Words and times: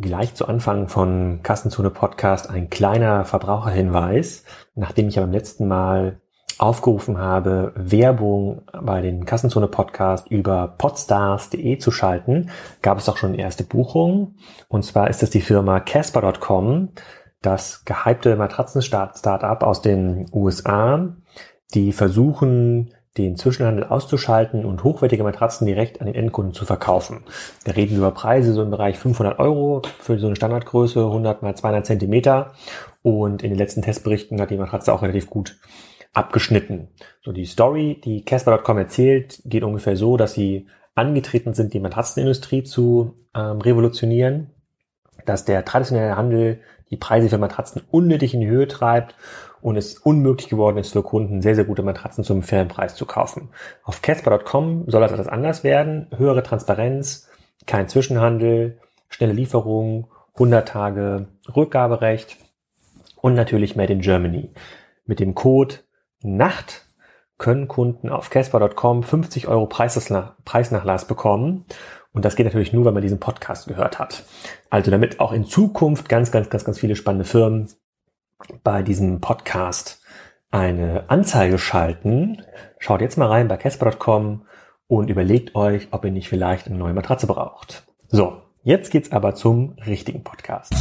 Gleich 0.00 0.34
zu 0.34 0.46
Anfang 0.46 0.88
von 0.88 1.40
Kassenzone 1.42 1.90
Podcast 1.90 2.48
ein 2.48 2.70
kleiner 2.70 3.24
Verbraucherhinweis. 3.26 4.44
Nachdem 4.74 5.08
ich 5.08 5.16
ja 5.16 5.22
beim 5.22 5.32
letzten 5.32 5.68
Mal 5.68 6.20
aufgerufen 6.58 7.18
habe, 7.18 7.72
Werbung 7.76 8.62
bei 8.72 9.02
den 9.02 9.26
Kassenzone 9.26 9.68
Podcast 9.68 10.30
über 10.30 10.68
podstars.de 10.78 11.78
zu 11.78 11.90
schalten, 11.90 12.50
gab 12.80 12.98
es 12.98 13.08
auch 13.08 13.18
schon 13.18 13.34
erste 13.34 13.64
Buchungen. 13.64 14.38
Und 14.68 14.84
zwar 14.84 15.10
ist 15.10 15.22
es 15.22 15.30
die 15.30 15.42
Firma 15.42 15.80
Casper.com, 15.80 16.90
das 17.42 17.84
gehypte 17.84 18.36
Matratzen-Startup 18.36 19.62
aus 19.62 19.82
den 19.82 20.30
USA, 20.32 21.14
die 21.74 21.92
versuchen, 21.92 22.94
den 23.18 23.36
Zwischenhandel 23.36 23.84
auszuschalten 23.84 24.64
und 24.64 24.84
hochwertige 24.84 25.24
Matratzen 25.24 25.66
direkt 25.66 26.00
an 26.00 26.06
den 26.06 26.14
Endkunden 26.14 26.54
zu 26.54 26.64
verkaufen. 26.64 27.24
Wir 27.64 27.76
reden 27.76 27.96
über 27.96 28.12
Preise 28.12 28.52
so 28.52 28.62
im 28.62 28.70
Bereich 28.70 28.98
500 28.98 29.38
Euro 29.38 29.82
für 29.98 30.18
so 30.18 30.26
eine 30.26 30.36
Standardgröße, 30.36 31.04
100 31.04 31.42
mal 31.42 31.56
200 31.56 31.86
Zentimeter. 31.86 32.52
Und 33.02 33.42
in 33.42 33.50
den 33.50 33.58
letzten 33.58 33.82
Testberichten 33.82 34.40
hat 34.40 34.50
die 34.50 34.58
Matratze 34.58 34.92
auch 34.92 35.02
relativ 35.02 35.28
gut 35.28 35.58
abgeschnitten. 36.12 36.88
So 37.22 37.32
die 37.32 37.46
Story, 37.46 38.00
die 38.04 38.24
Casper.com 38.24 38.78
erzählt, 38.78 39.40
geht 39.44 39.64
ungefähr 39.64 39.96
so, 39.96 40.16
dass 40.16 40.34
sie 40.34 40.68
angetreten 40.94 41.54
sind, 41.54 41.72
die 41.72 41.80
Matratzenindustrie 41.80 42.62
zu 42.62 43.16
ähm, 43.34 43.60
revolutionieren, 43.60 44.50
dass 45.24 45.44
der 45.44 45.64
traditionelle 45.64 46.16
Handel 46.16 46.60
die 46.90 46.96
Preise 46.96 47.28
für 47.28 47.38
Matratzen 47.38 47.82
unnötig 47.90 48.34
in 48.34 48.40
die 48.40 48.48
Höhe 48.48 48.68
treibt 48.68 49.14
und 49.62 49.76
es 49.76 49.98
unmöglich 49.98 50.48
geworden 50.48 50.78
ist 50.78 50.92
für 50.92 51.02
Kunden, 51.02 51.42
sehr, 51.42 51.54
sehr 51.54 51.64
gute 51.64 51.82
Matratzen 51.82 52.24
zum 52.24 52.42
fairen 52.42 52.68
Preis 52.68 52.94
zu 52.94 53.06
kaufen. 53.06 53.50
Auf 53.82 54.02
Casper.com 54.02 54.84
soll 54.86 55.06
das 55.06 55.28
anders 55.28 55.64
werden. 55.64 56.06
Höhere 56.16 56.42
Transparenz, 56.42 57.28
kein 57.66 57.88
Zwischenhandel, 57.88 58.78
schnelle 59.08 59.32
Lieferung, 59.32 60.08
100 60.34 60.68
Tage 60.68 61.26
Rückgaberecht 61.54 62.38
und 63.16 63.34
natürlich 63.34 63.76
Made 63.76 63.92
in 63.92 64.00
Germany. 64.00 64.50
Mit 65.04 65.20
dem 65.20 65.34
Code 65.34 65.76
NACHT 66.22 66.86
können 67.36 67.68
Kunden 67.68 68.10
auf 68.10 68.30
Casper.com 68.30 69.02
50 69.02 69.48
Euro 69.48 69.66
Preisnachlass 69.66 71.06
bekommen. 71.06 71.64
Und 72.12 72.24
das 72.24 72.36
geht 72.36 72.46
natürlich 72.46 72.72
nur, 72.72 72.84
wenn 72.84 72.94
man 72.94 73.02
diesen 73.02 73.20
Podcast 73.20 73.66
gehört 73.66 73.98
hat. 73.98 74.24
Also 74.68 74.90
damit 74.90 75.20
auch 75.20 75.32
in 75.32 75.44
Zukunft 75.44 76.08
ganz, 76.08 76.30
ganz, 76.30 76.50
ganz, 76.50 76.64
ganz 76.64 76.78
viele 76.78 76.96
spannende 76.96 77.24
Firmen 77.24 77.68
bei 78.62 78.82
diesem 78.82 79.20
Podcast 79.20 80.02
eine 80.50 81.04
Anzeige 81.08 81.58
schalten, 81.58 82.42
schaut 82.78 83.00
jetzt 83.00 83.16
mal 83.16 83.28
rein 83.28 83.48
bei 83.48 83.56
Casper.com 83.56 84.46
und 84.88 85.10
überlegt 85.10 85.54
euch, 85.54 85.88
ob 85.92 86.04
ihr 86.04 86.10
nicht 86.10 86.28
vielleicht 86.28 86.66
eine 86.66 86.76
neue 86.76 86.94
Matratze 86.94 87.26
braucht. 87.26 87.84
So, 88.08 88.42
jetzt 88.62 88.90
geht's 88.90 89.12
aber 89.12 89.34
zum 89.34 89.76
richtigen 89.86 90.24
Podcast. 90.24 90.74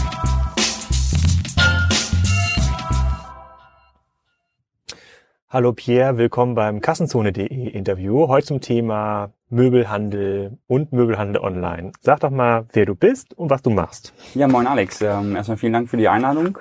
Hallo 5.52 5.74
Pierre, 5.74 6.18
willkommen 6.18 6.54
beim 6.54 6.80
Kassenzone.de 6.80 7.70
Interview. 7.70 8.28
Heute 8.28 8.46
zum 8.46 8.62
Thema 8.62 9.32
Möbelhandel 9.50 10.60
und 10.68 10.94
Möbelhandel 10.94 11.42
online. 11.42 11.92
Sag 12.02 12.20
doch 12.20 12.30
mal, 12.30 12.68
wer 12.74 12.86
du 12.86 12.94
bist 12.94 13.34
und 13.34 13.50
was 13.50 13.64
du 13.64 13.72
machst. 13.72 14.14
Ja, 14.36 14.48
moin 14.48 14.68
Alex. 14.68 15.02
Ähm, 15.02 15.36
erstmal 15.36 15.58
vielen 15.58 15.74
Dank 15.74 15.90
für 15.90 15.98
die 15.98 16.08
Einladung. 16.08 16.60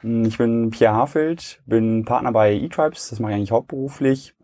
Hm, 0.00 0.24
ich 0.24 0.38
bin 0.38 0.70
Pierre 0.70 0.94
Hafeld, 0.94 1.62
bin 1.66 2.04
Partner 2.04 2.32
bei 2.32 2.54
eTribes, 2.54 3.10
das 3.10 3.20
mache 3.20 3.32
ich 3.32 3.36
eigentlich 3.36 3.52
hauptberuflich 3.52 4.34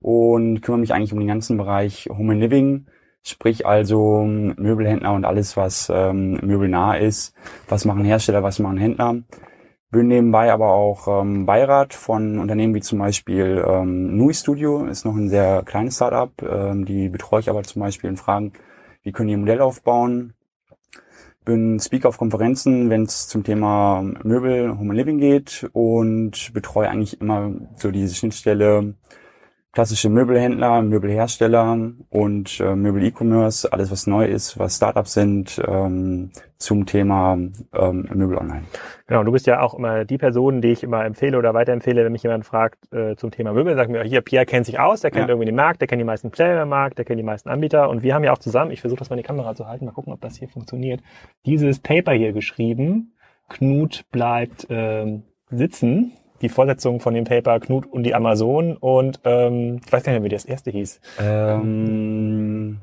und 0.00 0.62
kümmere 0.62 0.80
mich 0.80 0.94
eigentlich 0.94 1.12
um 1.12 1.18
den 1.18 1.28
ganzen 1.28 1.56
Bereich 1.56 2.08
Home 2.10 2.32
and 2.32 2.40
Living, 2.40 2.86
sprich 3.22 3.66
also 3.66 4.22
hm, 4.22 4.54
Möbelhändler 4.58 5.12
und 5.12 5.24
alles, 5.24 5.56
was 5.56 5.90
ähm, 5.94 6.38
möbelnah 6.42 6.96
ist. 6.96 7.34
Was 7.68 7.84
machen 7.84 8.04
Hersteller, 8.04 8.42
was 8.42 8.58
machen 8.58 8.78
Händler. 8.78 9.16
Bin 9.90 10.08
nebenbei 10.08 10.50
aber 10.50 10.70
auch 10.72 11.06
ähm, 11.20 11.44
Beirat 11.44 11.92
von 11.92 12.38
Unternehmen 12.38 12.74
wie 12.74 12.80
zum 12.80 12.98
Beispiel 12.98 13.62
ähm, 13.66 14.16
Nui 14.16 14.32
Studio, 14.32 14.86
ist 14.86 15.04
noch 15.04 15.14
ein 15.14 15.28
sehr 15.28 15.62
kleines 15.64 15.96
Startup. 15.96 16.30
Ähm, 16.42 16.86
die 16.86 17.10
betreue 17.10 17.40
ich 17.40 17.50
aber 17.50 17.62
zum 17.62 17.80
Beispiel 17.82 18.08
in 18.08 18.16
Fragen, 18.16 18.52
wie 19.02 19.12
können 19.12 19.28
die 19.28 19.34
ein 19.34 19.40
Modell 19.40 19.60
aufbauen, 19.60 20.32
bin 21.44 21.80
Speaker 21.80 22.08
auf 22.08 22.18
Konferenzen, 22.18 22.90
wenn 22.90 23.02
es 23.04 23.28
zum 23.28 23.44
Thema 23.44 24.02
Möbel, 24.22 24.78
Home 24.78 24.94
Living 24.94 25.18
geht 25.18 25.68
und 25.72 26.52
betreue 26.52 26.88
eigentlich 26.88 27.20
immer 27.20 27.52
so 27.76 27.90
diese 27.90 28.14
Schnittstelle 28.14 28.94
klassische 29.72 30.10
Möbelhändler, 30.10 30.82
Möbelhersteller 30.82 31.92
und 32.10 32.60
äh, 32.60 32.76
Möbel-E-Commerce, 32.76 33.72
alles 33.72 33.90
was 33.90 34.06
neu 34.06 34.26
ist, 34.26 34.58
was 34.58 34.76
Startups 34.76 35.14
sind, 35.14 35.60
ähm, 35.66 36.30
zum 36.58 36.84
Thema 36.84 37.32
ähm, 37.32 38.08
Möbel 38.12 38.36
online. 38.36 38.64
Genau, 39.06 39.24
du 39.24 39.32
bist 39.32 39.46
ja 39.46 39.60
auch 39.60 39.74
immer 39.74 40.04
die 40.04 40.18
Person, 40.18 40.60
die 40.60 40.68
ich 40.68 40.82
immer 40.82 41.04
empfehle 41.04 41.38
oder 41.38 41.54
weiterempfehle, 41.54 42.04
wenn 42.04 42.12
mich 42.12 42.22
jemand 42.22 42.44
fragt 42.44 42.92
äh, 42.92 43.16
zum 43.16 43.30
Thema 43.30 43.54
Möbel, 43.54 43.74
sagt 43.74 43.90
mir, 43.90 44.02
hier, 44.04 44.20
Pierre 44.20 44.44
kennt 44.44 44.66
sich 44.66 44.78
aus, 44.78 45.00
der 45.00 45.10
kennt 45.10 45.24
ja. 45.24 45.30
irgendwie 45.30 45.46
den 45.46 45.56
Markt, 45.56 45.80
der 45.80 45.88
kennt 45.88 46.00
die 46.00 46.06
meisten 46.06 46.30
Player 46.30 46.62
im 46.62 46.68
Markt, 46.68 46.98
der 46.98 47.06
kennt 47.06 47.18
die 47.18 47.24
meisten 47.24 47.48
Anbieter 47.48 47.88
und 47.88 48.02
wir 48.02 48.14
haben 48.14 48.24
ja 48.24 48.32
auch 48.32 48.38
zusammen, 48.38 48.70
ich 48.70 48.82
versuche 48.82 48.98
das 48.98 49.08
mal 49.08 49.16
in 49.16 49.22
die 49.22 49.26
Kamera 49.26 49.54
zu 49.54 49.66
halten, 49.66 49.86
mal 49.86 49.92
gucken, 49.92 50.12
ob 50.12 50.20
das 50.20 50.36
hier 50.36 50.48
funktioniert, 50.48 51.00
dieses 51.46 51.80
Paper 51.80 52.12
hier 52.12 52.32
geschrieben, 52.32 53.14
Knut 53.48 54.04
bleibt 54.12 54.66
ähm, 54.70 55.24
sitzen 55.50 56.12
die 56.42 56.48
Vorsetzung 56.48 57.00
von 57.00 57.14
dem 57.14 57.24
Paper 57.24 57.60
Knut 57.60 57.86
und 57.86 58.02
die 58.02 58.14
Amazon 58.14 58.76
und 58.76 59.20
ähm, 59.24 59.80
ich 59.84 59.92
weiß 59.92 60.02
gar 60.02 60.12
nicht 60.12 60.20
mehr, 60.20 60.30
wie 60.30 60.34
das 60.34 60.44
erste 60.44 60.70
hieß. 60.70 61.00
Ähm, 61.20 62.78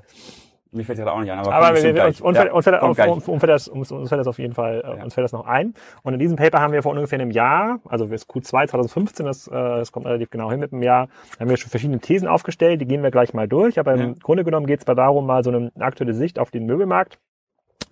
mir 0.71 0.85
fällt 0.85 0.99
das 0.99 1.07
auch 1.07 1.19
nicht 1.19 1.31
ein, 1.31 1.39
aber, 1.39 1.51
aber 1.51 1.81
wir, 1.81 2.05
uns, 2.05 2.21
uns, 2.21 2.37
ja, 2.37 2.51
uns, 2.51 2.63
fällt, 2.63 2.81
auf, 2.81 2.97
uns, 2.99 3.27
uns, 3.27 3.39
fällt 3.39 3.51
das, 3.51 3.67
uns, 3.67 3.91
uns 3.91 4.09
fällt 4.09 4.19
das 4.19 4.27
auf 4.27 4.37
jeden 4.37 4.53
Fall, 4.53 4.83
äh, 4.85 4.97
ja. 4.97 5.03
uns 5.03 5.15
fällt 5.15 5.25
das 5.25 5.31
noch 5.31 5.47
ein. 5.47 5.73
Und 6.03 6.13
in 6.13 6.19
diesem 6.19 6.37
Paper 6.37 6.59
haben 6.59 6.73
wir 6.73 6.83
vor 6.83 6.91
ungefähr 6.91 7.19
einem 7.19 7.31
Jahr, 7.31 7.79
also 7.85 8.05
das 8.05 8.29
Q2 8.29 8.67
2015, 8.67 9.25
das, 9.25 9.47
äh, 9.47 9.51
das 9.51 9.91
kommt 9.91 10.05
relativ 10.05 10.29
genau 10.29 10.51
hin 10.51 10.59
mit 10.59 10.71
einem 10.71 10.83
Jahr, 10.83 11.07
haben 11.39 11.49
wir 11.49 11.57
schon 11.57 11.71
verschiedene 11.71 11.99
Thesen 11.99 12.27
aufgestellt, 12.27 12.81
die 12.81 12.85
gehen 12.85 13.01
wir 13.01 13.09
gleich 13.09 13.33
mal 13.33 13.47
durch. 13.47 13.79
Aber 13.79 13.95
im 13.95 13.99
ja. 13.99 14.13
Grunde 14.21 14.43
genommen 14.43 14.67
geht 14.67 14.79
es 14.79 14.85
darum, 14.85 15.25
mal 15.25 15.43
so 15.43 15.49
eine 15.49 15.71
aktuelle 15.79 16.13
Sicht 16.13 16.37
auf 16.37 16.51
den 16.51 16.67
Möbelmarkt 16.67 17.17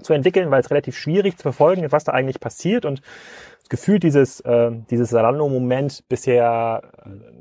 zu 0.02 0.14
entwickeln, 0.14 0.52
weil 0.52 0.62
es 0.62 0.70
relativ 0.70 0.96
schwierig 0.98 1.38
zu 1.38 1.42
verfolgen 1.44 1.84
ist, 1.84 1.92
was 1.92 2.04
da 2.04 2.12
eigentlich 2.12 2.40
passiert 2.40 2.86
und 2.86 3.02
gefühlt 3.70 4.04
dieses, 4.04 4.40
äh, 4.42 4.72
dieses 4.90 5.10
Salando-Moment 5.10 6.04
bisher 6.10 6.82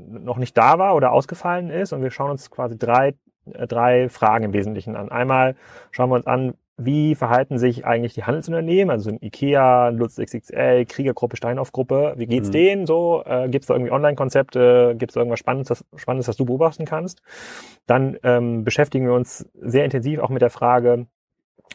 noch 0.09 0.37
nicht 0.37 0.57
da 0.57 0.79
war 0.79 0.95
oder 0.95 1.13
ausgefallen 1.13 1.71
ist. 1.71 1.93
Und 1.93 2.03
wir 2.03 2.11
schauen 2.11 2.31
uns 2.31 2.51
quasi 2.51 2.79
drei, 2.79 3.15
äh, 3.53 3.67
drei 3.67 4.09
Fragen 4.09 4.45
im 4.45 4.53
Wesentlichen 4.53 4.97
an. 4.97 5.11
Einmal 5.11 5.57
schauen 5.91 6.11
wir 6.11 6.17
uns 6.17 6.27
an, 6.27 6.55
wie 6.79 7.15
verhalten 7.15 7.59
sich 7.59 7.87
eigentlich 7.87 8.13
die 8.13 8.25
Handelsunternehmen, 8.25 8.91
also 8.91 9.09
ein 9.09 9.19
IKEA, 9.23 9.89
Lutz 9.89 10.17
XXL, 10.17 10.85
Kriegergruppe, 10.85 11.37
Steinhoff-Gruppe, 11.37 12.15
wie 12.17 12.27
geht's 12.27 12.49
mhm. 12.49 12.53
denen 12.53 12.87
so? 12.87 13.23
Äh, 13.25 13.49
Gibt 13.49 13.65
es 13.65 13.69
da 13.69 13.75
irgendwie 13.75 13.93
Online-Konzepte? 13.93 14.95
Gibt 14.99 15.13
es 15.13 15.15
da 15.15 15.21
irgendwas 15.21 15.39
Spannendes 15.39 15.69
das, 15.69 15.85
Spannendes, 15.99 16.27
das 16.27 16.37
du 16.37 16.45
beobachten 16.45 16.85
kannst? 16.85 17.23
Dann 17.87 18.19
ähm, 18.23 18.65
beschäftigen 18.65 19.07
wir 19.07 19.15
uns 19.15 19.49
sehr 19.55 19.87
intensiv 19.87 20.21
auch 20.21 20.29
mit 20.29 20.43
der 20.43 20.51
Frage, 20.51 21.07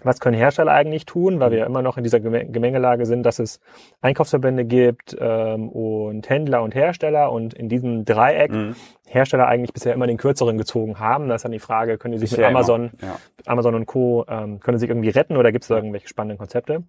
was 0.03 0.19
können 0.19 0.37
Hersteller 0.37 0.71
eigentlich 0.71 1.05
tun, 1.05 1.39
weil 1.39 1.51
wir 1.51 1.59
ja 1.59 1.65
immer 1.65 1.81
noch 1.81 1.97
in 1.97 2.03
dieser 2.03 2.19
Gemengelage 2.19 3.05
sind, 3.05 3.23
dass 3.23 3.39
es 3.39 3.59
Einkaufsverbände 4.01 4.65
gibt 4.65 5.15
ähm, 5.19 5.69
und 5.69 6.27
Händler 6.29 6.63
und 6.63 6.73
Hersteller 6.73 7.31
und 7.31 7.53
in 7.53 7.69
diesem 7.69 8.05
Dreieck 8.05 8.51
mhm. 8.51 8.75
Hersteller 9.07 9.47
eigentlich 9.47 9.73
bisher 9.73 9.93
immer 9.93 10.07
den 10.07 10.17
kürzeren 10.17 10.57
gezogen 10.57 10.99
haben. 10.99 11.27
Da 11.27 11.35
ist 11.35 11.43
dann 11.43 11.51
die 11.51 11.59
Frage, 11.59 11.97
können 11.97 12.13
die 12.13 12.19
sich 12.19 12.29
bisher 12.29 12.47
mit 12.47 12.55
Amazon, 12.55 12.91
ja. 13.01 13.17
Amazon 13.45 13.75
und 13.75 13.85
Co. 13.85 14.25
Ähm, 14.27 14.59
können 14.59 14.77
sie 14.77 14.81
sich 14.81 14.89
irgendwie 14.89 15.09
retten 15.09 15.37
oder 15.37 15.51
gibt 15.51 15.65
es 15.65 15.67
da 15.67 15.75
irgendwelche 15.75 16.07
spannenden 16.07 16.37
Konzepte? 16.37 16.83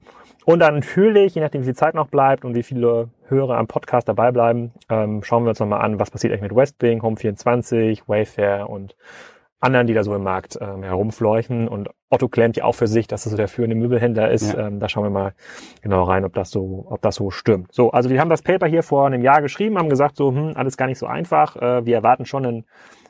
Und 0.44 0.60
dann 0.60 0.74
natürlich, 0.76 1.34
je 1.34 1.40
nachdem 1.40 1.62
wie 1.62 1.66
viel 1.66 1.76
Zeit 1.76 1.94
noch 1.94 2.08
bleibt 2.08 2.44
und 2.44 2.54
wie 2.54 2.62
viele 2.62 3.08
Hörer 3.28 3.58
am 3.58 3.66
Podcast 3.66 4.08
dabei 4.08 4.30
bleiben, 4.30 4.72
ähm, 4.88 5.22
schauen 5.22 5.44
wir 5.44 5.50
uns 5.50 5.60
nochmal 5.60 5.82
an, 5.82 5.98
was 5.98 6.10
passiert 6.10 6.32
eigentlich 6.32 6.50
mit 6.50 6.56
Westwing, 6.56 7.02
Home24, 7.02 8.02
Wayfair 8.06 8.70
und 8.70 8.96
anderen, 9.62 9.86
die 9.86 9.94
da 9.94 10.02
so 10.02 10.14
im 10.14 10.22
Markt 10.22 10.58
ähm, 10.60 10.82
herumfleuchen. 10.82 11.68
Und 11.68 11.88
Otto 12.10 12.28
klemmt 12.28 12.56
ja 12.56 12.64
auch 12.64 12.74
für 12.74 12.86
sich, 12.86 13.06
dass 13.06 13.24
das 13.24 13.30
so 13.30 13.36
der 13.36 13.48
führende 13.48 13.76
Möbelhändler 13.76 14.30
ist. 14.30 14.52
Ja. 14.52 14.66
Ähm, 14.66 14.80
da 14.80 14.88
schauen 14.88 15.04
wir 15.04 15.10
mal 15.10 15.34
genau 15.80 16.02
rein, 16.02 16.24
ob 16.24 16.34
das 16.34 16.50
so, 16.50 16.86
ob 16.88 17.00
das 17.02 17.14
so 17.14 17.30
stimmt. 17.30 17.72
So, 17.72 17.90
also 17.90 18.10
wir 18.10 18.20
haben 18.20 18.30
das 18.30 18.42
Paper 18.42 18.66
hier 18.66 18.82
vor 18.82 19.06
einem 19.06 19.22
Jahr 19.22 19.40
geschrieben, 19.40 19.78
haben 19.78 19.88
gesagt, 19.88 20.16
so, 20.16 20.30
hm, 20.30 20.52
alles 20.56 20.76
gar 20.76 20.86
nicht 20.86 20.98
so 20.98 21.06
einfach. 21.06 21.56
Äh, 21.56 21.86
wir 21.86 21.94
erwarten 21.94 22.26
schon 22.26 22.44
in, 22.44 22.64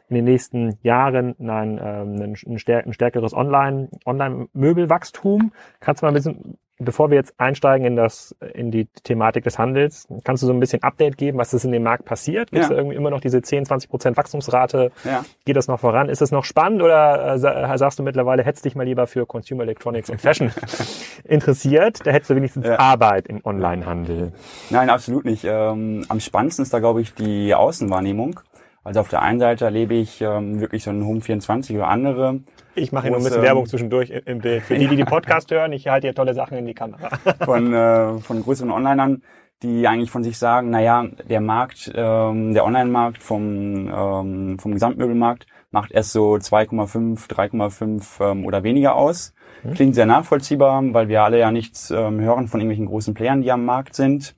in 0.09 0.17
den 0.17 0.25
nächsten 0.25 0.79
Jahren 0.83 1.35
ein, 1.41 1.81
ähm, 1.83 2.21
ein, 2.21 2.37
ein, 2.47 2.93
stärkeres 2.93 3.33
Online, 3.33 3.89
Online-Möbelwachstum. 4.05 5.53
Kannst 5.81 6.03
du 6.03 6.07
mal 6.07 6.11
ein 6.11 6.15
bisschen 6.15 6.59
bevor 6.85 7.11
wir 7.11 7.17
jetzt 7.17 7.35
einsteigen 7.39 7.87
in 7.87 7.97
das, 7.97 8.35
in 8.55 8.71
die 8.71 8.87
Thematik 9.05 9.45
des 9.45 9.59
Handels, 9.59 10.07
kannst 10.25 10.43
du 10.43 10.47
so 10.47 10.53
ein 10.53 10.61
bisschen 10.61 10.83
Update 10.83 11.17
geben, 11.17 11.39
was 11.39 11.55
ist 11.55 11.65
in 11.65 11.73
dem 11.73 11.83
Markt 11.83 12.05
passiert? 12.05 12.51
Gibt 12.51 12.65
es 12.65 12.71
ja. 12.71 12.77
irgendwie 12.77 12.97
immer 12.97 13.11
noch 13.11 13.21
diese 13.21 13.43
10, 13.43 13.67
20 13.67 13.91
Prozent 13.91 14.17
Wachstumsrate? 14.17 14.93
Ja. 15.05 15.25
Geht 15.45 15.57
das 15.57 15.69
noch 15.69 15.81
voran? 15.81 16.09
Ist 16.09 16.21
das 16.21 16.31
noch 16.31 16.45
spannend 16.45 16.83
oder 16.83 17.35
äh, 17.35 17.79
sagst 17.79 17.99
du 17.99 18.03
mittlerweile, 18.03 18.45
hättest 18.45 18.65
dich 18.65 18.75
mal 18.75 18.85
lieber 18.85 19.07
für 19.07 19.27
Consumer 19.27 19.63
Electronics 19.63 20.11
und 20.11 20.21
Fashion 20.21 20.51
interessiert? 21.25 22.01
Da 22.05 22.11
hättest 22.11 22.31
du 22.31 22.37
wenigstens 22.37 22.67
ja. 22.67 22.79
Arbeit 22.79 23.27
im 23.27 23.41
Onlinehandel. 23.45 24.33
Nein, 24.71 24.91
absolut 24.91 25.25
nicht. 25.25 25.45
Ähm, 25.45 26.05
am 26.09 26.21
spannendsten 26.21 26.65
ist 26.65 26.75
da, 26.75 26.79
glaube 26.79 27.01
ich, 27.01 27.15
die 27.15 27.55
Außenwahrnehmung. 27.55 28.41
Also 28.85 29.01
auf 29.01 29.09
der 29.09 29.23
einen 29.23 29.39
Seite 29.39 29.65
erlebe 29.65 29.95
ich 29.95 30.21
ähm, 30.21 30.61
wirklich 30.61 30.83
so 30.83 30.91
einen 30.91 31.07
Home 31.07 31.21
24 31.21 31.77
oder 31.77 31.89
andere. 31.89 32.41
Ich 32.75 32.91
mache 32.91 33.05
hier 33.05 33.11
nur 33.13 33.21
ein 33.21 33.25
bisschen 33.25 33.43
Werbung 33.43 33.67
zwischendurch 33.67 34.11
im 34.11 34.41
Bild. 34.41 34.65
Für 34.65 34.77
die, 34.77 34.89
die 34.89 34.97
die 34.97 35.05
Podcast 35.07 35.51
hören, 35.53 35.73
ich 35.73 35.87
halte 35.87 36.09
hier 36.09 36.15
tolle 36.15 36.35
Sachen 36.35 36.59
in 36.59 36.67
die 36.67 36.75
Kamera. 36.75 37.11
Von, 37.45 37.73
äh, 37.73 38.19
von 38.19 38.43
größeren 38.43 38.73
Onlinern, 38.73 39.23
die 39.63 39.87
eigentlich 39.87 40.11
von 40.11 40.25
sich 40.25 40.37
sagen, 40.39 40.71
naja, 40.71 41.07
der 41.29 41.41
Markt, 41.41 41.93
ähm, 41.95 42.53
der 42.53 42.65
Online-Markt 42.65 43.23
vom, 43.23 43.89
ähm, 43.89 44.59
vom 44.59 44.73
Gesamtmöbelmarkt 44.73 45.47
macht 45.71 45.93
erst 45.93 46.13
so 46.13 46.35
2,5, 46.35 47.29
3,5 47.29 48.33
ähm, 48.33 48.45
oder 48.45 48.65
weniger 48.65 48.97
aus. 48.97 49.33
Mhm. 49.63 49.75
Klingt 49.75 49.95
sehr 49.95 50.07
nachvollziehbar, 50.07 50.83
weil 50.93 51.09
wir 51.09 51.23
alle 51.23 51.39
ja 51.39 51.53
nichts 51.53 51.91
ähm, 51.93 52.21
hören 52.21 52.49
von 52.49 52.61
irgendwelchen 52.61 52.87
großen 52.87 53.15
Playern, 53.15 53.43
die 53.43 53.53
am 53.53 53.65
Markt 53.65 53.95
sind. 53.95 54.35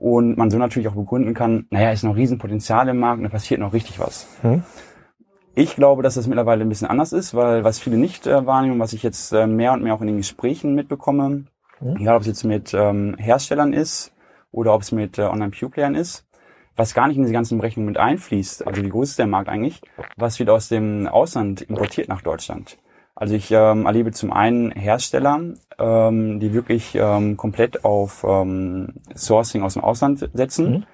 Und 0.00 0.38
man 0.38 0.50
so 0.50 0.56
natürlich 0.56 0.88
auch 0.88 0.94
begründen 0.94 1.34
kann, 1.34 1.66
naja, 1.68 1.92
ist 1.92 2.04
noch 2.04 2.16
Riesenpotenzial 2.16 2.88
im 2.88 2.98
Markt 2.98 3.18
und 3.18 3.24
da 3.24 3.28
passiert 3.28 3.60
noch 3.60 3.74
richtig 3.74 4.00
was. 4.00 4.26
Hm. 4.40 4.62
Ich 5.54 5.76
glaube, 5.76 6.02
dass 6.02 6.14
das 6.14 6.26
mittlerweile 6.26 6.62
ein 6.62 6.70
bisschen 6.70 6.88
anders 6.88 7.12
ist, 7.12 7.34
weil 7.34 7.64
was 7.64 7.78
viele 7.78 7.98
nicht 7.98 8.26
äh, 8.26 8.46
wahrnehmen, 8.46 8.80
was 8.80 8.94
ich 8.94 9.02
jetzt 9.02 9.30
äh, 9.32 9.46
mehr 9.46 9.74
und 9.74 9.82
mehr 9.82 9.92
auch 9.92 10.00
in 10.00 10.06
den 10.06 10.16
Gesprächen 10.16 10.74
mitbekomme, 10.74 11.44
hm. 11.80 11.96
egal 11.96 12.16
ob 12.16 12.22
es 12.22 12.28
jetzt 12.28 12.44
mit 12.44 12.72
ähm, 12.72 13.14
Herstellern 13.18 13.74
ist 13.74 14.14
oder 14.52 14.72
ob 14.72 14.80
es 14.80 14.90
mit 14.90 15.18
äh, 15.18 15.22
Online-Pure-Playern 15.22 15.94
ist, 15.94 16.26
was 16.76 16.94
gar 16.94 17.06
nicht 17.06 17.18
in 17.18 17.24
diese 17.24 17.34
ganzen 17.34 17.58
Berechnungen 17.58 17.88
mit 17.88 17.98
einfließt, 17.98 18.66
also 18.66 18.82
wie 18.82 18.88
groß 18.88 19.10
ist 19.10 19.18
der 19.18 19.26
Markt 19.26 19.50
eigentlich, 19.50 19.82
was 20.16 20.38
wird 20.38 20.48
aus 20.48 20.68
dem 20.68 21.08
Ausland 21.08 21.60
importiert 21.60 22.08
nach 22.08 22.22
Deutschland. 22.22 22.78
Also 23.20 23.34
ich 23.34 23.50
ähm, 23.50 23.84
erlebe 23.84 24.12
zum 24.12 24.32
einen 24.32 24.70
Hersteller, 24.70 25.40
ähm, 25.78 26.40
die 26.40 26.54
wirklich 26.54 26.94
ähm, 26.94 27.36
komplett 27.36 27.84
auf 27.84 28.24
ähm, 28.26 28.94
Sourcing 29.14 29.62
aus 29.62 29.74
dem 29.74 29.84
Ausland 29.84 30.30
setzen. 30.32 30.70
Mhm. 30.70 30.84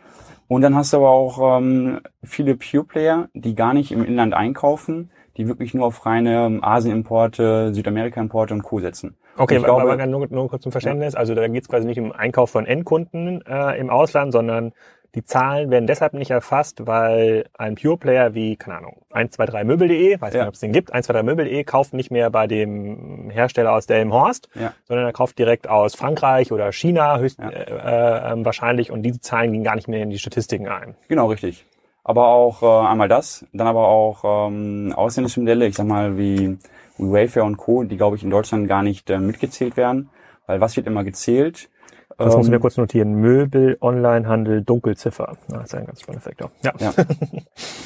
Und 0.48 0.62
dann 0.62 0.74
hast 0.74 0.92
du 0.92 0.96
aber 0.96 1.10
auch 1.10 1.58
ähm, 1.58 2.00
viele 2.24 2.56
Pure-Player, 2.56 3.28
die 3.32 3.54
gar 3.54 3.74
nicht 3.74 3.92
im 3.92 4.04
Inland 4.04 4.34
einkaufen, 4.34 5.10
die 5.36 5.46
wirklich 5.46 5.72
nur 5.72 5.86
auf 5.86 6.04
reine 6.04 6.46
ähm, 6.46 6.64
Asien-Importe, 6.64 7.72
Südamerika-Importe 7.72 8.54
und 8.54 8.62
Co. 8.64 8.80
setzen. 8.80 9.16
Okay, 9.36 9.58
aber, 9.58 9.66
glaube, 9.66 9.92
aber 9.92 10.06
nur, 10.06 10.26
nur 10.28 10.48
kurz 10.48 10.62
zum 10.62 10.72
Verständnis. 10.72 11.14
Ja. 11.14 11.20
Also 11.20 11.36
da 11.36 11.46
geht 11.46 11.62
es 11.62 11.68
quasi 11.68 11.86
nicht 11.86 12.00
um 12.00 12.10
Einkauf 12.10 12.50
von 12.50 12.66
Endkunden 12.66 13.44
äh, 13.46 13.78
im 13.78 13.88
Ausland, 13.88 14.32
sondern 14.32 14.72
die 15.16 15.24
Zahlen 15.24 15.70
werden 15.70 15.86
deshalb 15.86 16.12
nicht 16.12 16.30
erfasst, 16.30 16.86
weil 16.86 17.46
ein 17.56 17.74
Pure 17.74 17.96
Player 17.96 18.34
wie, 18.34 18.56
keine 18.56 18.76
Ahnung, 18.76 18.98
123möbel.de, 19.12 20.20
weiß 20.20 20.34
ja. 20.34 20.40
nicht, 20.40 20.48
ob 20.48 20.54
es 20.54 20.60
den 20.60 20.72
gibt, 20.72 20.94
123möbel.de 20.94 21.64
kauft 21.64 21.94
nicht 21.94 22.10
mehr 22.10 22.28
bei 22.28 22.46
dem 22.46 23.30
Hersteller 23.30 23.72
aus 23.72 23.86
Delmenhorst, 23.86 24.50
ja. 24.54 24.74
sondern 24.84 25.06
er 25.06 25.12
kauft 25.14 25.38
direkt 25.38 25.70
aus 25.70 25.94
Frankreich 25.94 26.52
oder 26.52 26.70
China 26.70 27.18
höchst, 27.18 27.38
ja. 27.38 27.48
äh, 27.48 28.32
äh, 28.32 28.44
wahrscheinlich 28.44 28.90
und 28.90 29.04
diese 29.04 29.18
Zahlen 29.22 29.52
gehen 29.52 29.64
gar 29.64 29.74
nicht 29.74 29.88
mehr 29.88 30.02
in 30.02 30.10
die 30.10 30.18
Statistiken 30.18 30.68
ein. 30.68 30.96
Genau, 31.08 31.28
richtig. 31.28 31.64
Aber 32.04 32.28
auch 32.28 32.62
äh, 32.62 32.86
einmal 32.86 33.08
das, 33.08 33.46
dann 33.54 33.66
aber 33.66 33.88
auch 33.88 34.48
ähm, 34.48 34.92
ausländische 34.94 35.40
Modelle, 35.40 35.66
ich 35.66 35.76
sag 35.76 35.86
mal 35.86 36.18
wie, 36.18 36.58
wie 36.98 37.10
Wayfair 37.10 37.44
und 37.44 37.56
Co., 37.56 37.84
die 37.84 37.96
glaube 37.96 38.16
ich 38.16 38.22
in 38.22 38.28
Deutschland 38.28 38.68
gar 38.68 38.82
nicht 38.82 39.08
äh, 39.08 39.18
mitgezählt 39.18 39.78
werden, 39.78 40.10
weil 40.46 40.60
was 40.60 40.76
wird 40.76 40.86
immer 40.86 41.04
gezählt? 41.04 41.70
Das 42.18 42.32
ähm, 42.32 42.38
muss 42.38 42.46
ich 42.46 42.52
mir 42.52 42.60
kurz 42.60 42.76
notieren. 42.76 43.14
Möbel, 43.14 43.76
Onlinehandel, 43.80 44.62
Dunkelziffer. 44.62 45.36
Das 45.48 45.64
ist 45.64 45.74
ein 45.74 45.86
ganz 45.86 46.00
spannender 46.00 46.24
Faktor. 46.24 46.50
Ja. 46.62 46.72
ja. 46.78 46.92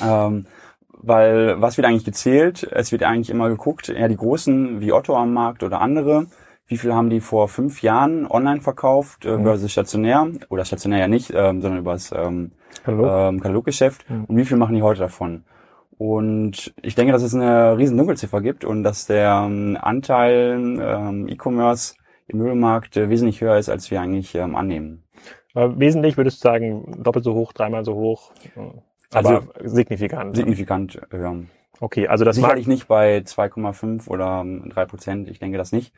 ähm, 0.26 0.46
weil 1.02 1.60
was 1.60 1.76
wird 1.76 1.86
eigentlich 1.86 2.04
gezählt? 2.04 2.68
Es 2.70 2.92
wird 2.92 3.02
eigentlich 3.02 3.30
immer 3.30 3.48
geguckt, 3.48 3.88
ja 3.88 4.08
die 4.08 4.16
Großen 4.16 4.80
wie 4.80 4.92
Otto 4.92 5.16
am 5.16 5.32
Markt 5.32 5.62
oder 5.62 5.80
andere, 5.80 6.26
wie 6.66 6.76
viel 6.76 6.94
haben 6.94 7.10
die 7.10 7.20
vor 7.20 7.48
fünf 7.48 7.82
Jahren 7.82 8.26
online 8.26 8.60
verkauft 8.60 9.24
äh, 9.24 9.36
mhm. 9.36 9.44
versus 9.44 9.72
stationär 9.72 10.28
oder 10.50 10.64
stationär 10.64 11.00
ja 11.00 11.08
nicht, 11.08 11.32
ähm, 11.34 11.62
sondern 11.62 11.80
übers 11.80 12.12
ähm, 12.12 12.52
ähm, 12.86 13.40
Kataloggeschäft 13.40 14.08
mhm. 14.08 14.24
und 14.24 14.36
wie 14.36 14.44
viel 14.44 14.56
machen 14.56 14.76
die 14.76 14.82
heute 14.82 15.00
davon? 15.00 15.44
Und 15.98 16.72
ich 16.80 16.94
denke, 16.94 17.12
dass 17.12 17.22
es 17.22 17.34
eine 17.34 17.76
riesen 17.76 17.98
Dunkelziffer 17.98 18.40
gibt 18.40 18.64
und 18.64 18.84
dass 18.84 19.06
der 19.06 19.42
ähm, 19.46 19.76
Anteil 19.80 20.78
ähm, 20.80 21.28
E-Commerce 21.28 21.94
im 22.30 22.38
Möbelmarkt 22.38 22.96
äh, 22.96 23.08
wesentlich 23.08 23.40
höher 23.40 23.58
ist, 23.58 23.68
als 23.68 23.90
wir 23.90 24.00
eigentlich 24.00 24.34
ähm, 24.34 24.56
annehmen. 24.56 25.04
Aber 25.54 25.78
wesentlich 25.78 26.16
würdest 26.16 26.42
du 26.42 26.48
sagen, 26.48 27.02
doppelt 27.02 27.24
so 27.24 27.34
hoch, 27.34 27.52
dreimal 27.52 27.84
so 27.84 27.94
hoch, 27.94 28.32
äh, 28.56 28.60
aber 29.12 29.28
also, 29.30 29.48
signifikant. 29.64 30.36
Signifikant 30.36 31.00
höher. 31.10 31.36
Okay, 31.80 32.06
also 32.06 32.24
das 32.24 32.36
Sicherlich 32.36 32.66
nicht 32.66 32.88
bei 32.88 33.18
2,5 33.18 34.06
oder 34.08 34.44
3 34.44 34.84
Prozent, 34.84 35.28
ich 35.28 35.38
denke 35.38 35.58
das 35.58 35.72
nicht. 35.72 35.94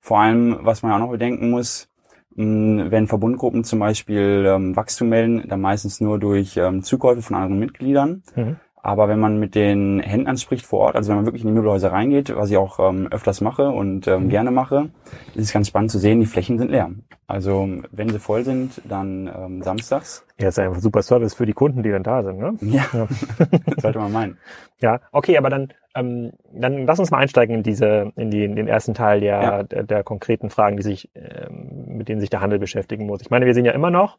Vor 0.00 0.20
allem, 0.20 0.58
was 0.60 0.82
man 0.82 0.92
auch 0.92 0.98
noch 0.98 1.10
bedenken 1.10 1.50
muss, 1.50 1.88
wenn 2.36 3.08
Verbundgruppen 3.08 3.64
zum 3.64 3.78
Beispiel 3.78 4.44
ähm, 4.46 4.76
Wachstum 4.76 5.08
melden, 5.08 5.48
dann 5.48 5.60
meistens 5.60 6.00
nur 6.00 6.18
durch 6.18 6.56
ähm, 6.56 6.82
Zukäufe 6.82 7.22
von 7.22 7.34
anderen 7.34 7.58
Mitgliedern. 7.58 8.22
Mhm. 8.34 8.56
Aber 8.86 9.08
wenn 9.08 9.18
man 9.18 9.40
mit 9.40 9.56
den 9.56 9.98
Händlern 9.98 10.36
spricht 10.36 10.64
vor 10.64 10.78
Ort, 10.78 10.94
also 10.94 11.08
wenn 11.08 11.16
man 11.16 11.26
wirklich 11.26 11.42
in 11.42 11.48
die 11.48 11.54
Möbelhäuser 11.54 11.90
reingeht, 11.90 12.32
was 12.36 12.50
ich 12.50 12.56
auch 12.56 12.78
ähm, 12.78 13.08
öfters 13.10 13.40
mache 13.40 13.68
und 13.68 14.06
ähm, 14.06 14.26
mhm. 14.26 14.28
gerne 14.28 14.52
mache, 14.52 14.90
ist 15.34 15.46
es 15.46 15.52
ganz 15.52 15.66
spannend 15.66 15.90
zu 15.90 15.98
sehen, 15.98 16.20
die 16.20 16.26
Flächen 16.26 16.56
sind 16.56 16.70
leer. 16.70 16.92
Also 17.26 17.68
wenn 17.90 18.08
sie 18.10 18.20
voll 18.20 18.44
sind, 18.44 18.80
dann 18.88 19.26
ähm, 19.26 19.60
samstags. 19.60 20.24
Ja, 20.38 20.50
ist 20.50 20.60
einfach 20.60 20.78
super 20.78 21.02
Service 21.02 21.34
für 21.34 21.46
die 21.46 21.52
Kunden, 21.52 21.82
die 21.82 21.90
dann 21.90 22.04
da 22.04 22.22
sind, 22.22 22.38
ne? 22.38 22.54
Ja, 22.60 22.84
ja. 22.92 23.08
sollte 23.78 23.98
man 23.98 24.12
meinen. 24.12 24.38
Ja, 24.80 25.00
okay, 25.10 25.36
aber 25.36 25.50
dann, 25.50 25.72
ähm, 25.96 26.34
dann 26.52 26.86
lass 26.86 27.00
uns 27.00 27.10
mal 27.10 27.18
einsteigen 27.18 27.56
in 27.56 27.62
diese, 27.64 28.12
in, 28.14 28.30
die, 28.30 28.44
in 28.44 28.54
den 28.54 28.68
ersten 28.68 28.94
Teil 28.94 29.18
der, 29.18 29.42
ja. 29.42 29.62
der, 29.64 29.82
der 29.82 30.04
konkreten 30.04 30.48
Fragen, 30.48 30.76
die 30.76 30.84
sich, 30.84 31.10
ähm, 31.16 31.96
mit 31.96 32.08
denen 32.08 32.20
sich 32.20 32.30
der 32.30 32.40
Handel 32.40 32.60
beschäftigen 32.60 33.06
muss. 33.06 33.20
Ich 33.20 33.30
meine, 33.30 33.46
wir 33.46 33.54
sehen 33.54 33.64
ja 33.64 33.72
immer 33.72 33.90
noch, 33.90 34.18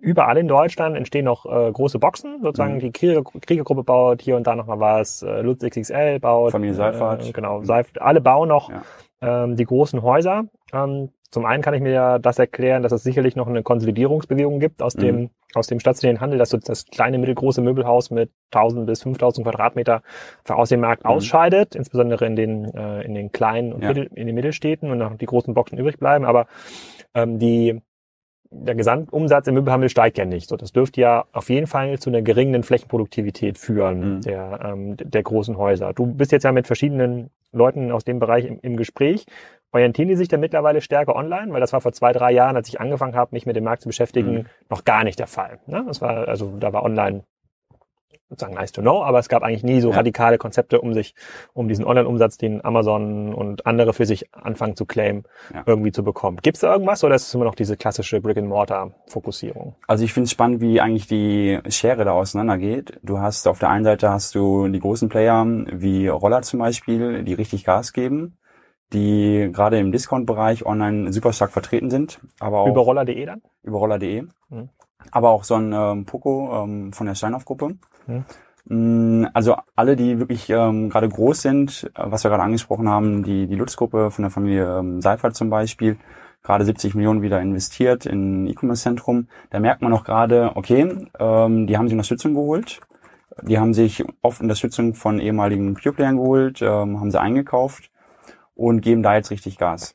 überall 0.00 0.38
in 0.38 0.48
Deutschland 0.48 0.96
entstehen 0.96 1.24
noch 1.24 1.46
äh, 1.46 1.70
große 1.72 1.98
Boxen, 1.98 2.42
sozusagen 2.42 2.74
mhm. 2.74 2.80
die 2.80 2.92
Krieger, 2.92 3.22
Kriegergruppe 3.22 3.84
baut 3.84 4.22
hier 4.22 4.36
und 4.36 4.46
da 4.46 4.54
nochmal 4.54 4.80
was, 4.80 5.22
äh, 5.22 5.40
Lutz 5.40 5.64
XXL 5.64 6.20
baut. 6.20 6.52
Familie 6.52 6.74
Seifert. 6.74 7.28
Äh, 7.28 7.32
genau, 7.32 7.62
Seif 7.62 7.90
alle 7.98 8.20
bauen 8.20 8.48
noch 8.48 8.70
ja. 8.70 8.82
ähm, 9.20 9.56
die 9.56 9.64
großen 9.64 10.02
Häuser. 10.02 10.44
Ähm, 10.72 11.10
zum 11.30 11.44
einen 11.44 11.62
kann 11.62 11.74
ich 11.74 11.82
mir 11.82 11.92
ja 11.92 12.18
das 12.18 12.38
erklären, 12.38 12.82
dass 12.82 12.92
es 12.92 13.02
sicherlich 13.02 13.36
noch 13.36 13.48
eine 13.48 13.62
Konsolidierungsbewegung 13.62 14.60
gibt 14.60 14.80
aus 14.80 14.96
mhm. 14.96 15.00
dem 15.00 15.30
aus 15.54 15.66
dem 15.66 15.80
stationären 15.80 16.20
Handel, 16.20 16.38
dass 16.38 16.50
so 16.50 16.58
das 16.58 16.86
kleine 16.86 17.18
mittelgroße 17.18 17.62
Möbelhaus 17.62 18.10
mit 18.10 18.30
1000 18.52 18.86
bis 18.86 19.02
5000 19.02 19.46
Quadratmeter 19.46 20.02
aus 20.46 20.68
dem 20.68 20.80
Markt 20.80 21.04
mhm. 21.04 21.10
ausscheidet, 21.10 21.74
insbesondere 21.74 22.26
in 22.26 22.36
den 22.36 22.64
äh, 22.74 23.02
in 23.02 23.14
den 23.14 23.32
kleinen 23.32 23.72
und 23.72 23.82
ja. 23.82 23.88
Mittel, 23.88 24.10
in 24.14 24.26
den 24.26 24.34
Mittelstädten 24.34 24.90
und 24.90 24.98
noch 24.98 25.16
die 25.16 25.26
großen 25.26 25.54
Boxen 25.54 25.78
übrig 25.78 25.98
bleiben. 25.98 26.24
Aber 26.24 26.46
ähm, 27.14 27.38
die 27.38 27.80
der 28.50 28.74
Gesamtumsatz 28.74 29.46
im 29.46 29.54
Möbelhandel 29.54 29.88
steigt 29.88 30.18
ja 30.18 30.24
nicht. 30.24 30.48
So, 30.48 30.56
das 30.56 30.72
dürfte 30.72 31.00
ja 31.00 31.24
auf 31.32 31.50
jeden 31.50 31.66
Fall 31.66 31.98
zu 31.98 32.10
einer 32.10 32.22
geringen 32.22 32.62
Flächenproduktivität 32.62 33.58
führen 33.58 34.16
mhm. 34.16 34.20
der, 34.22 34.60
ähm, 34.64 34.96
der 34.96 35.22
großen 35.22 35.56
Häuser. 35.56 35.92
Du 35.92 36.06
bist 36.06 36.32
jetzt 36.32 36.44
ja 36.44 36.52
mit 36.52 36.66
verschiedenen 36.66 37.30
Leuten 37.52 37.92
aus 37.92 38.04
dem 38.04 38.18
Bereich 38.18 38.46
im, 38.46 38.58
im 38.60 38.76
Gespräch. 38.76 39.26
Orientieren 39.70 40.08
die 40.08 40.16
sich 40.16 40.28
da 40.28 40.38
mittlerweile 40.38 40.80
stärker 40.80 41.14
online? 41.14 41.52
Weil 41.52 41.60
das 41.60 41.72
war 41.72 41.82
vor 41.82 41.92
zwei, 41.92 42.12
drei 42.12 42.32
Jahren, 42.32 42.56
als 42.56 42.68
ich 42.68 42.80
angefangen 42.80 43.14
habe, 43.14 43.30
mich 43.32 43.44
mit 43.44 43.56
dem 43.56 43.64
Markt 43.64 43.82
zu 43.82 43.88
beschäftigen, 43.88 44.32
mhm. 44.32 44.46
noch 44.70 44.84
gar 44.84 45.04
nicht 45.04 45.18
der 45.18 45.26
Fall. 45.26 45.58
Ne? 45.66 45.84
Das 45.86 46.00
war, 46.00 46.26
also 46.28 46.56
da 46.58 46.72
war 46.72 46.84
online 46.84 47.24
sozusagen 48.28 48.54
nice 48.54 48.72
to 48.72 48.82
know, 48.82 49.02
aber 49.02 49.18
es 49.18 49.28
gab 49.28 49.42
eigentlich 49.42 49.62
nie 49.62 49.80
so 49.80 49.90
ja. 49.90 49.96
radikale 49.96 50.38
Konzepte, 50.38 50.80
um 50.80 50.92
sich, 50.92 51.14
um 51.54 51.68
diesen 51.68 51.84
Online-Umsatz, 51.84 52.36
den 52.36 52.64
Amazon 52.64 53.32
und 53.32 53.66
andere 53.66 53.92
für 53.92 54.06
sich 54.06 54.34
anfangen 54.34 54.76
zu 54.76 54.84
claimen, 54.84 55.24
ja. 55.52 55.62
irgendwie 55.66 55.92
zu 55.92 56.04
bekommen. 56.04 56.38
Gibt 56.42 56.56
es 56.56 56.60
da 56.60 56.72
irgendwas 56.72 57.02
oder 57.04 57.14
ist 57.14 57.28
es 57.28 57.34
immer 57.34 57.44
noch 57.44 57.54
diese 57.54 57.76
klassische 57.76 58.20
Brick-and-Mortar-Fokussierung? 58.20 59.76
Also 59.86 60.04
ich 60.04 60.12
finde 60.12 60.26
es 60.26 60.30
spannend, 60.30 60.60
wie 60.60 60.80
eigentlich 60.80 61.06
die 61.06 61.58
Schere 61.68 62.04
da 62.04 62.12
auseinandergeht. 62.12 63.00
Du 63.02 63.18
hast 63.18 63.48
auf 63.48 63.58
der 63.58 63.70
einen 63.70 63.84
Seite 63.84 64.10
hast 64.10 64.34
du 64.34 64.68
die 64.68 64.80
großen 64.80 65.08
Player 65.08 65.44
wie 65.72 66.08
Roller 66.08 66.42
zum 66.42 66.60
Beispiel, 66.60 67.24
die 67.24 67.34
richtig 67.34 67.64
Gas 67.64 67.92
geben 67.92 68.38
die 68.94 69.50
gerade 69.52 69.78
im 69.78 69.92
Discount-Bereich 69.92 70.64
online 70.64 71.12
super 71.12 71.34
stark 71.34 71.50
vertreten 71.50 71.90
sind. 71.90 72.20
Aber 72.40 72.60
auch 72.60 72.68
über 72.68 72.80
roller.de 72.80 73.22
dann? 73.26 73.42
Über 73.62 73.76
roller.de. 73.80 74.22
Mhm 74.48 74.70
aber 75.10 75.30
auch 75.30 75.44
so 75.44 75.54
ein 75.54 75.72
ähm, 75.72 76.04
Poco 76.04 76.64
ähm, 76.64 76.92
von 76.92 77.06
der 77.06 77.14
Steinhoff-Gruppe. 77.14 77.76
Mhm. 78.06 78.24
Also 79.32 79.56
alle, 79.76 79.96
die 79.96 80.18
wirklich 80.18 80.50
ähm, 80.50 80.90
gerade 80.90 81.08
groß 81.08 81.40
sind, 81.40 81.90
äh, 81.94 82.02
was 82.04 82.24
wir 82.24 82.30
gerade 82.30 82.42
angesprochen 82.42 82.88
haben, 82.88 83.22
die, 83.22 83.46
die 83.46 83.54
Lutz-Gruppe 83.54 84.10
von 84.10 84.22
der 84.22 84.30
Familie 84.30 84.78
ähm, 84.78 85.00
Seifert 85.00 85.34
zum 85.34 85.48
Beispiel, 85.48 85.96
gerade 86.42 86.64
70 86.64 86.94
Millionen 86.94 87.22
wieder 87.22 87.40
investiert 87.40 88.04
in 88.04 88.46
E-Commerce-Zentrum. 88.46 89.28
Da 89.50 89.60
merkt 89.60 89.80
man 89.80 89.92
auch 89.94 90.04
gerade, 90.04 90.52
okay, 90.54 91.08
ähm, 91.18 91.66
die 91.66 91.78
haben 91.78 91.86
sich 91.86 91.94
Unterstützung 91.94 92.34
geholt. 92.34 92.80
Die 93.42 93.58
haben 93.58 93.72
sich 93.72 94.04
oft 94.20 94.40
Unterstützung 94.42 94.94
von 94.94 95.20
ehemaligen 95.20 95.74
Pure-Playern 95.74 96.16
geholt, 96.16 96.60
ähm, 96.60 97.00
haben 97.00 97.10
sie 97.10 97.20
eingekauft 97.20 97.90
und 98.54 98.80
geben 98.80 99.02
da 99.02 99.14
jetzt 99.14 99.30
richtig 99.30 99.58
Gas. 99.58 99.94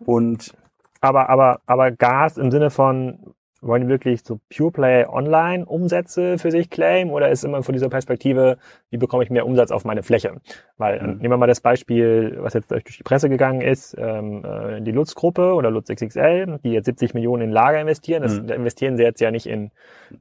Und 0.00 0.54
aber, 1.00 1.28
aber, 1.28 1.60
aber 1.66 1.90
Gas 1.92 2.36
im 2.36 2.50
Sinne 2.50 2.70
von, 2.70 3.34
wollen 3.62 3.82
die 3.82 3.88
wirklich 3.88 4.22
so 4.24 4.40
Pure 4.54 4.70
Play 4.70 5.06
Online 5.06 5.66
Umsätze 5.66 6.38
für 6.38 6.50
sich 6.50 6.70
claimen 6.70 7.12
oder 7.12 7.28
ist 7.28 7.44
immer 7.44 7.62
von 7.62 7.74
dieser 7.74 7.88
Perspektive, 7.88 8.56
wie 8.90 8.96
bekomme 8.96 9.22
ich 9.22 9.30
mehr 9.30 9.46
Umsatz 9.46 9.70
auf 9.70 9.84
meine 9.84 10.02
Fläche? 10.02 10.36
Weil 10.78 10.98
äh, 10.98 11.02
mhm. 11.02 11.18
nehmen 11.18 11.32
wir 11.32 11.36
mal 11.36 11.46
das 11.46 11.60
Beispiel, 11.60 12.38
was 12.40 12.54
jetzt 12.54 12.70
durch 12.70 12.84
die 12.84 13.02
Presse 13.02 13.28
gegangen 13.28 13.60
ist, 13.60 13.94
ähm, 13.98 14.44
äh, 14.44 14.80
die 14.80 14.92
Lutz-Gruppe 14.92 15.54
oder 15.54 15.70
Lutz 15.70 15.88
XXL, 15.88 16.58
die 16.64 16.72
jetzt 16.72 16.86
70 16.86 17.14
Millionen 17.14 17.42
in 17.42 17.50
Lager 17.50 17.80
investieren. 17.80 18.22
Das 18.22 18.40
mhm. 18.40 18.46
da 18.46 18.54
investieren 18.54 18.96
sie 18.96 19.02
jetzt 19.02 19.20
ja 19.20 19.30
nicht 19.30 19.46
in 19.46 19.70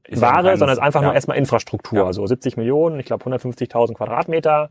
ist 0.08 0.22
Ware, 0.22 0.58
sondern 0.58 0.70
es 0.70 0.80
ist 0.80 0.84
einfach 0.84 1.02
ja. 1.02 1.08
nur 1.08 1.16
erstmal 1.16 1.38
Infrastruktur. 1.38 2.06
Ja. 2.06 2.14
So 2.14 2.26
70 2.26 2.58
Millionen, 2.58 3.00
ich 3.00 3.06
glaube 3.06 3.24
150.000 3.24 3.94
Quadratmeter 3.94 4.70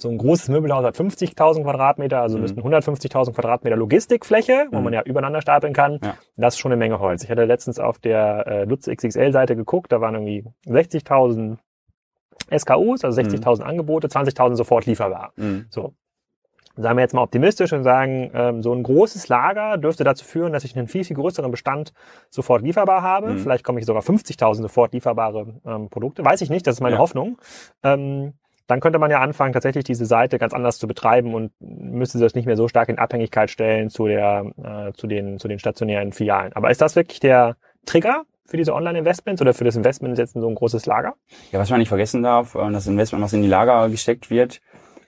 so 0.00 0.08
ein 0.08 0.16
großes 0.16 0.48
Möbelhaus 0.48 0.84
hat 0.84 0.96
50.000 0.96 1.62
Quadratmeter, 1.64 2.20
also 2.20 2.36
mhm. 2.36 2.42
müssten 2.42 2.60
150.000 2.60 3.32
Quadratmeter 3.34 3.76
Logistikfläche, 3.76 4.68
wo 4.70 4.78
mhm. 4.78 4.84
man 4.84 4.92
ja 4.92 5.02
übereinander 5.02 5.42
stapeln 5.42 5.72
kann. 5.72 5.98
Ja. 6.02 6.14
Das 6.36 6.54
ist 6.54 6.60
schon 6.60 6.70
eine 6.70 6.78
Menge 6.78 7.00
Holz. 7.00 7.24
Ich 7.24 7.30
hatte 7.30 7.44
letztens 7.44 7.80
auf 7.80 7.98
der 7.98 8.46
äh, 8.46 8.64
Lutz 8.64 8.86
XXL-Seite 8.86 9.56
geguckt, 9.56 9.90
da 9.90 10.00
waren 10.00 10.14
irgendwie 10.14 10.44
60.000 10.66 11.58
SKUs, 12.56 13.04
also 13.04 13.20
60.000 13.20 13.58
mhm. 13.58 13.62
Angebote, 13.64 14.06
20.000 14.06 14.54
sofort 14.54 14.86
lieferbar. 14.86 15.32
Mhm. 15.36 15.66
So. 15.68 15.94
Sagen 16.76 16.96
wir 16.96 17.02
jetzt 17.02 17.12
mal 17.12 17.22
optimistisch 17.22 17.72
und 17.72 17.82
sagen, 17.82 18.30
ähm, 18.34 18.62
so 18.62 18.72
ein 18.72 18.84
großes 18.84 19.26
Lager 19.26 19.78
dürfte 19.78 20.04
dazu 20.04 20.24
führen, 20.24 20.52
dass 20.52 20.62
ich 20.62 20.76
einen 20.76 20.86
viel, 20.86 21.02
viel 21.02 21.16
größeren 21.16 21.50
Bestand 21.50 21.92
sofort 22.30 22.62
lieferbar 22.62 23.02
habe. 23.02 23.32
Mhm. 23.32 23.38
Vielleicht 23.40 23.64
komme 23.64 23.80
ich 23.80 23.86
sogar 23.86 24.02
50.000 24.02 24.62
sofort 24.62 24.92
lieferbare 24.92 25.60
ähm, 25.66 25.88
Produkte. 25.90 26.24
Weiß 26.24 26.40
ich 26.40 26.50
nicht, 26.50 26.68
das 26.68 26.76
ist 26.76 26.80
meine 26.80 26.94
ja. 26.94 27.00
Hoffnung. 27.00 27.38
Ähm, 27.82 28.34
dann 28.68 28.80
könnte 28.80 28.98
man 28.98 29.10
ja 29.10 29.20
anfangen, 29.20 29.54
tatsächlich 29.54 29.84
diese 29.84 30.06
Seite 30.06 30.38
ganz 30.38 30.52
anders 30.52 30.78
zu 30.78 30.86
betreiben 30.86 31.34
und 31.34 31.52
müsste 31.58 32.18
das 32.18 32.34
nicht 32.34 32.46
mehr 32.46 32.56
so 32.56 32.68
stark 32.68 32.90
in 32.90 32.98
Abhängigkeit 32.98 33.50
stellen 33.50 33.88
zu 33.88 34.06
der, 34.06 34.52
äh, 34.62 34.92
zu 34.92 35.06
den, 35.06 35.38
zu 35.38 35.48
den 35.48 35.58
stationären 35.58 36.12
Filialen. 36.12 36.52
Aber 36.52 36.70
ist 36.70 36.80
das 36.80 36.94
wirklich 36.94 37.18
der 37.18 37.56
Trigger 37.86 38.24
für 38.44 38.58
diese 38.58 38.74
Online-Investments 38.74 39.40
oder 39.40 39.54
für 39.54 39.64
das 39.64 39.74
Investment 39.74 40.18
jetzt 40.18 40.36
in 40.36 40.42
so 40.42 40.48
ein 40.48 40.54
großes 40.54 40.84
Lager? 40.84 41.14
Ja, 41.50 41.58
was 41.58 41.70
man 41.70 41.78
nicht 41.80 41.88
vergessen 41.88 42.22
darf, 42.22 42.54
äh, 42.54 42.70
das 42.70 42.86
Investment, 42.86 43.24
was 43.24 43.32
in 43.32 43.42
die 43.42 43.48
Lager 43.48 43.88
gesteckt 43.88 44.30
wird, 44.30 44.60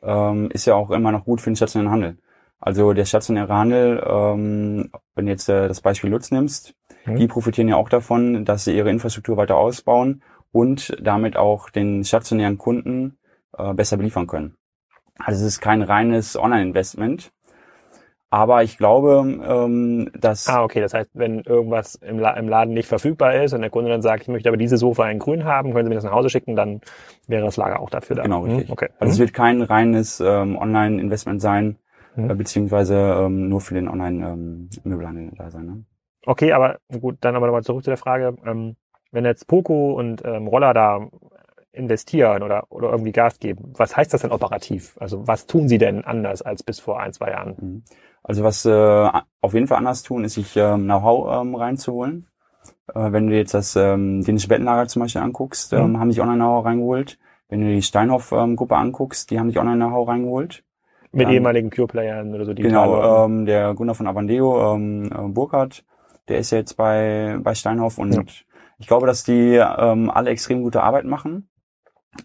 ähm, 0.02 0.50
ist 0.50 0.64
ja 0.64 0.74
auch 0.74 0.90
immer 0.90 1.12
noch 1.12 1.26
gut 1.26 1.42
für 1.42 1.50
den 1.50 1.56
stationären 1.56 1.92
Handel. 1.92 2.18
Also 2.60 2.94
der 2.94 3.04
stationäre 3.04 3.54
Handel, 3.54 4.02
ähm, 4.06 4.90
wenn 5.14 5.26
du 5.26 5.32
jetzt 5.32 5.50
äh, 5.50 5.68
das 5.68 5.82
Beispiel 5.82 6.08
Lutz 6.08 6.30
nimmst, 6.30 6.74
mhm. 7.04 7.16
die 7.16 7.28
profitieren 7.28 7.68
ja 7.68 7.76
auch 7.76 7.90
davon, 7.90 8.46
dass 8.46 8.64
sie 8.64 8.74
ihre 8.74 8.88
Infrastruktur 8.88 9.36
weiter 9.36 9.56
ausbauen 9.56 10.22
und 10.50 10.96
damit 11.02 11.36
auch 11.36 11.68
den 11.68 12.04
stationären 12.04 12.56
Kunden 12.56 13.18
äh, 13.56 13.74
besser 13.74 13.96
beliefern 13.96 14.26
können. 14.26 14.56
Also 15.18 15.40
es 15.40 15.54
ist 15.54 15.60
kein 15.60 15.82
reines 15.82 16.36
Online-Investment. 16.36 17.32
Aber 18.32 18.62
ich 18.62 18.78
glaube, 18.78 19.24
ähm, 19.44 20.08
dass... 20.18 20.46
Ah, 20.46 20.62
okay. 20.62 20.80
Das 20.80 20.94
heißt, 20.94 21.10
wenn 21.14 21.40
irgendwas 21.40 21.96
im, 21.96 22.20
La 22.20 22.30
im 22.34 22.48
Laden 22.48 22.72
nicht 22.74 22.86
verfügbar 22.86 23.34
ist 23.34 23.52
und 23.52 23.60
der 23.60 23.70
Kunde 23.70 23.90
dann 23.90 24.02
sagt, 24.02 24.22
ich 24.22 24.28
möchte 24.28 24.48
aber 24.48 24.56
diese 24.56 24.76
Sofa 24.76 25.10
in 25.10 25.18
grün 25.18 25.44
haben, 25.44 25.72
können 25.72 25.86
Sie 25.86 25.88
mir 25.88 25.96
das 25.96 26.04
nach 26.04 26.12
Hause 26.12 26.30
schicken, 26.30 26.54
dann 26.54 26.80
wäre 27.26 27.44
das 27.44 27.56
Lager 27.56 27.80
auch 27.80 27.90
dafür 27.90 28.16
da. 28.16 28.22
Genau, 28.22 28.44
richtig. 28.44 28.68
Hm, 28.68 28.72
okay. 28.72 28.88
Also 29.00 29.14
es 29.14 29.18
wird 29.18 29.34
kein 29.34 29.62
reines 29.62 30.20
ähm, 30.20 30.56
Online-Investment 30.56 31.42
sein, 31.42 31.76
mhm. 32.14 32.30
äh, 32.30 32.34
beziehungsweise 32.36 32.94
ähm, 32.94 33.48
nur 33.48 33.60
für 33.60 33.74
den 33.74 33.88
Online-Möbelhandel 33.88 35.24
ähm, 35.24 35.34
da 35.36 35.50
sein. 35.50 35.66
Ne? 35.66 35.84
Okay, 36.24 36.52
aber 36.52 36.78
gut, 37.00 37.16
dann 37.22 37.34
aber 37.34 37.46
nochmal 37.46 37.64
zurück 37.64 37.82
zu 37.82 37.90
der 37.90 37.96
Frage. 37.96 38.36
Ähm, 38.46 38.76
wenn 39.10 39.24
jetzt 39.24 39.48
Poco 39.48 39.94
und 39.94 40.22
ähm, 40.24 40.46
Roller 40.46 40.72
da 40.72 41.00
investieren 41.72 42.42
oder, 42.42 42.64
oder 42.70 42.90
irgendwie 42.90 43.12
Gas 43.12 43.38
geben. 43.38 43.72
Was 43.76 43.96
heißt 43.96 44.12
das 44.12 44.22
denn 44.22 44.32
operativ? 44.32 44.96
Also 44.98 45.26
was 45.26 45.46
tun 45.46 45.68
Sie 45.68 45.78
denn 45.78 46.04
anders 46.04 46.42
als 46.42 46.62
bis 46.62 46.80
vor 46.80 47.00
ein, 47.00 47.12
zwei 47.12 47.30
Jahren? 47.30 47.56
Mhm. 47.60 47.82
Also 48.22 48.42
was 48.42 48.64
äh, 48.64 49.08
auf 49.40 49.54
jeden 49.54 49.66
Fall 49.66 49.78
anders 49.78 50.02
tun, 50.02 50.24
ist 50.24 50.34
sich 50.34 50.56
ähm, 50.56 50.84
Know-how 50.84 51.40
ähm, 51.40 51.54
reinzuholen. 51.54 52.26
Äh, 52.94 53.12
wenn 53.12 53.28
du 53.28 53.36
jetzt 53.36 53.54
das 53.54 53.76
ähm, 53.76 54.22
dänische 54.24 54.48
Bettenlager 54.48 54.88
zum 54.88 55.02
Beispiel 55.02 55.22
anguckst, 55.22 55.72
ähm, 55.72 55.92
mhm. 55.92 56.00
haben 56.00 56.12
sich 56.12 56.20
Online-Know-how 56.20 56.64
reingeholt. 56.64 57.18
Wenn 57.48 57.60
du 57.60 57.66
die 57.68 57.82
Steinhoff-Gruppe 57.82 58.74
ähm, 58.74 58.80
anguckst, 58.80 59.30
die 59.30 59.38
haben 59.38 59.48
sich 59.48 59.58
Online-Know-how 59.58 60.08
reingeholt. 60.08 60.64
Mit 61.12 61.28
ähm, 61.28 61.34
ehemaligen 61.34 61.70
Pure-Playern 61.70 62.34
oder 62.34 62.44
so? 62.44 62.54
Die 62.54 62.62
genau, 62.62 63.24
ähm, 63.24 63.46
der 63.46 63.74
Gunnar 63.74 63.94
von 63.94 64.06
Avandeo, 64.06 64.74
ähm, 64.74 65.04
äh, 65.06 65.28
Burkhardt, 65.28 65.84
der 66.28 66.38
ist 66.38 66.50
jetzt 66.50 66.76
bei, 66.76 67.38
bei 67.42 67.54
Steinhoff 67.54 67.98
und 67.98 68.14
ja. 68.14 68.22
ich 68.78 68.86
glaube, 68.86 69.06
dass 69.06 69.24
die 69.24 69.54
ähm, 69.56 70.10
alle 70.10 70.30
extrem 70.30 70.62
gute 70.62 70.82
Arbeit 70.82 71.04
machen 71.04 71.49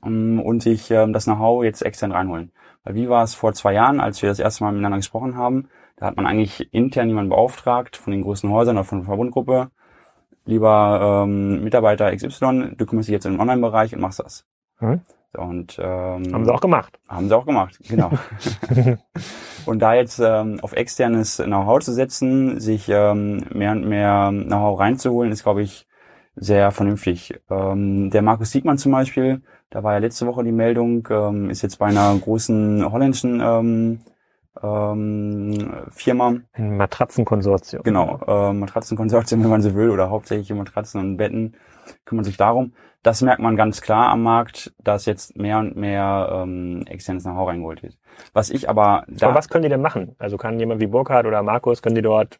ähm, 0.05 0.39
und 0.39 0.61
sich 0.61 0.91
ähm, 0.91 1.13
das 1.13 1.25
Know-how 1.25 1.63
jetzt 1.63 1.81
extern 1.81 2.11
reinholen. 2.11 2.51
Weil 2.83 2.95
wie 2.95 3.09
war 3.09 3.23
es 3.23 3.33
vor 3.33 3.53
zwei 3.53 3.73
Jahren, 3.73 3.99
als 3.99 4.21
wir 4.21 4.29
das 4.29 4.39
erste 4.39 4.63
Mal 4.63 4.71
miteinander 4.71 4.97
gesprochen 4.97 5.35
haben? 5.35 5.69
Da 5.97 6.07
hat 6.07 6.17
man 6.17 6.27
eigentlich 6.27 6.73
intern 6.73 7.07
jemanden 7.07 7.29
beauftragt 7.29 7.95
von 7.97 8.11
den 8.11 8.21
größten 8.21 8.49
Häusern 8.49 8.77
oder 8.77 8.83
von 8.83 8.99
der 8.99 9.07
Verbundgruppe. 9.07 9.69
Lieber 10.45 11.23
ähm, 11.25 11.63
Mitarbeiter 11.63 12.15
XY, 12.15 12.75
du 12.77 12.85
kümmerst 12.85 13.07
dich 13.07 13.13
jetzt 13.13 13.25
im 13.25 13.39
Online-Bereich 13.39 13.95
und 13.95 14.01
machst 14.01 14.19
das. 14.19 14.45
Mhm. 14.79 15.01
Und 15.33 15.77
ähm, 15.79 16.33
haben 16.33 16.45
sie 16.45 16.53
auch 16.53 16.61
gemacht. 16.61 16.99
Haben 17.09 17.27
sie 17.27 17.35
auch 17.35 17.45
gemacht, 17.45 17.77
genau. 17.89 18.11
und 19.65 19.79
da 19.79 19.93
jetzt 19.93 20.19
ähm, 20.19 20.59
auf 20.61 20.73
externes 20.73 21.37
Know-how 21.37 21.79
zu 21.81 21.93
setzen, 21.93 22.59
sich 22.59 22.87
ähm, 22.89 23.43
mehr 23.53 23.71
und 23.71 23.87
mehr 23.87 24.31
Know-how 24.31 24.79
reinzuholen, 24.79 25.31
ist, 25.31 25.43
glaube 25.43 25.61
ich, 25.61 25.87
sehr 26.35 26.71
vernünftig. 26.71 27.39
Ähm, 27.49 28.09
der 28.09 28.21
Markus 28.21 28.51
Siegmann 28.51 28.77
zum 28.77 28.91
Beispiel, 28.91 29.41
da 29.69 29.83
war 29.83 29.93
ja 29.93 29.99
letzte 29.99 30.27
Woche 30.27 30.43
die 30.43 30.51
Meldung, 30.51 31.07
ähm, 31.09 31.49
ist 31.49 31.61
jetzt 31.61 31.79
bei 31.79 31.87
einer 31.87 32.15
großen 32.17 32.91
holländischen 32.91 33.41
ähm, 33.41 33.99
ähm, 34.61 35.73
Firma. 35.91 36.35
Ein 36.53 36.77
Matratzenkonsortium. 36.77 37.83
Genau, 37.83 38.19
äh, 38.27 38.53
Matratzenkonsortium, 38.53 39.43
wenn 39.43 39.49
man 39.49 39.61
so 39.61 39.75
will, 39.75 39.89
oder 39.89 40.09
hauptsächlich 40.09 40.55
Matratzen 40.55 41.01
und 41.01 41.17
Betten 41.17 41.55
kümmern 42.05 42.25
sich 42.25 42.37
darum. 42.37 42.73
Das 43.03 43.21
merkt 43.21 43.39
man 43.39 43.55
ganz 43.55 43.81
klar 43.81 44.09
am 44.09 44.23
Markt, 44.23 44.73
dass 44.83 45.05
jetzt 45.05 45.37
mehr 45.37 45.59
und 45.59 45.75
mehr 45.75 46.27
ähm, 46.31 46.83
externes 46.87 47.21
Know-how 47.21 47.49
reingeholt 47.49 47.83
wird. 47.83 47.99
Was 48.33 48.49
ich 48.49 48.67
aber 48.67 49.03
da... 49.07 49.27
Aber 49.27 49.35
was 49.35 49.47
können 49.47 49.61
die 49.61 49.69
denn 49.69 49.81
machen? 49.81 50.15
Also 50.17 50.37
kann 50.37 50.59
jemand 50.59 50.81
wie 50.81 50.87
Burkhardt 50.87 51.27
oder 51.27 51.43
Markus, 51.43 51.83
können 51.83 51.93
die 51.93 52.01
dort 52.01 52.39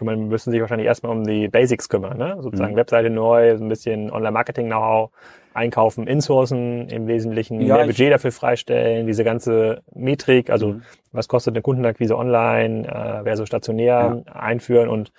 kümmern, 0.00 0.28
müssen 0.28 0.50
sich 0.50 0.60
wahrscheinlich 0.60 0.86
erstmal 0.86 1.12
um 1.12 1.24
die 1.24 1.48
Basics 1.48 1.88
kümmern, 1.88 2.18
ne? 2.18 2.38
Sozusagen 2.40 2.72
mhm. 2.72 2.76
Webseite 2.76 3.10
neu, 3.10 3.56
so 3.56 3.64
ein 3.64 3.68
bisschen 3.68 4.10
Online-Marketing-Know-how 4.10 5.10
einkaufen, 5.54 6.06
insourcen 6.06 6.88
im 6.88 7.06
Wesentlichen, 7.06 7.60
ja, 7.60 7.76
mehr 7.76 7.86
Budget 7.86 8.12
dafür 8.12 8.32
freistellen, 8.32 9.06
diese 9.06 9.24
ganze 9.24 9.82
Metrik, 9.94 10.50
also 10.50 10.68
mhm. 10.68 10.82
was 11.12 11.28
kostet 11.28 11.54
eine 11.54 11.62
Kundenakquise 11.62 12.16
online 12.16 12.86
äh, 12.86 13.22
versus 13.24 13.46
stationär 13.46 14.22
ja. 14.26 14.32
einführen 14.32 14.88
und 14.88 15.12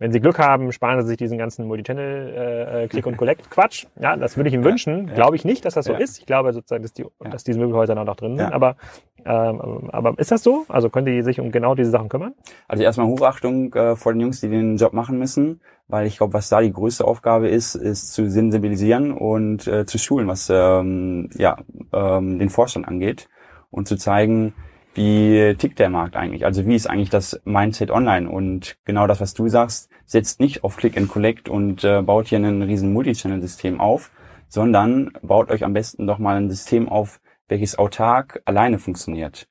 wenn 0.00 0.12
Sie 0.12 0.20
Glück 0.20 0.38
haben, 0.38 0.72
sparen 0.72 1.02
Sie 1.02 1.08
sich 1.08 1.18
diesen 1.18 1.36
ganzen 1.36 1.66
Multichannel 1.66 2.32
äh, 2.34 2.84
äh 2.84 2.88
Click 2.88 3.04
und 3.04 3.18
Collect 3.18 3.50
Quatsch. 3.50 3.84
Ja, 4.00 4.16
das 4.16 4.38
würde 4.38 4.48
ich 4.48 4.54
Ihnen 4.54 4.64
wünschen. 4.64 5.08
Ja, 5.08 5.14
Glaube 5.14 5.36
ich 5.36 5.44
nicht, 5.44 5.66
dass 5.66 5.74
das 5.74 5.84
so 5.84 5.92
ja. 5.92 5.98
ist. 5.98 6.18
Ich 6.18 6.24
glaube 6.24 6.54
sozusagen, 6.54 6.82
dass 6.82 6.94
die, 6.94 7.04
dass 7.18 7.44
diese 7.44 7.58
Möbelhäuser 7.58 7.94
noch 7.94 8.16
drin 8.16 8.38
sind. 8.38 8.50
Aber 8.50 8.76
ähm, 9.24 9.90
aber 9.90 10.18
ist 10.18 10.30
das 10.30 10.42
so? 10.42 10.64
Also 10.68 10.90
können 10.90 11.06
die 11.06 11.22
sich 11.22 11.40
um 11.40 11.50
genau 11.50 11.74
diese 11.74 11.90
Sachen 11.90 12.08
kümmern? 12.08 12.34
Also 12.68 12.82
erstmal 12.82 13.06
Hochachtung 13.06 13.72
äh, 13.74 13.96
vor 13.96 14.12
den 14.12 14.20
Jungs, 14.20 14.40
die 14.40 14.48
den 14.48 14.76
Job 14.76 14.92
machen 14.92 15.18
müssen, 15.18 15.60
weil 15.88 16.06
ich 16.06 16.18
glaube, 16.18 16.34
was 16.34 16.48
da 16.48 16.60
die 16.60 16.72
größte 16.72 17.04
Aufgabe 17.04 17.48
ist, 17.48 17.74
ist 17.74 18.12
zu 18.12 18.30
sensibilisieren 18.30 19.12
und 19.12 19.66
äh, 19.66 19.86
zu 19.86 19.98
schulen, 19.98 20.28
was 20.28 20.50
ähm, 20.52 21.30
ja 21.34 21.58
ähm, 21.92 22.38
den 22.38 22.50
Vorstand 22.50 22.86
angeht 22.86 23.28
und 23.70 23.88
zu 23.88 23.96
zeigen, 23.96 24.54
wie 24.94 25.54
tickt 25.56 25.78
der 25.78 25.90
Markt 25.90 26.16
eigentlich? 26.16 26.44
Also 26.44 26.66
wie 26.66 26.74
ist 26.74 26.88
eigentlich 26.88 27.10
das 27.10 27.40
Mindset 27.44 27.90
online? 27.90 28.28
Und 28.28 28.76
genau 28.84 29.06
das, 29.06 29.20
was 29.20 29.34
du 29.34 29.48
sagst, 29.48 29.88
setzt 30.04 30.40
nicht 30.40 30.64
auf 30.64 30.76
Click 30.76 30.96
and 30.96 31.08
Collect 31.08 31.48
und 31.48 31.84
äh, 31.84 32.02
baut 32.02 32.26
hier 32.26 32.38
ein 32.38 32.62
riesen 32.62 32.92
Multichannel-System 32.92 33.80
auf, 33.80 34.10
sondern 34.48 35.12
baut 35.22 35.50
euch 35.50 35.64
am 35.64 35.72
besten 35.72 36.06
doch 36.06 36.18
mal 36.18 36.36
ein 36.36 36.50
System 36.50 36.88
auf, 36.88 37.20
welches 37.50 37.78
autark 37.78 38.42
alleine 38.44 38.78
funktioniert. 38.78 39.48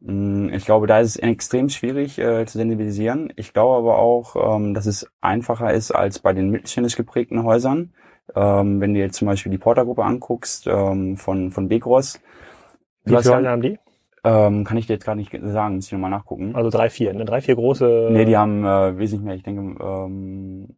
Mm, 0.00 0.48
ich 0.52 0.64
glaube, 0.64 0.86
da 0.86 1.00
ist 1.00 1.10
es 1.10 1.16
extrem 1.16 1.68
schwierig 1.68 2.18
äh, 2.18 2.44
zu 2.46 2.58
sensibilisieren. 2.58 3.32
Ich 3.36 3.52
glaube 3.52 3.78
aber 3.78 3.98
auch, 3.98 4.56
ähm, 4.56 4.74
dass 4.74 4.86
es 4.86 5.10
einfacher 5.20 5.72
ist 5.72 5.90
als 5.90 6.18
bei 6.18 6.32
den 6.32 6.50
mittelständisch 6.50 6.96
geprägten 6.96 7.44
Häusern. 7.44 7.92
Ähm, 8.34 8.80
wenn 8.80 8.94
du 8.94 9.00
jetzt 9.00 9.16
zum 9.16 9.26
Beispiel 9.26 9.50
die 9.50 9.58
Portergruppe 9.58 10.04
anguckst 10.04 10.66
ähm, 10.66 11.16
von, 11.16 11.50
von 11.50 11.68
Begros. 11.68 12.20
Wie 13.04 13.10
viele 13.10 13.18
Häuser 13.18 13.50
haben 13.50 13.62
die? 13.62 13.78
Ähm, 14.24 14.64
kann 14.64 14.76
ich 14.76 14.86
dir 14.86 14.94
jetzt 14.94 15.04
gerade 15.04 15.18
nicht 15.18 15.32
sagen, 15.32 15.76
muss 15.76 15.86
ich 15.86 15.92
nochmal 15.92 16.10
nachgucken. 16.10 16.54
Also 16.54 16.70
drei, 16.70 16.88
vier, 16.90 17.12
ne? 17.12 17.24
Drei, 17.24 17.40
vier 17.40 17.56
große. 17.56 18.08
Nee, 18.12 18.24
die 18.24 18.36
haben 18.36 18.64
äh, 18.64 18.96
wesentlich 18.96 19.24
mehr, 19.24 19.34
ich 19.34 19.42
denke, 19.42 19.82
ähm, 19.84 20.76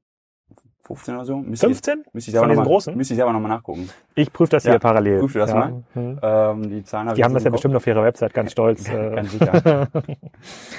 15 0.86 1.14
oder 1.14 1.24
so. 1.24 1.38
Müsste 1.38 1.66
15? 1.66 2.00
Ich, 2.06 2.14
müsste 2.14 2.30
ich 2.30 2.32
selber 2.32 2.46
Von 2.46 2.50
diesen 2.50 2.64
großen? 2.64 2.96
Müsste 2.96 3.14
ich 3.14 3.16
selber 3.16 3.32
nochmal 3.32 3.50
nachgucken. 3.50 3.88
Ich 4.14 4.32
prüfe 4.32 4.50
das 4.50 4.64
ja, 4.64 4.72
hier 4.72 4.78
parallel. 4.78 5.20
Prüfe 5.20 5.38
das 5.38 5.50
ja. 5.50 5.56
mal. 5.56 5.84
Mhm. 5.94 6.18
Ähm, 6.22 6.70
die 6.70 6.84
Zahlen 6.84 7.08
hab 7.08 7.14
die 7.14 7.24
haben 7.24 7.34
das 7.34 7.44
ja 7.44 7.50
Kopf. 7.50 7.56
bestimmt 7.56 7.76
auf 7.76 7.86
ihrer 7.86 8.02
Website 8.02 8.34
ganz 8.34 8.52
stolz. 8.52 8.84
Ganz 8.84 9.32
sicher. 9.32 9.88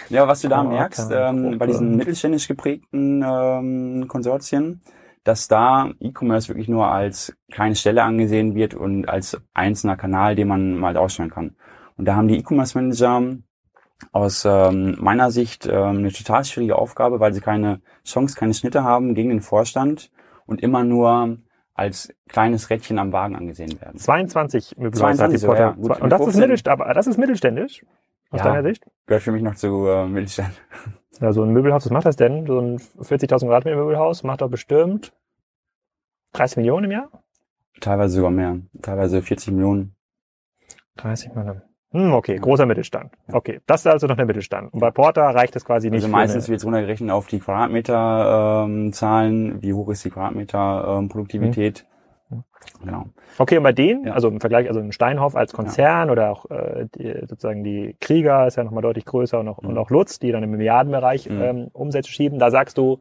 ja, 0.10 0.28
was 0.28 0.42
du 0.42 0.48
da 0.48 0.62
oh, 0.62 0.70
merkst, 0.70 1.12
ähm, 1.12 1.58
bei 1.58 1.66
diesen 1.66 1.96
mittelständisch 1.96 2.48
geprägten 2.48 3.24
ähm, 3.26 4.08
Konsortien, 4.08 4.82
dass 5.24 5.48
da 5.48 5.90
E-Commerce 6.00 6.50
wirklich 6.50 6.68
nur 6.68 6.88
als 6.88 7.36
kleine 7.52 7.76
Stelle 7.76 8.04
angesehen 8.04 8.54
wird 8.54 8.76
und 8.76 9.10
als 9.10 9.42
einzelner 9.54 9.98
Kanal, 9.98 10.36
den 10.36 10.48
man 10.48 10.78
mal 10.78 10.96
ausstellen 10.98 11.32
kann. 11.32 11.56
Und 11.98 12.06
da 12.06 12.16
haben 12.16 12.28
die 12.28 12.38
E-Commerce 12.38 12.78
Manager 12.78 13.38
aus 14.12 14.46
ähm, 14.46 14.96
meiner 15.00 15.32
Sicht 15.32 15.66
ähm, 15.66 15.98
eine 16.00 16.12
total 16.12 16.44
schwierige 16.46 16.78
Aufgabe, 16.78 17.20
weil 17.20 17.34
sie 17.34 17.42
keine 17.42 17.82
Chance, 18.04 18.36
keine 18.36 18.54
Schnitte 18.54 18.84
haben 18.84 19.16
gegen 19.16 19.30
den 19.30 19.42
Vorstand 19.42 20.12
und 20.46 20.62
immer 20.62 20.84
nur 20.84 21.38
als 21.74 22.14
kleines 22.28 22.70
Rädchen 22.70 23.00
am 23.00 23.12
Wagen 23.12 23.36
angesehen 23.36 23.80
werden. 23.82 23.98
22 23.98 24.78
Möbelhäuser 24.78 25.16
22 25.30 25.42
so, 25.42 25.54
ja, 25.54 25.70
Und 25.70 26.10
das 26.10 26.22
ist, 26.22 26.38
mittelständisch, 26.38 26.66
aber 26.68 26.94
das 26.94 27.08
ist 27.08 27.18
mittelständisch 27.18 27.86
aus 28.30 28.40
ja, 28.40 28.46
deiner 28.46 28.64
Sicht? 28.64 28.86
Gehört 29.06 29.24
für 29.24 29.32
mich 29.32 29.44
noch 29.44 29.56
zu 29.56 29.88
äh, 29.88 30.08
Mittelstand. 30.08 30.54
Ja, 31.22 31.32
so 31.32 31.44
ein 31.44 31.54
Möbelhaus, 31.54 31.86
was 31.86 31.92
macht 31.94 32.06
das 32.06 32.18
denn? 32.18 32.46
So 32.46 32.60
ein 32.60 32.78
40.000 32.78 33.46
Quadratmeter 33.46 33.78
Möbelhaus 33.78 34.24
macht 34.24 34.42
doch 34.42 34.50
bestimmt 34.50 35.14
30 36.34 36.58
Millionen 36.58 36.86
im 36.86 36.92
Jahr? 36.92 37.10
Teilweise 37.80 38.16
sogar 38.16 38.32
mehr. 38.32 38.60
Teilweise 38.82 39.22
40 39.22 39.54
Millionen. 39.54 39.96
30 40.98 41.34
Millionen. 41.34 41.62
Hm, 41.96 42.14
okay, 42.14 42.38
großer 42.38 42.66
Mittelstand. 42.66 43.14
Okay, 43.32 43.62
das 43.66 43.80
ist 43.82 43.88
also 43.88 44.08
noch 44.08 44.18
der 44.18 44.26
Mittelstand. 44.26 44.74
Und 44.74 44.82
bei 44.82 44.92
Porter 44.92 45.24
reicht 45.24 45.56
es 45.56 45.64
quasi 45.64 45.90
nicht. 45.90 46.04
Also 46.04 46.10
meistens 46.10 46.50
wird 46.50 46.60
es 46.60 46.66
runtergerechnet 46.66 47.12
auf 47.12 47.28
die 47.28 47.40
Quadratmeter-Zahlen. 47.40 49.52
Ähm, 49.52 49.62
wie 49.62 49.72
hoch 49.72 49.88
ist 49.90 50.04
die 50.04 50.10
Quadratmeter-Produktivität? 50.10 51.80
Ähm, 51.80 51.86
Genau. 52.84 53.06
Okay, 53.38 53.58
und 53.58 53.64
bei 53.64 53.74
denen, 53.74 54.08
ja. 54.08 54.14
also 54.14 54.28
im 54.28 54.40
Vergleich, 54.40 54.68
also 54.68 54.80
ein 54.80 54.92
Steinhoff 54.92 55.36
als 55.36 55.54
Konzern 55.54 56.08
ja. 56.08 56.12
oder 56.12 56.32
auch 56.32 56.50
äh, 56.50 56.88
die, 56.96 57.14
sozusagen 57.28 57.64
die 57.64 57.96
Krieger 58.00 58.48
ist 58.48 58.58
ja 58.58 58.64
nochmal 58.64 58.82
deutlich 58.82 59.06
größer 59.06 59.40
und 59.40 59.48
auch, 59.48 59.62
mhm. 59.62 59.70
und 59.70 59.78
auch 59.78 59.90
Lutz, 59.90 60.20
die 60.20 60.32
dann 60.32 60.44
im 60.44 60.52
Milliardenbereich 60.52 61.30
mhm. 61.30 61.42
ähm, 61.42 61.68
Umsätze 61.74 62.12
schieben, 62.12 62.40
da 62.40 62.52
sagst 62.52 62.78
du, 62.78 63.00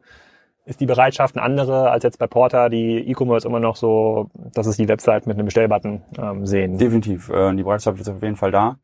ist 0.65 0.81
die 0.81 0.85
Bereitschaft 0.87 1.35
eine 1.35 1.45
andere 1.45 1.91
als 1.91 2.03
jetzt 2.03 2.17
bei 2.17 2.27
Porter, 2.27 2.69
die 2.69 2.97
E-Commerce 3.09 3.47
immer 3.47 3.59
noch 3.59 3.75
so, 3.75 4.29
dass 4.53 4.65
es 4.65 4.77
die 4.77 4.87
Website 4.87 5.27
mit 5.27 5.37
einem 5.37 5.45
Bestellbutton 5.45 6.01
ähm, 6.17 6.45
sehen. 6.45 6.77
Definitiv. 6.77 7.29
Äh, 7.29 7.55
die 7.55 7.63
Bereitschaft 7.63 7.99
ist 7.99 8.09
auf 8.09 8.21
jeden 8.21 8.35
Fall 8.35 8.51
da. 8.51 8.77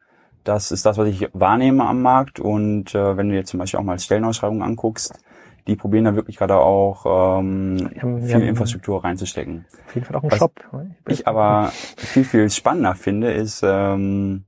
Das 0.43 0.71
ist 0.71 0.85
das, 0.85 0.97
was 0.97 1.07
ich 1.07 1.27
wahrnehme 1.33 1.85
am 1.85 2.01
Markt. 2.01 2.39
Und 2.39 2.93
äh, 2.93 3.17
wenn 3.17 3.29
du 3.29 3.35
jetzt 3.35 3.49
zum 3.49 3.59
Beispiel 3.59 3.79
auch 3.79 3.83
mal 3.83 3.97
Stellenausschreibungen 3.97 4.63
anguckst, 4.63 5.19
die 5.67 5.75
probieren 5.75 6.05
da 6.05 6.15
wirklich 6.15 6.37
gerade 6.37 6.55
auch 6.55 7.05
ähm, 7.05 7.89
haben, 7.99 8.21
viel 8.21 8.41
Infrastruktur 8.41 9.03
reinzustecken. 9.03 9.65
Auf 9.87 9.95
jeden 9.95 10.05
Fall 10.05 10.15
auch 10.17 10.23
ein 10.23 10.31
Shop. 10.31 10.53
Ich 11.07 11.27
aber 11.27 11.71
viel, 11.97 12.23
viel 12.23 12.49
spannender 12.49 12.95
finde, 12.95 13.31
ist 13.31 13.61
ähm, 13.63 14.45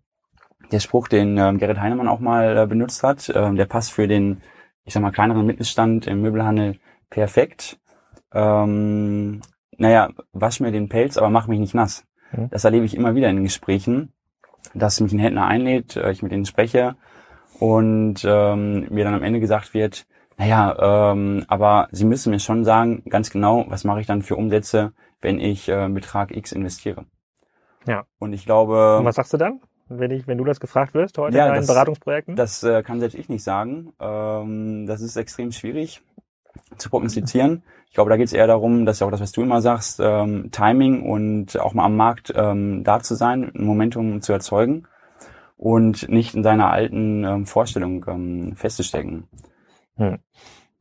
der 0.72 0.80
Spruch, 0.80 1.08
den 1.08 1.38
ähm, 1.38 1.60
Gerrit 1.60 1.80
Heinemann 1.80 2.08
auch 2.08 2.20
mal 2.20 2.58
äh, 2.58 2.66
benutzt 2.68 3.04
hat. 3.04 3.32
Ähm, 3.34 3.56
der 3.56 3.66
passt 3.66 3.92
für 3.92 4.08
den, 4.08 4.42
ich 4.86 4.94
sag 4.94 5.02
mal, 5.02 5.12
kleineren 5.12 5.46
Mittelstand 5.46 6.08
im 6.08 6.22
Möbelhandel 6.22 6.80
perfekt. 7.14 7.80
Ähm, 8.34 9.42
naja, 9.78 10.10
wasch 10.34 10.60
mir 10.60 10.72
den 10.72 10.90
Pelz, 10.90 11.18
aber 11.18 11.30
mach 11.30 11.48
mich 11.48 11.60
nicht 11.60 11.76
nass. 11.76 12.06
Mhm. 12.32 12.50
Das 12.50 12.64
erlebe 12.64 12.86
ich 12.86 12.98
immer 12.98 13.14
wieder 13.16 13.30
in 13.30 13.44
Gesprächen, 13.44 14.12
dass 14.74 15.00
mich 15.00 15.14
ein 15.14 15.20
Händler 15.20 15.46
einlädt, 15.46 15.96
äh, 15.96 16.12
ich 16.12 16.24
mit 16.24 16.32
denen 16.32 16.46
spreche 16.46 16.96
und 17.60 18.26
ähm, 18.26 18.88
mir 18.90 19.04
dann 19.04 19.14
am 19.14 19.24
Ende 19.24 19.40
gesagt 19.40 19.76
wird, 19.76 20.08
naja, 20.38 21.12
ähm, 21.12 21.46
aber 21.48 21.88
Sie 21.92 22.06
müssen 22.06 22.32
mir 22.32 22.40
schon 22.40 22.66
sagen, 22.66 23.04
ganz 23.08 23.30
genau, 23.30 23.66
was 23.68 23.84
mache 23.84 24.02
ich 24.02 24.08
dann 24.08 24.24
für 24.24 24.36
Umsätze, 24.36 24.94
wenn 25.22 25.40
ich 25.40 25.70
äh, 25.70 25.88
Betrag 25.90 26.36
X 26.36 26.52
investiere. 26.52 27.06
Ja. 27.86 28.06
Und 28.18 28.34
ich 28.34 28.46
glaube. 28.46 28.98
Und 28.98 29.06
was 29.06 29.16
sagst 29.16 29.34
du 29.34 29.38
dann, 29.38 29.62
wenn 29.88 30.10
ich, 30.10 30.26
wenn 30.26 30.40
du 30.40 30.44
das 30.44 30.60
gefragt 30.60 30.96
wirst 30.96 31.20
heute 31.20 31.38
ja, 31.38 31.46
in 31.46 31.54
deinen 31.54 31.68
Beratungsprojekten? 31.68 32.36
Das 32.36 32.64
äh, 32.64 32.82
kann 32.82 33.00
selbst 33.00 33.14
ich 33.14 33.30
nicht 33.30 33.44
sagen. 33.44 33.94
Ähm, 34.00 34.88
das 34.88 35.02
ist 35.02 35.16
extrem 35.16 35.52
schwierig 35.52 36.02
zu 36.78 36.90
prognostizieren. 36.90 37.64
Ich 37.88 37.94
glaube, 37.94 38.10
da 38.10 38.18
geht 38.18 38.28
es 38.28 38.34
eher 38.34 38.48
darum, 38.48 38.86
dass 38.86 39.00
ja 39.00 39.08
auch 39.08 39.12
das, 39.12 39.22
was 39.22 39.32
du 39.32 39.42
immer 39.42 39.62
sagst, 39.62 40.00
ähm, 40.02 40.50
Timing 40.52 41.04
und 41.04 41.60
auch 41.60 41.74
mal 41.74 41.86
am 41.86 41.96
Markt 41.96 42.34
ähm, 42.36 42.84
da 42.84 43.00
zu 43.00 43.16
sein, 43.16 43.52
ein 43.54 43.66
Momentum 43.66 44.22
zu 44.22 44.34
erzeugen 44.34 44.88
und 45.58 46.10
nicht 46.10 46.34
in 46.34 46.44
seiner 46.44 46.72
alten 46.72 47.24
ähm, 47.24 47.46
Vorstellung 47.46 48.06
ähm, 48.08 48.56
festzustecken. 48.56 49.28
Hm. 49.98 50.18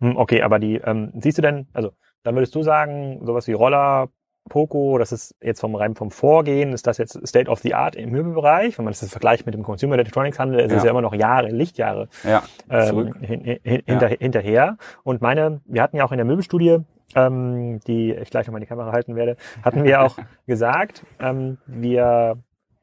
hm. 0.00 0.16
Okay, 0.16 0.42
aber 0.42 0.58
die, 0.58 0.76
ähm, 0.76 1.12
siehst 1.20 1.38
du 1.38 1.42
denn, 1.42 1.66
also 1.72 1.92
dann 2.22 2.34
würdest 2.34 2.54
du 2.54 2.62
sagen, 2.62 3.20
sowas 3.24 3.46
wie 3.46 3.52
Roller, 3.52 4.08
Poco, 4.48 4.98
das 4.98 5.12
ist 5.12 5.34
jetzt 5.40 5.60
vom 5.60 5.74
rein 5.74 5.94
vom 5.94 6.10
Vorgehen, 6.10 6.72
ist 6.72 6.86
das 6.86 6.98
jetzt 6.98 7.26
State 7.26 7.50
of 7.50 7.60
the 7.60 7.74
Art 7.74 7.96
im 7.96 8.10
Möbelbereich? 8.10 8.76
Wenn 8.76 8.84
man 8.84 8.92
das 8.92 9.00
jetzt 9.00 9.12
vergleicht 9.12 9.46
mit 9.46 9.54
dem 9.54 9.62
Consumer 9.62 9.94
Electronics 9.94 10.38
Handel, 10.38 10.60
ist 10.60 10.72
es 10.72 10.78
ja. 10.78 10.84
ja 10.84 10.90
immer 10.90 11.00
noch 11.00 11.14
Jahre, 11.14 11.48
Lichtjahre 11.48 12.08
ja, 12.24 12.42
ähm, 12.68 13.14
hin, 13.20 13.44
hin, 13.44 13.82
hinter, 13.86 14.10
ja. 14.10 14.16
hinterher. 14.18 14.76
Und 15.04 15.22
meine, 15.22 15.60
wir 15.64 15.82
hatten 15.82 15.96
ja 15.96 16.04
auch 16.04 16.12
in 16.12 16.18
der 16.18 16.26
Möbelstudie, 16.26 16.78
ähm, 17.14 17.80
die 17.86 18.12
ich 18.12 18.30
gleich 18.30 18.46
nochmal 18.46 18.60
in 18.60 18.64
die 18.64 18.68
Kamera 18.68 18.92
halten 18.92 19.16
werde, 19.16 19.36
hatten 19.62 19.84
wir 19.84 20.02
auch 20.02 20.16
gesagt, 20.46 21.04
ähm, 21.20 21.58
wir 21.66 22.36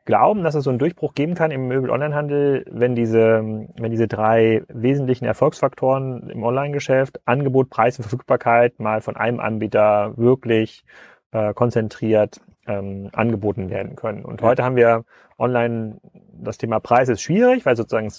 glauben, 0.05 0.41
dass 0.41 0.55
es 0.55 0.63
so 0.63 0.71
einen 0.71 0.79
Durchbruch 0.79 1.13
geben 1.13 1.35
kann 1.35 1.51
im 1.51 1.67
Möbel-Online-Handel, 1.67 2.65
wenn 2.71 2.95
diese, 2.95 3.43
wenn 3.77 3.91
diese 3.91 4.07
drei 4.07 4.63
wesentlichen 4.67 5.25
Erfolgsfaktoren 5.25 6.31
im 6.31 6.41
Online-Geschäft, 6.41 7.19
Angebot, 7.25 7.69
Preis 7.69 7.99
und 7.99 8.03
Verfügbarkeit, 8.03 8.79
mal 8.79 9.01
von 9.01 9.15
einem 9.15 9.39
Anbieter 9.39 10.17
wirklich 10.17 10.84
äh, 11.31 11.53
konzentriert 11.53 12.41
ähm, 12.67 13.09
angeboten 13.13 13.69
werden 13.69 13.95
können. 13.95 14.23
Und 14.23 14.41
heute 14.41 14.63
haben 14.63 14.75
wir 14.75 15.03
online 15.37 15.99
das 16.41 16.57
Thema 16.57 16.79
Preis 16.79 17.09
ist 17.09 17.21
schwierig, 17.21 17.65
weil 17.65 17.75
sozusagen 17.75 18.11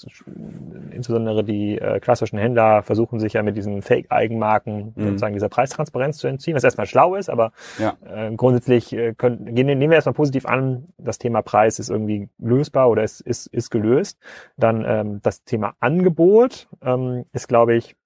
insbesondere 0.90 1.44
die 1.44 1.78
äh, 1.78 2.00
klassischen 2.00 2.38
Händler 2.38 2.82
versuchen 2.82 3.18
sich 3.18 3.32
ja 3.32 3.42
mit 3.42 3.56
diesen 3.56 3.82
Fake-Eigenmarken 3.82 4.92
mhm. 4.94 5.04
sozusagen 5.04 5.34
dieser 5.34 5.48
Preistransparenz 5.48 6.18
zu 6.18 6.26
entziehen, 6.26 6.54
was 6.54 6.64
erstmal 6.64 6.86
schlau 6.86 7.14
ist, 7.14 7.30
aber 7.30 7.52
ja. 7.78 7.96
äh, 8.04 8.34
grundsätzlich 8.34 8.92
äh, 8.92 9.14
können, 9.14 9.54
gehen, 9.54 9.66
nehmen 9.66 9.90
wir 9.90 9.94
erstmal 9.94 10.14
positiv 10.14 10.46
an, 10.46 10.86
das 10.98 11.18
Thema 11.18 11.42
Preis 11.42 11.78
ist 11.78 11.90
irgendwie 11.90 12.28
lösbar 12.38 12.90
oder 12.90 13.02
ist, 13.02 13.20
ist, 13.20 13.46
ist 13.46 13.70
gelöst. 13.70 14.18
Dann 14.56 14.84
ähm, 14.86 15.20
das 15.22 15.44
Thema 15.44 15.74
Angebot 15.80 16.68
ähm, 16.82 17.24
ist, 17.32 17.48
glaube 17.48 17.74
ich, 17.74 17.96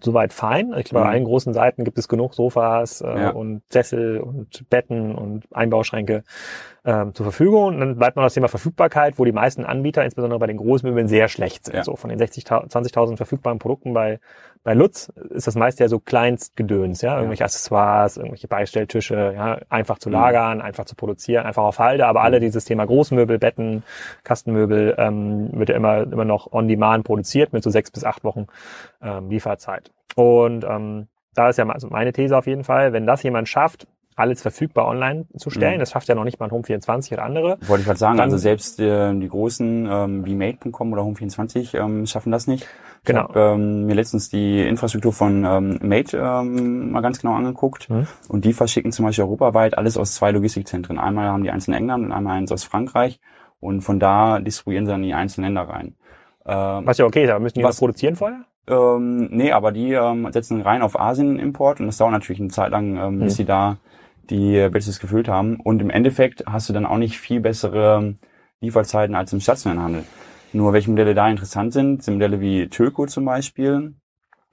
soweit 0.00 0.32
fein. 0.32 0.72
Ich 0.78 0.86
glaube, 0.86 1.00
mhm. 1.00 1.06
auf 1.06 1.12
allen 1.12 1.24
großen 1.24 1.54
Seiten 1.54 1.84
gibt 1.84 1.98
es 1.98 2.08
genug 2.08 2.34
Sofas 2.34 3.00
äh, 3.00 3.06
ja. 3.06 3.30
und 3.30 3.62
Sessel 3.70 4.20
und 4.20 4.68
Betten 4.70 5.14
und 5.14 5.44
Einbauschränke 5.52 6.24
ähm, 6.84 7.14
zur 7.14 7.24
Verfügung. 7.24 7.66
Und 7.66 7.80
dann 7.80 7.96
bleibt 7.96 8.16
noch 8.16 8.22
das 8.24 8.34
Thema 8.34 8.48
Verfügbarkeit, 8.48 9.18
wo 9.18 9.24
die 9.24 9.32
meisten 9.32 9.64
Anbieter, 9.64 10.04
insbesondere 10.04 10.38
bei 10.38 10.46
den 10.46 10.56
Großmöbeln, 10.56 11.08
sehr 11.08 11.28
schlecht 11.28 11.66
sind. 11.66 11.76
Ja. 11.76 11.84
So 11.84 11.96
von 11.96 12.10
den 12.10 12.18
60 12.18 12.44
20.000 12.44 13.16
verfügbaren 13.16 13.58
Produkten 13.58 13.92
bei 13.92 14.18
bei 14.64 14.74
Lutz 14.74 15.12
ist 15.30 15.46
das 15.46 15.56
meiste 15.56 15.82
ja 15.84 15.88
so 15.88 15.98
Kleinstgedöns, 15.98 17.02
ja, 17.02 17.16
irgendwelche 17.16 17.44
Accessoires, 17.44 18.16
irgendwelche 18.16 18.48
Beistelltische, 18.48 19.32
ja, 19.34 19.58
einfach 19.68 19.98
zu 19.98 20.08
mhm. 20.08 20.14
lagern, 20.14 20.58
mhm. 20.58 20.64
einfach 20.64 20.84
zu 20.84 20.94
produzieren, 20.94 21.46
einfach 21.46 21.64
auf 21.64 21.78
Halde, 21.78 22.06
aber 22.06 22.22
alle 22.22 22.38
mhm. 22.38 22.42
dieses 22.42 22.64
Thema 22.64 22.86
Großmöbel, 22.86 23.38
Betten, 23.38 23.82
Kastenmöbel 24.22 24.94
ähm, 24.98 25.50
wird 25.52 25.70
ja 25.70 25.76
immer 25.76 26.02
immer 26.02 26.24
noch 26.24 26.52
on 26.52 26.68
demand 26.68 27.04
produziert 27.04 27.52
mit 27.52 27.62
so 27.62 27.70
sechs 27.70 27.90
bis 27.90 28.04
acht 28.04 28.24
Wochen 28.24 28.46
ähm, 29.02 29.30
Lieferzeit. 29.30 29.90
Und 30.14 30.64
ähm, 30.64 31.08
da 31.34 31.48
ist 31.48 31.56
ja 31.56 31.64
meine 31.64 32.12
These 32.12 32.36
auf 32.36 32.46
jeden 32.46 32.64
Fall, 32.64 32.92
wenn 32.92 33.06
das 33.06 33.22
jemand 33.22 33.48
schafft, 33.48 33.86
alles 34.16 34.42
verfügbar 34.42 34.86
online 34.86 35.26
zu 35.36 35.50
stellen. 35.50 35.76
Mhm. 35.76 35.80
Das 35.80 35.90
schafft 35.90 36.08
ja 36.08 36.14
noch 36.14 36.24
nicht 36.24 36.38
mal 36.40 36.46
ein 36.46 36.52
Home24 36.52 37.12
oder 37.12 37.24
andere. 37.24 37.58
Wollte 37.66 37.80
ich 37.80 37.86
gerade 37.86 37.98
sagen, 37.98 38.18
Dann, 38.18 38.24
also 38.24 38.38
selbst 38.38 38.80
äh, 38.80 39.14
die 39.14 39.28
großen 39.28 39.88
ähm, 39.90 40.26
wie 40.26 40.34
Made.com 40.34 40.92
oder 40.92 41.02
Home24 41.02 41.78
ähm, 41.78 42.06
schaffen 42.06 42.32
das 42.32 42.46
nicht. 42.46 42.66
Genau. 43.04 43.22
Ich 43.22 43.28
habe 43.30 43.40
ähm, 43.54 43.86
mir 43.86 43.94
letztens 43.94 44.28
die 44.28 44.60
Infrastruktur 44.60 45.12
von 45.12 45.44
ähm, 45.44 45.78
Made 45.82 46.16
ähm, 46.16 46.92
mal 46.92 47.00
ganz 47.00 47.20
genau 47.20 47.34
angeguckt 47.34 47.90
mhm. 47.90 48.06
und 48.28 48.44
die 48.44 48.52
verschicken 48.52 48.92
zum 48.92 49.06
Beispiel 49.06 49.24
europaweit 49.24 49.76
alles 49.76 49.96
aus 49.96 50.14
zwei 50.14 50.30
Logistikzentren. 50.30 50.98
Einmal 50.98 51.28
haben 51.28 51.42
die 51.42 51.50
eins 51.50 51.66
in 51.66 51.74
England 51.74 52.04
und 52.04 52.12
einmal 52.12 52.36
eins 52.36 52.52
aus 52.52 52.64
Frankreich 52.64 53.18
und 53.60 53.80
von 53.80 53.98
da 53.98 54.38
distribuieren 54.38 54.86
sie 54.86 54.92
dann 54.92 55.02
die 55.02 55.14
einzelnen 55.14 55.54
Länder 55.54 55.68
rein. 55.72 55.96
Ähm, 56.46 56.86
was 56.86 56.98
ja 56.98 57.04
okay 57.04 57.24
ist, 57.24 57.30
aber 57.30 57.40
müssen 57.40 57.58
die 57.58 57.64
was 57.64 57.78
produzieren 57.78 58.16
vorher? 58.16 58.44
Ähm, 58.68 59.28
nee, 59.30 59.50
aber 59.50 59.72
die 59.72 59.92
ähm, 59.92 60.28
setzen 60.30 60.60
rein 60.60 60.82
auf 60.82 60.98
Asien-Import 60.98 61.80
und 61.80 61.86
das 61.86 61.96
dauert 61.96 62.12
natürlich 62.12 62.40
eine 62.40 62.50
Zeit 62.50 62.70
lang, 62.70 62.96
ähm, 62.96 63.18
bis 63.18 63.34
mhm. 63.34 63.36
sie 63.36 63.44
da 63.44 63.76
die 64.30 64.68
welches 64.70 65.00
gefüllt 65.00 65.28
haben. 65.28 65.56
Und 65.56 65.80
im 65.82 65.90
Endeffekt 65.90 66.44
hast 66.46 66.68
du 66.68 66.72
dann 66.72 66.86
auch 66.86 66.98
nicht 66.98 67.18
viel 67.18 67.40
bessere 67.40 68.14
Lieferzeiten 68.60 69.14
als 69.14 69.32
im 69.32 69.40
stationären 69.40 69.82
Handel. 69.82 70.04
Nur 70.52 70.72
welche 70.72 70.90
Modelle 70.90 71.14
da 71.14 71.28
interessant 71.28 71.72
sind, 71.72 72.02
sind 72.02 72.14
Modelle 72.14 72.40
wie 72.40 72.68
Töko 72.68 73.06
zum 73.06 73.24
Beispiel 73.24 73.94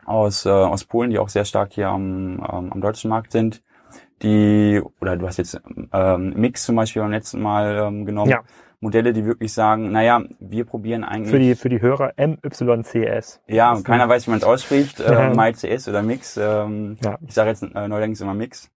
aus, 0.05 0.45
äh, 0.45 0.49
aus 0.49 0.85
Polen, 0.85 1.09
die 1.09 1.19
auch 1.19 1.29
sehr 1.29 1.45
stark 1.45 1.73
hier 1.73 1.89
am, 1.89 2.39
ähm, 2.39 2.71
am 2.71 2.81
deutschen 2.81 3.09
Markt 3.09 3.31
sind. 3.31 3.61
Die, 4.21 4.81
oder 4.99 5.15
du 5.15 5.27
hast 5.27 5.37
jetzt 5.37 5.61
ähm, 5.93 6.33
Mix 6.35 6.65
zum 6.65 6.75
Beispiel 6.75 7.01
beim 7.01 7.11
letzten 7.11 7.41
Mal 7.41 7.87
ähm, 7.87 8.05
genommen. 8.05 8.31
Ja. 8.31 8.41
Modelle, 8.81 9.11
die 9.11 9.25
wirklich 9.25 9.51
sagen, 9.51 9.91
naja, 9.91 10.23
wir 10.39 10.63
probieren 10.63 11.03
eigentlich. 11.03 11.31
Für 11.31 11.39
die, 11.39 11.55
für 11.55 11.69
die 11.69 11.81
Hörer 11.81 12.13
MYCS. 12.17 13.41
Ja, 13.47 13.79
keiner 13.81 14.07
weiß, 14.07 14.27
wie 14.27 14.31
man 14.31 14.39
es 14.39 14.45
ausspricht. 14.45 14.99
Äh, 15.09 15.33
MyCS 15.33 15.87
oder 15.89 16.01
Mix. 16.01 16.37
Ähm, 16.37 16.97
ja. 17.03 17.17
Ich 17.25 17.33
sage 17.33 17.49
jetzt 17.49 17.63
äh, 17.63 17.87
neuerdings 17.87 18.21
immer 18.21 18.33
Mix. 18.33 18.69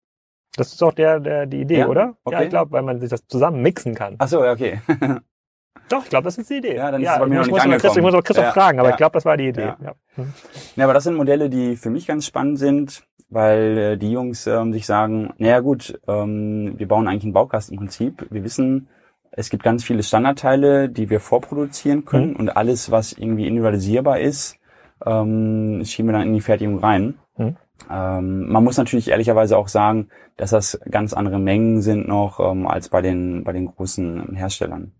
Das 0.56 0.72
ist 0.72 0.82
auch 0.82 0.92
der, 0.92 1.20
der 1.20 1.46
die 1.46 1.62
Idee, 1.62 1.80
ja? 1.80 1.88
oder? 1.88 2.16
Okay. 2.24 2.36
Ja, 2.36 2.42
ich 2.42 2.50
glaube, 2.50 2.72
weil 2.72 2.82
man 2.82 3.00
sich 3.00 3.10
das 3.10 3.26
zusammen 3.26 3.62
mixen 3.62 3.94
kann. 3.94 4.16
Ach 4.18 4.28
so, 4.28 4.42
okay. 4.42 4.80
Doch, 5.88 6.04
ich 6.04 6.10
glaube, 6.10 6.24
das 6.24 6.38
ist 6.38 6.48
die 6.48 6.56
Idee. 6.56 6.76
Ja, 6.76 6.90
dann 6.90 7.00
ist 7.00 7.06
ja, 7.06 7.14
es 7.14 7.20
bei 7.20 7.26
mir 7.26 7.34
noch 7.36 7.46
nicht 7.46 7.54
angekommen. 7.54 7.72
Christoph, 7.72 7.96
ich 7.96 8.02
muss 8.02 8.14
auch 8.14 8.24
Christoph 8.24 8.44
ja, 8.46 8.52
fragen, 8.52 8.78
aber 8.78 8.88
ja. 8.88 8.94
ich 8.94 8.98
glaube, 8.98 9.14
das 9.14 9.24
war 9.24 9.36
die 9.36 9.48
Idee. 9.48 9.62
Ja. 9.62 9.76
Ja. 9.82 9.94
Hm. 10.14 10.32
ja, 10.76 10.84
aber 10.84 10.94
das 10.94 11.04
sind 11.04 11.16
Modelle, 11.16 11.50
die 11.50 11.76
für 11.76 11.90
mich 11.90 12.06
ganz 12.06 12.26
spannend 12.26 12.58
sind, 12.58 13.02
weil 13.28 13.78
äh, 13.78 13.96
die 13.96 14.12
Jungs 14.12 14.46
ähm, 14.46 14.72
sich 14.72 14.86
sagen, 14.86 15.32
naja 15.38 15.60
gut, 15.60 15.98
ähm, 16.06 16.74
wir 16.78 16.88
bauen 16.88 17.08
eigentlich 17.08 17.24
ein 17.24 17.32
Baukastenprinzip. 17.32 18.26
Wir 18.30 18.44
wissen, 18.44 18.88
es 19.32 19.48
gibt 19.48 19.62
ganz 19.62 19.82
viele 19.84 20.02
Standardteile, 20.02 20.88
die 20.88 21.08
wir 21.10 21.20
vorproduzieren 21.20 22.04
können 22.04 22.30
mhm. 22.30 22.36
und 22.36 22.56
alles, 22.56 22.90
was 22.90 23.12
irgendwie 23.12 23.46
individualisierbar 23.46 24.20
ist, 24.20 24.58
ähm, 25.04 25.82
schieben 25.84 26.10
wir 26.10 26.18
dann 26.18 26.28
in 26.28 26.34
die 26.34 26.40
Fertigung 26.40 26.78
rein. 26.78 27.18
Mhm. 27.36 27.56
Ähm, 27.90 28.48
man 28.48 28.64
muss 28.64 28.76
natürlich 28.76 29.08
ehrlicherweise 29.08 29.56
auch 29.56 29.68
sagen, 29.68 30.08
dass 30.36 30.50
das 30.50 30.80
ganz 30.90 31.12
andere 31.12 31.38
Mengen 31.38 31.82
sind 31.82 32.08
noch 32.08 32.40
ähm, 32.40 32.66
als 32.66 32.88
bei 32.88 33.02
den, 33.02 33.44
bei 33.44 33.52
den 33.52 33.66
großen 33.66 34.34
Herstellern. 34.34 34.92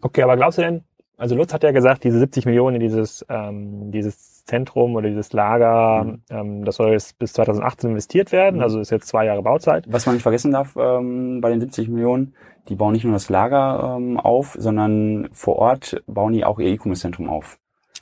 Okay, 0.00 0.22
aber 0.22 0.36
glaubst 0.36 0.58
du 0.58 0.62
denn, 0.62 0.84
also 1.18 1.34
Lutz 1.34 1.52
hat 1.52 1.64
ja 1.64 1.72
gesagt, 1.72 2.04
diese 2.04 2.18
70 2.20 2.46
Millionen 2.46 2.76
in 2.76 2.80
dieses, 2.80 3.26
ähm, 3.28 3.90
dieses 3.90 4.44
Zentrum 4.44 4.94
oder 4.94 5.08
dieses 5.08 5.32
Lager, 5.32 6.04
mhm. 6.04 6.22
ähm, 6.30 6.64
das 6.64 6.76
soll 6.76 6.92
jetzt 6.92 7.18
bis 7.18 7.32
2018 7.32 7.90
investiert 7.90 8.30
werden, 8.30 8.56
mhm. 8.56 8.62
also 8.62 8.78
ist 8.78 8.90
jetzt 8.90 9.08
zwei 9.08 9.24
Jahre 9.24 9.42
Bauzeit. 9.42 9.84
Was 9.88 10.06
man 10.06 10.14
nicht 10.14 10.22
vergessen 10.22 10.52
darf 10.52 10.76
ähm, 10.76 11.40
bei 11.40 11.50
den 11.50 11.60
70 11.60 11.88
Millionen, 11.88 12.34
die 12.68 12.76
bauen 12.76 12.92
nicht 12.92 13.04
nur 13.04 13.14
das 13.14 13.28
Lager 13.30 13.96
ähm, 13.96 14.16
auf, 14.16 14.56
sondern 14.58 15.28
vor 15.32 15.56
Ort 15.56 16.02
bauen 16.06 16.32
die 16.32 16.44
auch 16.44 16.60
ihr 16.60 16.68
E-Commerce-Zentrum 16.68 17.28
auf. 17.28 17.58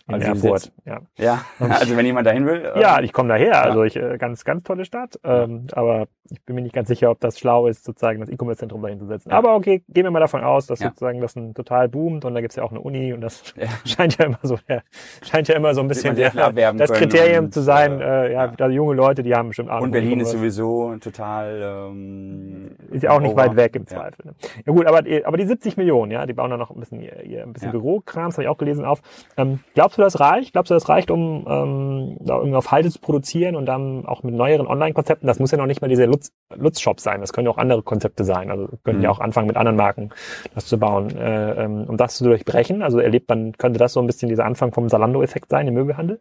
In 0.08 0.14
also 0.14 0.46
Erfurt, 0.46 0.72
ja. 0.84 1.00
Ja, 1.18 1.44
also 1.58 1.96
wenn 1.96 2.06
jemand 2.06 2.28
dahin 2.28 2.46
will. 2.46 2.70
Ähm, 2.74 2.80
ja, 2.80 3.00
ich 3.00 3.12
komme 3.12 3.28
daher. 3.28 3.62
Also 3.62 3.82
ich 3.82 3.96
äh, 3.96 4.18
ganz, 4.18 4.44
ganz 4.44 4.62
tolle 4.62 4.84
Stadt. 4.84 5.18
Ähm, 5.24 5.66
aber 5.72 6.06
ich 6.30 6.40
bin 6.44 6.54
mir 6.54 6.62
nicht 6.62 6.74
ganz 6.74 6.86
sicher, 6.86 7.10
ob 7.10 7.18
das 7.18 7.40
schlau 7.40 7.66
ist, 7.66 7.84
sozusagen 7.84 8.20
das 8.20 8.28
E-Commerce-Zentrum 8.28 8.82
dahin 8.82 9.00
zu 9.00 9.06
setzen. 9.06 9.30
Ja. 9.30 9.36
Aber 9.36 9.56
okay, 9.56 9.82
gehen 9.88 10.04
wir 10.04 10.12
mal 10.12 10.20
davon 10.20 10.44
aus, 10.44 10.66
dass 10.66 10.78
ja. 10.78 10.88
sozusagen 10.88 11.20
das 11.20 11.34
ein 11.34 11.54
total 11.54 11.88
boomt 11.88 12.24
und 12.24 12.34
da 12.34 12.40
gibt's 12.40 12.54
ja 12.54 12.62
auch 12.62 12.70
eine 12.70 12.80
Uni 12.80 13.12
und 13.12 13.20
das 13.20 13.52
ja. 13.56 13.66
scheint 13.84 14.16
ja 14.18 14.26
immer 14.26 14.38
so, 14.42 14.56
der, 14.68 14.82
scheint 15.22 15.48
ja 15.48 15.56
immer 15.56 15.74
so 15.74 15.80
ein 15.80 15.88
bisschen 15.88 16.14
der, 16.14 16.30
das 16.72 16.92
Kriterium 16.92 17.50
zu 17.50 17.62
sein. 17.62 18.00
Äh, 18.00 18.32
ja, 18.32 18.46
da 18.46 18.68
junge 18.68 18.94
Leute, 18.94 19.24
die 19.24 19.34
haben 19.34 19.48
bestimmt 19.48 19.70
Ahnung. 19.70 19.84
Und 19.84 19.90
Berlin 19.90 20.20
ist 20.20 20.30
sowieso 20.30 20.96
total. 20.98 21.88
Ähm, 21.90 22.76
ist 22.92 23.02
ja 23.02 23.10
auch 23.10 23.20
nicht 23.20 23.36
weit 23.36 23.56
weg 23.56 23.74
im 23.74 23.86
Zweifel. 23.86 24.26
Ne? 24.26 24.34
Ja 24.64 24.72
gut, 24.72 24.86
aber 24.86 25.02
aber 25.24 25.36
die 25.36 25.46
70 25.46 25.76
Millionen, 25.76 26.12
ja, 26.12 26.26
die 26.26 26.32
bauen 26.32 26.50
da 26.50 26.56
noch 26.56 26.70
ein 26.70 26.78
bisschen 26.78 27.00
ihr, 27.00 27.24
ihr 27.24 27.42
ein 27.42 27.52
bisschen 27.52 27.72
Bürokrams, 27.72 28.34
habe 28.34 28.44
ich 28.44 28.48
auch 28.48 28.58
gelesen 28.58 28.84
auf. 28.84 29.00
Ähm, 29.36 29.60
glaubst 29.74 29.95
Glaubst 29.96 30.14
du, 30.14 30.18
das 30.18 30.20
reicht? 30.20 30.52
Glaubst 30.52 30.70
du, 30.70 30.74
das 30.74 30.88
reicht, 30.90 31.10
um 31.10 31.46
ähm, 31.48 32.16
da 32.20 32.36
irgendwie 32.36 32.56
auf 32.56 32.70
Halte 32.70 32.90
zu 32.90 33.00
produzieren 33.00 33.56
und 33.56 33.64
dann 33.64 34.04
auch 34.04 34.22
mit 34.22 34.34
neueren 34.34 34.66
Online-Konzepten? 34.66 35.26
Das 35.26 35.38
muss 35.38 35.52
ja 35.52 35.58
noch 35.58 35.64
nicht 35.64 35.80
mal 35.80 35.88
dieser 35.88 36.06
Lutz-Shop 36.06 37.00
sein. 37.00 37.22
Das 37.22 37.32
können 37.32 37.46
ja 37.46 37.50
auch 37.50 37.56
andere 37.56 37.82
Konzepte 37.82 38.24
sein. 38.24 38.50
Also 38.50 38.68
können 38.84 38.98
mhm. 38.98 39.04
ja 39.04 39.10
auch 39.10 39.20
anfangen, 39.20 39.46
mit 39.46 39.56
anderen 39.56 39.76
Marken 39.76 40.10
das 40.54 40.66
zu 40.66 40.78
bauen. 40.78 41.16
Äh, 41.16 41.64
ähm, 41.64 41.84
um 41.88 41.96
das 41.96 42.16
zu 42.16 42.24
durchbrechen, 42.24 42.82
also 42.82 42.98
erlebt 42.98 43.30
man, 43.30 43.52
könnte 43.52 43.78
das 43.78 43.94
so 43.94 44.00
ein 44.00 44.06
bisschen 44.06 44.28
dieser 44.28 44.44
Anfang 44.44 44.72
vom 44.72 44.90
Salando-Effekt 44.90 45.48
sein 45.48 45.66
im 45.66 45.74
Möbelhandel? 45.74 46.20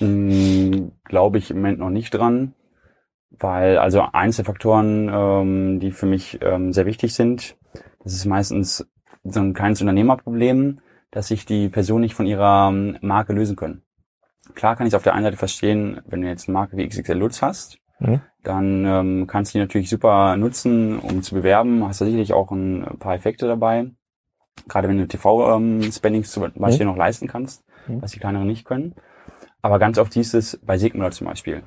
Mhm, 0.00 0.90
Glaube 1.04 1.38
ich 1.38 1.52
im 1.52 1.58
Moment 1.58 1.78
noch 1.78 1.90
nicht 1.90 2.10
dran. 2.10 2.54
Weil 3.30 3.78
also 3.78 4.02
Einzelfaktoren, 4.12 5.08
ähm, 5.12 5.78
die 5.78 5.92
für 5.92 6.06
mich 6.06 6.40
ähm, 6.42 6.72
sehr 6.72 6.86
wichtig 6.86 7.14
sind, 7.14 7.56
das 8.02 8.14
ist 8.14 8.26
meistens 8.26 8.84
so 9.22 9.38
ein 9.38 9.54
kleines 9.54 9.80
Unternehmerproblem 9.80 10.80
dass 11.12 11.28
sich 11.28 11.46
die 11.46 11.68
Person 11.68 12.00
nicht 12.00 12.14
von 12.14 12.26
ihrer 12.26 12.70
ähm, 12.70 12.98
Marke 13.00 13.32
lösen 13.32 13.54
können. 13.54 13.82
Klar 14.54 14.74
kann 14.74 14.86
ich 14.86 14.92
es 14.92 14.96
auf 14.96 15.04
der 15.04 15.14
einen 15.14 15.24
Seite 15.24 15.36
verstehen, 15.36 16.00
wenn 16.06 16.22
du 16.22 16.26
jetzt 16.26 16.48
eine 16.48 16.54
Marke 16.54 16.76
wie 16.76 16.88
XXL 16.88 17.16
Lutz 17.16 17.42
hast, 17.42 17.78
mhm. 18.00 18.20
dann 18.42 18.84
ähm, 18.84 19.26
kannst 19.28 19.54
du 19.54 19.58
die 19.58 19.62
natürlich 19.62 19.88
super 19.88 20.36
nutzen, 20.36 20.98
um 20.98 21.22
zu 21.22 21.34
bewerben. 21.36 21.86
Hast 21.86 22.00
du 22.00 22.06
sicherlich 22.06 22.32
auch 22.32 22.50
ein 22.50 22.98
paar 22.98 23.14
Effekte 23.14 23.46
dabei. 23.46 23.90
Gerade 24.68 24.88
wenn 24.88 24.98
du 24.98 25.06
TV-Spendings 25.06 26.36
ähm, 26.36 26.50
zum 26.52 26.60
Beispiel 26.60 26.86
mhm. 26.86 26.92
noch 26.92 26.98
leisten 26.98 27.28
kannst, 27.28 27.64
mhm. 27.86 28.02
was 28.02 28.12
die 28.12 28.18
kleineren 28.18 28.46
nicht 28.46 28.64
können. 28.64 28.94
Aber 29.60 29.78
ganz 29.78 29.98
oft 29.98 30.12
hieß 30.14 30.34
es 30.34 30.58
bei 30.64 30.76
Sigmüller 30.76 31.12
zum 31.12 31.28
Beispiel, 31.28 31.62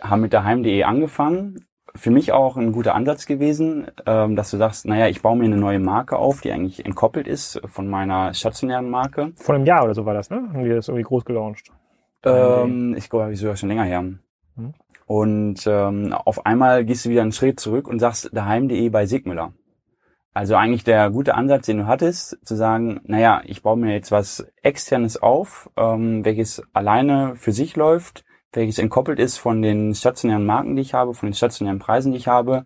haben 0.00 0.22
mit 0.22 0.32
daheim.de 0.32 0.84
angefangen, 0.84 1.65
für 1.96 2.10
mich 2.10 2.32
auch 2.32 2.56
ein 2.56 2.72
guter 2.72 2.94
Ansatz 2.94 3.26
gewesen, 3.26 3.88
ähm, 4.06 4.36
dass 4.36 4.50
du 4.50 4.56
sagst, 4.56 4.86
naja, 4.86 5.08
ich 5.08 5.22
baue 5.22 5.36
mir 5.36 5.44
eine 5.44 5.56
neue 5.56 5.78
Marke 5.78 6.16
auf, 6.16 6.40
die 6.40 6.52
eigentlich 6.52 6.84
entkoppelt 6.84 7.26
ist 7.26 7.60
von 7.66 7.88
meiner 7.88 8.34
stationären 8.34 8.90
Marke. 8.90 9.32
Vor 9.36 9.54
einem 9.54 9.66
Jahr 9.66 9.84
oder 9.84 9.94
so 9.94 10.04
war 10.06 10.14
das, 10.14 10.30
ne? 10.30 10.48
Haben 10.52 10.64
die 10.64 10.70
das 10.70 10.88
irgendwie 10.88 11.04
groß 11.04 11.24
gelauncht? 11.24 11.70
Ähm, 12.24 12.94
ich 12.96 13.08
glaube, 13.08 13.32
ich 13.32 13.38
sogar 13.38 13.56
schon 13.56 13.68
länger 13.68 13.84
her. 13.84 14.00
Hm. 14.00 14.74
Und 15.06 15.66
ähm, 15.66 16.12
auf 16.12 16.44
einmal 16.46 16.84
gehst 16.84 17.04
du 17.04 17.10
wieder 17.10 17.22
einen 17.22 17.32
Schritt 17.32 17.60
zurück 17.60 17.88
und 17.88 18.00
sagst 18.00 18.30
daheim.de 18.32 18.88
bei 18.88 19.06
Sigmüller. 19.06 19.52
Also 20.36 20.54
eigentlich 20.54 20.84
der 20.84 21.08
gute 21.08 21.34
Ansatz, 21.34 21.64
den 21.64 21.78
du 21.78 21.86
hattest, 21.86 22.36
zu 22.44 22.56
sagen, 22.56 23.00
naja, 23.04 23.40
ich 23.46 23.62
baue 23.62 23.78
mir 23.78 23.94
jetzt 23.94 24.12
was 24.12 24.46
externes 24.62 25.16
auf, 25.16 25.70
ähm, 25.78 26.26
welches 26.26 26.62
alleine 26.74 27.36
für 27.36 27.52
sich 27.52 27.74
läuft, 27.74 28.25
welches 28.56 28.78
entkoppelt 28.78 29.20
ist 29.20 29.38
von 29.38 29.62
den 29.62 29.94
stationären 29.94 30.44
Marken, 30.44 30.74
die 30.74 30.82
ich 30.82 30.94
habe, 30.94 31.14
von 31.14 31.28
den 31.28 31.34
stationären 31.34 31.78
Preisen, 31.78 32.12
die 32.12 32.18
ich 32.18 32.26
habe, 32.26 32.64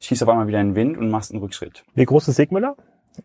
schießt 0.00 0.22
auf 0.22 0.28
einmal 0.28 0.46
wieder 0.46 0.60
in 0.60 0.70
den 0.70 0.76
Wind 0.76 0.96
und 0.96 1.10
machst 1.10 1.32
einen 1.32 1.40
Rückschritt. 1.40 1.84
Wie 1.94 2.04
groß 2.04 2.28
ist 2.28 2.36
Sigmüller? 2.36 2.76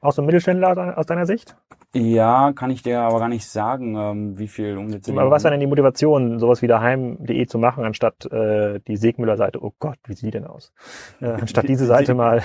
Aus 0.01 0.15
dem 0.17 0.25
Mittelständler 0.25 0.97
aus 0.97 1.05
deiner 1.05 1.25
Sicht? 1.25 1.55
Ja, 1.93 2.51
kann 2.51 2.69
ich 2.69 2.83
dir 2.83 2.99
aber 2.99 3.19
gar 3.19 3.29
nicht 3.29 3.47
sagen, 3.47 3.95
ähm, 3.95 4.37
wie 4.37 4.49
viel 4.49 4.77
Umsätze. 4.77 5.13
Aber 5.13 5.31
was 5.31 5.45
war 5.45 5.51
denn 5.51 5.61
die 5.61 5.67
Motivation, 5.67 6.39
sowas 6.39 6.61
wie 6.61 6.67
daheim.de 6.67 7.45
zu 7.47 7.57
machen, 7.57 7.85
anstatt 7.85 8.25
äh, 8.25 8.81
die 8.85 8.97
Segmüller-Seite? 8.97 9.63
Oh 9.63 9.73
Gott, 9.79 9.97
wie 10.05 10.13
sieht 10.13 10.27
die 10.27 10.31
denn 10.31 10.45
aus? 10.45 10.73
Äh, 11.21 11.27
anstatt 11.27 11.69
diese 11.69 11.85
Seite 11.85 12.13
mal 12.13 12.43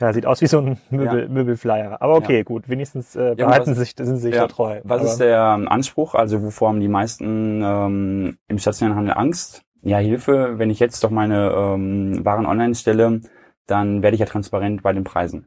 ja, 0.00 0.12
sieht 0.12 0.26
aus 0.26 0.40
wie 0.40 0.46
so 0.46 0.58
ein 0.58 0.78
Möbel, 0.90 1.22
ja. 1.22 1.28
Möbelflyer. 1.28 2.00
Aber 2.00 2.16
okay, 2.16 2.38
ja. 2.38 2.42
gut, 2.42 2.68
wenigstens 2.68 3.16
äh, 3.16 3.34
behalten 3.36 3.70
ja, 3.70 3.76
was, 3.76 3.78
sich, 3.78 3.94
sind 3.96 4.16
sie 4.16 4.22
sich 4.22 4.34
ja, 4.34 4.42
da 4.42 4.48
treu. 4.48 4.80
Was 4.84 5.00
Aber, 5.00 5.10
ist 5.10 5.18
der 5.18 5.56
ähm, 5.56 5.68
Anspruch? 5.68 6.14
Also 6.14 6.42
wovor 6.42 6.68
haben 6.68 6.80
die 6.80 6.88
meisten 6.88 7.62
ähm, 7.64 8.38
im 8.48 8.58
stationären 8.58 8.96
Handel 8.96 9.14
Angst? 9.16 9.62
Ja, 9.82 9.98
Hilfe, 9.98 10.58
wenn 10.58 10.70
ich 10.70 10.78
jetzt 10.78 11.02
doch 11.02 11.10
meine 11.10 11.50
ähm, 11.50 12.24
Waren 12.24 12.46
online 12.46 12.74
stelle, 12.74 13.20
dann 13.66 14.02
werde 14.02 14.14
ich 14.14 14.20
ja 14.20 14.26
transparent 14.26 14.82
bei 14.82 14.92
den 14.92 15.04
Preisen. 15.04 15.46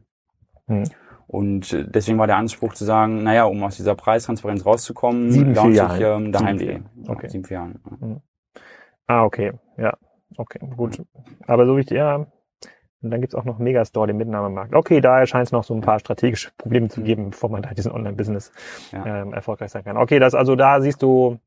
Hm. 0.68 0.84
Und 1.28 1.74
äh, 1.74 1.86
deswegen 1.88 2.18
war 2.18 2.28
der 2.28 2.38
Anspruch 2.38 2.74
zu 2.74 2.86
sagen, 2.86 3.24
naja, 3.24 3.46
um 3.46 3.64
aus 3.64 3.78
dieser 3.78 3.96
Preistransparenz 3.96 4.66
rauszukommen, 4.66 5.32
sieben, 5.32 5.56
vier 5.56 5.72
ich 5.72 6.02
ähm, 6.02 6.32
daheim.de. 6.32 6.82
Okay. 7.08 7.30
Sieben, 7.30 7.46
vier 7.46 7.58
Jahren. 7.58 7.80
Hm. 8.00 8.22
Ah, 9.08 9.24
okay. 9.24 9.54
Ja. 9.78 9.98
Okay, 10.38 10.60
gut. 10.76 11.02
Aber 11.48 11.66
so 11.66 11.78
wie 11.78 11.82
ich, 11.82 11.90
ja, 11.90 12.26
und 13.06 13.12
dann 13.12 13.22
gibt's 13.22 13.36
auch 13.36 13.46
noch 13.46 13.60
Megastore, 13.60 14.08
den 14.08 14.18
Mitnahmemarkt. 14.18 14.74
Okay, 14.74 15.00
da 15.00 15.26
scheint 15.26 15.48
es 15.48 15.52
noch 15.52 15.64
so 15.64 15.74
ein 15.74 15.82
paar 15.82 16.00
strategische 16.00 16.50
Probleme 16.58 16.90
zu 16.90 17.02
geben, 17.02 17.30
bevor 17.30 17.50
man 17.50 17.62
da 17.62 17.70
diesen 17.74 17.92
Online-Business 17.92 18.52
ja. 18.92 19.22
ähm, 19.22 19.34
erfolgreich 19.34 19.72
sein 19.72 19.84
kann. 19.84 19.98
Okay, 19.98 20.20
das 20.20 20.34
also 20.34 20.56
da 20.56 20.82
siehst 20.82 21.02
du, 21.02 21.38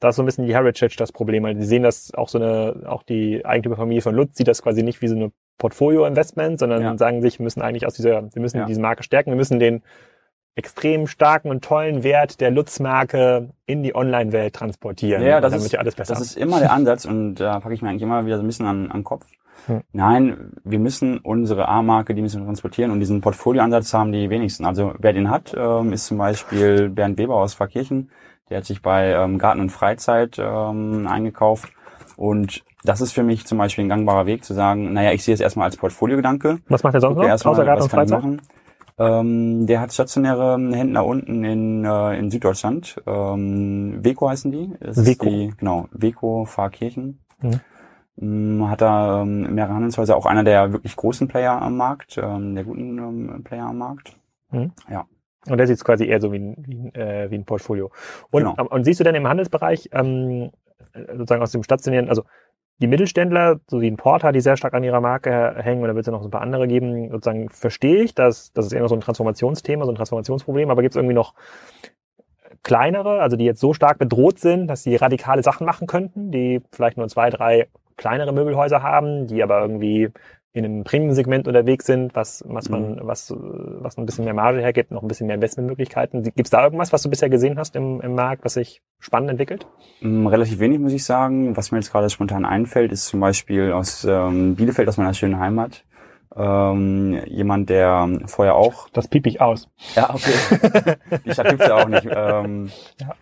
da 0.00 0.08
ist 0.10 0.16
so 0.16 0.22
ein 0.22 0.26
bisschen 0.26 0.46
die 0.46 0.54
Heritage 0.54 0.96
das 0.98 1.12
Problem, 1.12 1.44
weil 1.44 1.54
die 1.54 1.64
sehen 1.64 1.82
das 1.84 2.12
auch 2.14 2.28
so 2.28 2.38
eine, 2.38 2.84
auch 2.86 3.02
die 3.02 3.46
Eigentümerfamilie 3.46 4.02
von 4.02 4.14
Lutz 4.14 4.36
sieht 4.36 4.48
das 4.48 4.62
quasi 4.62 4.82
nicht 4.82 5.00
wie 5.02 5.08
so 5.08 5.14
eine 5.14 5.32
Portfolio-Investment, 5.58 6.58
sondern 6.58 6.82
ja. 6.82 6.98
sagen 6.98 7.22
sich, 7.22 7.38
wir 7.38 7.44
müssen 7.44 7.62
eigentlich 7.62 7.86
aus 7.86 7.94
dieser, 7.94 8.34
wir 8.34 8.42
müssen 8.42 8.58
ja. 8.58 8.66
diese 8.66 8.80
Marke 8.80 9.02
stärken, 9.02 9.30
wir 9.30 9.36
müssen 9.36 9.58
den 9.58 9.82
extrem 10.56 11.06
starken 11.06 11.50
und 11.50 11.64
tollen 11.64 12.02
Wert 12.04 12.40
der 12.40 12.50
Lutz-Marke 12.50 13.50
in 13.66 13.82
die 13.82 13.94
Online-Welt 13.94 14.54
transportieren. 14.54 15.22
Ja, 15.22 15.40
das, 15.40 15.54
ist, 15.54 15.76
alles 15.76 15.94
besser. 15.96 16.14
das 16.14 16.22
ist 16.22 16.36
immer 16.36 16.60
der 16.60 16.72
Ansatz 16.72 17.04
und 17.04 17.36
da 17.36 17.58
packe 17.60 17.74
ich 17.74 17.82
mir 17.82 17.88
eigentlich 17.88 18.02
immer 18.02 18.24
wieder 18.24 18.36
so 18.36 18.42
ein 18.42 18.46
bisschen 18.46 18.66
an, 18.66 18.90
an 18.90 18.98
den 18.98 19.04
Kopf. 19.04 19.26
Hm. 19.66 19.80
Nein, 19.92 20.52
wir 20.64 20.78
müssen 20.78 21.18
unsere 21.18 21.68
A-Marke, 21.68 22.14
die 22.14 22.22
müssen 22.22 22.40
wir 22.40 22.46
transportieren 22.46 22.90
und 22.90 23.00
diesen 23.00 23.20
Portfolioansatz 23.20 23.94
haben 23.94 24.12
die 24.12 24.28
wenigsten. 24.30 24.64
Also 24.64 24.94
wer 24.98 25.12
den 25.12 25.30
hat, 25.30 25.54
ähm, 25.56 25.92
ist 25.92 26.06
zum 26.06 26.18
Beispiel 26.18 26.88
Bernd 26.88 27.18
Weber 27.18 27.36
aus 27.36 27.54
Pfarrkirchen. 27.54 28.10
Der 28.50 28.58
hat 28.58 28.66
sich 28.66 28.82
bei 28.82 29.12
ähm, 29.12 29.38
Garten 29.38 29.60
und 29.60 29.70
Freizeit 29.70 30.38
ähm, 30.38 31.06
eingekauft. 31.06 31.72
Und 32.16 32.62
das 32.84 33.00
ist 33.00 33.12
für 33.12 33.22
mich 33.22 33.46
zum 33.46 33.58
Beispiel 33.58 33.84
ein 33.84 33.88
gangbarer 33.88 34.26
Weg 34.26 34.44
zu 34.44 34.52
sagen, 34.52 34.92
naja, 34.92 35.12
ich 35.12 35.24
sehe 35.24 35.34
es 35.34 35.40
erstmal 35.40 35.66
als 35.66 35.76
Portfoliogedanke. 35.76 36.58
Was 36.68 36.82
macht 36.82 36.94
er 36.94 37.00
sonst 37.00 37.16
noch, 37.16 37.24
erstmal, 37.24 37.54
außer 37.54 37.64
Garten 37.64 37.82
und 37.82 37.90
Freizeit? 37.90 38.22
Ähm, 38.96 39.66
der 39.66 39.80
hat 39.80 39.92
stationäre 39.92 40.56
Händler 40.72 41.04
unten 41.04 41.42
in, 41.42 41.84
äh, 41.84 42.18
in 42.18 42.30
Süddeutschland. 42.30 43.02
Ähm, 43.06 44.04
Weco 44.04 44.28
heißen 44.28 44.52
die. 44.52 44.72
Das 44.78 45.04
Weco. 45.04 45.26
Die, 45.26 45.52
genau, 45.56 45.88
Weco 45.90 46.44
Pfarrkirchen. 46.44 47.20
Mhm. 47.40 47.60
Ähm, 48.20 48.68
hat 48.68 48.80
da 48.80 49.22
ähm, 49.22 49.54
mehrere 49.54 49.74
Handelshäuser, 49.74 50.16
auch 50.16 50.26
einer 50.26 50.44
der 50.44 50.72
wirklich 50.72 50.96
großen 50.96 51.28
Player 51.28 51.60
am 51.60 51.76
Markt, 51.76 52.18
ähm, 52.18 52.54
der 52.54 52.64
guten 52.64 52.98
ähm, 52.98 53.44
Player 53.44 53.66
am 53.66 53.78
Markt. 53.78 54.16
Mhm. 54.50 54.72
Ja. 54.88 55.06
Und 55.46 55.58
der 55.58 55.66
sieht 55.66 55.76
es 55.76 55.84
quasi 55.84 56.06
eher 56.06 56.20
so 56.20 56.32
wie 56.32 56.38
ein, 56.38 56.56
wie 56.58 56.74
ein, 56.74 56.94
äh, 56.94 57.30
wie 57.30 57.34
ein 57.34 57.44
Portfolio. 57.44 57.90
Und, 58.30 58.44
genau. 58.44 58.68
und 58.68 58.84
siehst 58.84 59.00
du 59.00 59.04
denn 59.04 59.14
im 59.14 59.28
Handelsbereich 59.28 59.90
ähm, 59.92 60.50
sozusagen 60.94 61.42
aus 61.42 61.52
dem 61.52 61.62
stationären, 61.62 62.08
also 62.08 62.24
die 62.78 62.86
Mittelständler, 62.86 63.60
so 63.68 63.80
wie 63.80 63.90
ein 63.90 63.96
Porter, 63.96 64.32
die 64.32 64.40
sehr 64.40 64.56
stark 64.56 64.74
an 64.74 64.82
ihrer 64.82 65.00
Marke 65.00 65.54
hängen, 65.58 65.82
oder 65.82 65.94
wird 65.94 66.02
es 66.02 66.06
ja 66.06 66.12
noch 66.12 66.22
so 66.22 66.28
ein 66.28 66.32
paar 66.32 66.40
andere 66.40 66.66
geben, 66.66 67.10
sozusagen 67.10 67.48
verstehe 67.48 68.02
ich, 68.02 68.14
dass 68.14 68.52
das 68.52 68.66
ist 68.66 68.72
eher 68.72 68.82
noch 68.82 68.88
so 68.88 68.96
ein 68.96 69.00
Transformationsthema, 69.00 69.84
so 69.84 69.92
ein 69.92 69.96
Transformationsproblem, 69.96 70.70
aber 70.70 70.82
gibt 70.82 70.94
es 70.94 70.96
irgendwie 70.96 71.14
noch 71.14 71.34
kleinere, 72.62 73.20
also 73.20 73.36
die 73.36 73.44
jetzt 73.44 73.60
so 73.60 73.74
stark 73.74 73.98
bedroht 73.98 74.38
sind, 74.38 74.66
dass 74.66 74.82
sie 74.82 74.96
radikale 74.96 75.42
Sachen 75.42 75.66
machen 75.66 75.86
könnten, 75.86 76.32
die 76.32 76.62
vielleicht 76.72 76.96
nur 76.96 77.06
zwei, 77.08 77.30
drei 77.30 77.68
kleinere 77.96 78.32
Möbelhäuser 78.32 78.82
haben, 78.82 79.26
die 79.26 79.42
aber 79.42 79.60
irgendwie 79.60 80.10
in 80.54 80.64
einem 80.64 80.84
Premium-Segment 80.84 81.48
unterwegs 81.48 81.84
sind, 81.84 82.14
was, 82.14 82.44
was 82.46 82.68
man, 82.68 82.94
mhm. 82.94 83.00
was, 83.02 83.34
was 83.36 83.98
ein 83.98 84.06
bisschen 84.06 84.24
mehr 84.24 84.34
Marge 84.34 84.60
hergibt, 84.60 84.92
noch 84.92 85.02
ein 85.02 85.08
bisschen 85.08 85.26
mehr 85.26 85.34
Investmentmöglichkeiten. 85.34 86.22
Gibt 86.22 86.44
es 86.44 86.50
da 86.50 86.62
irgendwas, 86.62 86.92
was 86.92 87.02
du 87.02 87.10
bisher 87.10 87.28
gesehen 87.28 87.58
hast 87.58 87.74
im, 87.74 88.00
im 88.00 88.14
Markt, 88.14 88.44
was 88.44 88.54
sich 88.54 88.80
spannend 89.00 89.30
entwickelt? 89.30 89.66
Mm, 90.00 90.28
relativ 90.28 90.60
wenig, 90.60 90.78
muss 90.78 90.92
ich 90.92 91.04
sagen. 91.04 91.56
Was 91.56 91.72
mir 91.72 91.78
jetzt 91.78 91.90
gerade 91.90 92.08
spontan 92.08 92.44
einfällt, 92.44 92.92
ist 92.92 93.06
zum 93.06 93.18
Beispiel 93.18 93.72
aus 93.72 94.04
ähm, 94.04 94.54
Bielefeld, 94.54 94.88
aus 94.88 94.96
meiner 94.96 95.12
schönen 95.12 95.40
Heimat. 95.40 95.84
Ähm, 96.36 97.20
jemand, 97.26 97.68
der 97.68 98.20
vorher 98.26 98.54
auch. 98.54 98.88
Das 98.90 99.08
piep 99.08 99.26
ich 99.26 99.40
aus. 99.40 99.68
Ja, 99.96 100.14
okay. 100.14 100.96
Die 101.24 101.32
Stadt 101.32 101.48
gibt's 101.48 101.66
ja 101.66 101.82
auch 101.82 101.88
nicht. 101.88 102.06
Ähm, 102.08 102.70
ja 103.00 103.14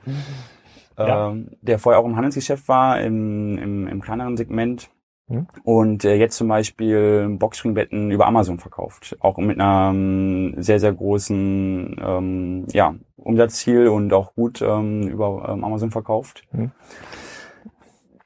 ja. 1.09 1.31
ähm, 1.31 1.51
der 1.61 1.79
vorher 1.79 2.01
auch 2.01 2.07
im 2.07 2.17
Handelsgeschäft 2.17 2.69
war, 2.69 3.01
im, 3.01 3.59
im, 3.59 3.87
im 3.89 4.01
kleineren 4.01 4.37
Segment. 4.37 4.91
Mhm. 5.29 5.47
Und 5.65 6.05
äh, 6.05 6.15
jetzt 6.15 6.37
zum 6.37 6.49
Beispiel 6.49 7.29
Boxspringbetten 7.39 8.11
über 8.11 8.27
Amazon 8.27 8.59
verkauft. 8.59 9.17
Auch 9.21 9.39
mit 9.39 9.61
einer 9.61 9.91
ähm, 9.95 10.55
sehr, 10.59 10.81
sehr 10.81 10.93
großen 10.93 11.97
ähm, 12.05 12.67
ja, 12.73 12.95
Umsatzziel 13.17 13.89
und 13.89 14.13
auch 14.13 14.35
gut 14.35 14.63
ähm, 14.63 15.09
über 15.09 15.49
ähm, 15.49 15.65
Amazon 15.65 15.91
verkauft. 15.91 16.43
Mhm. 16.53 16.73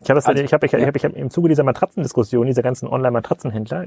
Ich 0.07 0.11
habe 0.11 0.25
also, 0.25 0.40
ich 0.40 0.53
hab, 0.53 0.62
ich, 0.62 0.71
ja. 0.71 0.87
hab, 0.87 0.95
ich 0.95 1.05
hab 1.05 1.16
im 1.16 1.31
Zuge 1.31 1.49
dieser 1.49 1.64
Matratzendiskussion, 1.64 2.47
dieser 2.47 2.62
ganzen 2.62 2.87
Online-Matratzenhändler, 2.87 3.87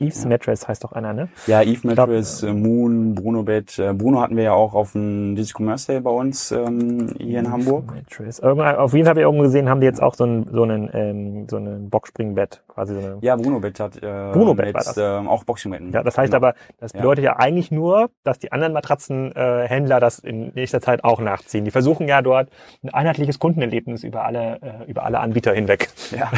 Eves 0.00 0.24
ja. 0.24 0.28
Mattress 0.28 0.66
heißt 0.66 0.82
doch 0.82 0.90
einer, 0.90 1.12
ne? 1.12 1.28
Ja, 1.46 1.62
Eve 1.62 1.86
Mattress, 1.86 2.40
glaub, 2.40 2.50
äh, 2.50 2.54
Moon, 2.54 3.14
Bruno 3.14 3.44
Bett. 3.44 3.78
Äh, 3.78 3.92
Bruno 3.92 4.20
hatten 4.20 4.36
wir 4.36 4.42
ja 4.42 4.54
auch 4.54 4.74
auf 4.74 4.92
dem 4.92 5.36
Digital 5.36 5.62
Commerce 5.62 5.86
Day 5.86 6.00
bei 6.00 6.10
uns 6.10 6.50
ähm, 6.50 7.14
hier 7.18 7.38
in 7.38 7.52
Hamburg. 7.52 7.94
Mattress. 7.94 8.40
Auf 8.40 8.92
jeden 8.92 9.04
Fall 9.04 9.10
habe 9.10 9.20
ich 9.20 9.24
irgendwo 9.24 9.44
gesehen, 9.44 9.68
haben 9.68 9.80
die 9.80 9.86
jetzt 9.86 10.02
auch 10.02 10.16
so 10.16 10.24
ein 10.24 10.48
so 10.50 10.64
einen 10.64 10.90
ähm, 10.92 11.46
so 11.48 11.58
einen 11.58 11.90
Boxspringbett 11.90 12.64
quasi 12.66 12.94
so 12.94 12.98
eine. 13.00 13.18
Ja, 13.20 13.36
Bruno 13.36 13.60
Bett 13.60 13.78
hat 13.78 13.96
äh, 13.98 14.32
Bruno 14.32 14.54
Bett 14.54 14.74
war 14.74 14.82
das. 14.82 14.96
Äh, 14.96 15.28
auch 15.28 15.44
Boxspringbetten. 15.44 15.92
Ja, 15.92 16.02
das 16.02 16.18
heißt 16.18 16.32
genau. 16.32 16.44
aber, 16.44 16.56
das 16.80 16.92
bedeutet 16.92 17.24
ja. 17.24 17.34
ja 17.34 17.38
eigentlich 17.38 17.70
nur, 17.70 18.10
dass 18.24 18.40
die 18.40 18.50
anderen 18.50 18.72
Matratzenhändler 18.72 19.96
äh, 19.98 20.00
das 20.00 20.18
in 20.18 20.52
nächster 20.54 20.80
Zeit 20.80 21.04
auch 21.04 21.20
nachziehen. 21.20 21.64
Die 21.64 21.70
versuchen 21.70 22.08
ja 22.08 22.20
dort 22.20 22.48
ein 22.82 22.90
einheitliches 22.90 23.38
Kundenerlebnis 23.38 24.02
über 24.02 24.24
alle 24.24 24.58
äh, 24.60 24.90
über 24.90 25.04
alle 25.04 25.20
Anbieter 25.20 25.35
hinweg 25.44 25.88
ja. 26.10 26.30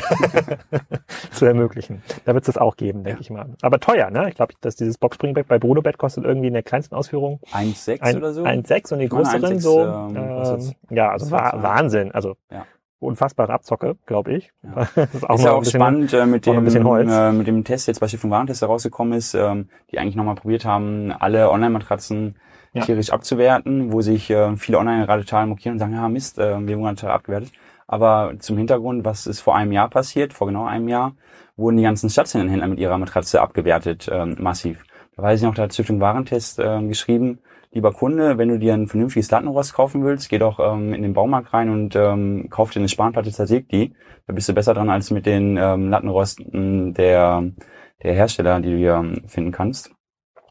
zu 1.30 1.46
ermöglichen. 1.46 2.02
Da 2.24 2.34
wird 2.34 2.42
es 2.42 2.54
das 2.54 2.58
auch 2.58 2.76
geben, 2.76 3.04
denke 3.04 3.18
ja. 3.18 3.22
ich 3.22 3.30
mal. 3.30 3.46
Aber 3.62 3.80
teuer, 3.80 4.10
ne? 4.10 4.28
Ich 4.28 4.34
glaube, 4.34 4.54
dass 4.60 4.76
dieses 4.76 4.98
Boxspringbett 4.98 5.48
bei 5.48 5.58
Bruno 5.58 5.82
Bett 5.82 5.98
kostet 5.98 6.24
irgendwie 6.24 6.48
in 6.48 6.54
der 6.54 6.62
kleinsten 6.62 6.94
Ausführung 6.94 7.40
1,6 7.52 8.16
oder 8.16 8.32
so. 8.32 8.44
1,6 8.44 8.92
und 8.92 8.98
die 9.00 9.08
größeren 9.08 9.60
so. 9.60 9.84
Ähm, 9.84 10.16
ähm, 10.16 10.74
ja, 10.90 11.10
also 11.10 11.30
war, 11.30 11.62
Wahnsinn. 11.62 12.12
Also 12.12 12.36
ja. 12.50 12.66
unfassbare 12.98 13.52
Abzocke, 13.52 13.96
glaube 14.06 14.32
ich. 14.32 14.52
Ja. 14.62 14.88
das 14.94 15.14
ist 15.14 15.28
auch, 15.28 15.34
ist 15.36 15.44
ja 15.44 15.52
auch 15.52 15.60
bisschen, 15.60 15.80
spannend 15.80 16.12
äh, 16.12 16.26
mit 16.26 16.46
dem 16.46 16.66
äh, 16.66 17.32
mit 17.32 17.46
dem 17.46 17.64
Test 17.64 17.88
jetzt 17.88 18.00
bei 18.00 18.08
Schiff 18.08 18.24
und 18.24 18.30
Warentest 18.30 18.62
herausgekommen 18.62 19.14
ist, 19.16 19.34
ähm, 19.34 19.68
die 19.90 19.98
eigentlich 19.98 20.16
nochmal 20.16 20.34
probiert 20.34 20.64
haben, 20.64 21.12
alle 21.12 21.50
Online-Matratzen 21.50 22.36
ja. 22.72 22.84
tierisch 22.84 23.10
abzuwerten, 23.10 23.92
wo 23.92 24.00
sich 24.00 24.30
äh, 24.30 24.56
viele 24.56 24.78
online 24.78 25.06
gerade 25.06 25.24
total 25.24 25.46
mokieren 25.46 25.74
und 25.74 25.78
sagen, 25.78 25.94
ja 25.94 26.08
Mist, 26.08 26.38
äh, 26.38 26.66
wir 26.66 26.78
wurden 26.78 26.96
total 26.96 27.14
abgewertet. 27.14 27.52
Aber 27.88 28.34
zum 28.38 28.58
Hintergrund, 28.58 29.04
was 29.04 29.26
ist 29.26 29.40
vor 29.40 29.56
einem 29.56 29.72
Jahr 29.72 29.88
passiert, 29.88 30.34
vor 30.34 30.46
genau 30.46 30.66
einem 30.66 30.88
Jahr, 30.88 31.16
wurden 31.56 31.78
die 31.78 31.82
ganzen 31.82 32.10
stationären 32.10 32.50
Händler 32.50 32.68
mit 32.68 32.78
ihrer 32.78 32.98
Matratze 32.98 33.40
abgewertet, 33.40 34.08
ähm, 34.12 34.36
massiv. 34.38 34.84
Da 35.16 35.22
weiß 35.22 35.40
ich 35.40 35.44
noch, 35.44 35.54
da 35.54 35.62
hat 35.62 35.72
Stiftung 35.72 35.98
Warentest 35.98 36.60
äh, 36.60 36.82
geschrieben, 36.86 37.40
lieber 37.72 37.92
Kunde, 37.92 38.38
wenn 38.38 38.50
du 38.50 38.58
dir 38.58 38.74
ein 38.74 38.88
vernünftiges 38.88 39.30
Lattenrost 39.30 39.72
kaufen 39.74 40.04
willst, 40.04 40.28
geh 40.28 40.38
doch 40.38 40.60
ähm, 40.60 40.92
in 40.92 41.02
den 41.02 41.14
Baumarkt 41.14 41.52
rein 41.54 41.70
und 41.70 41.96
ähm, 41.96 42.48
kauf 42.50 42.70
dir 42.70 42.80
eine 42.80 42.88
Spanplatte, 42.88 43.32
zersäg 43.32 43.68
die. 43.70 43.94
Da 44.26 44.34
bist 44.34 44.48
du 44.48 44.52
besser 44.52 44.74
dran 44.74 44.90
als 44.90 45.10
mit 45.10 45.24
den 45.24 45.56
ähm, 45.56 45.88
Lattenrosten 45.88 46.92
der, 46.92 47.42
der 48.02 48.14
Hersteller, 48.14 48.60
die 48.60 48.70
du 48.70 48.76
hier 48.76 48.94
ähm, 48.96 49.22
finden 49.26 49.50
kannst. 49.50 49.92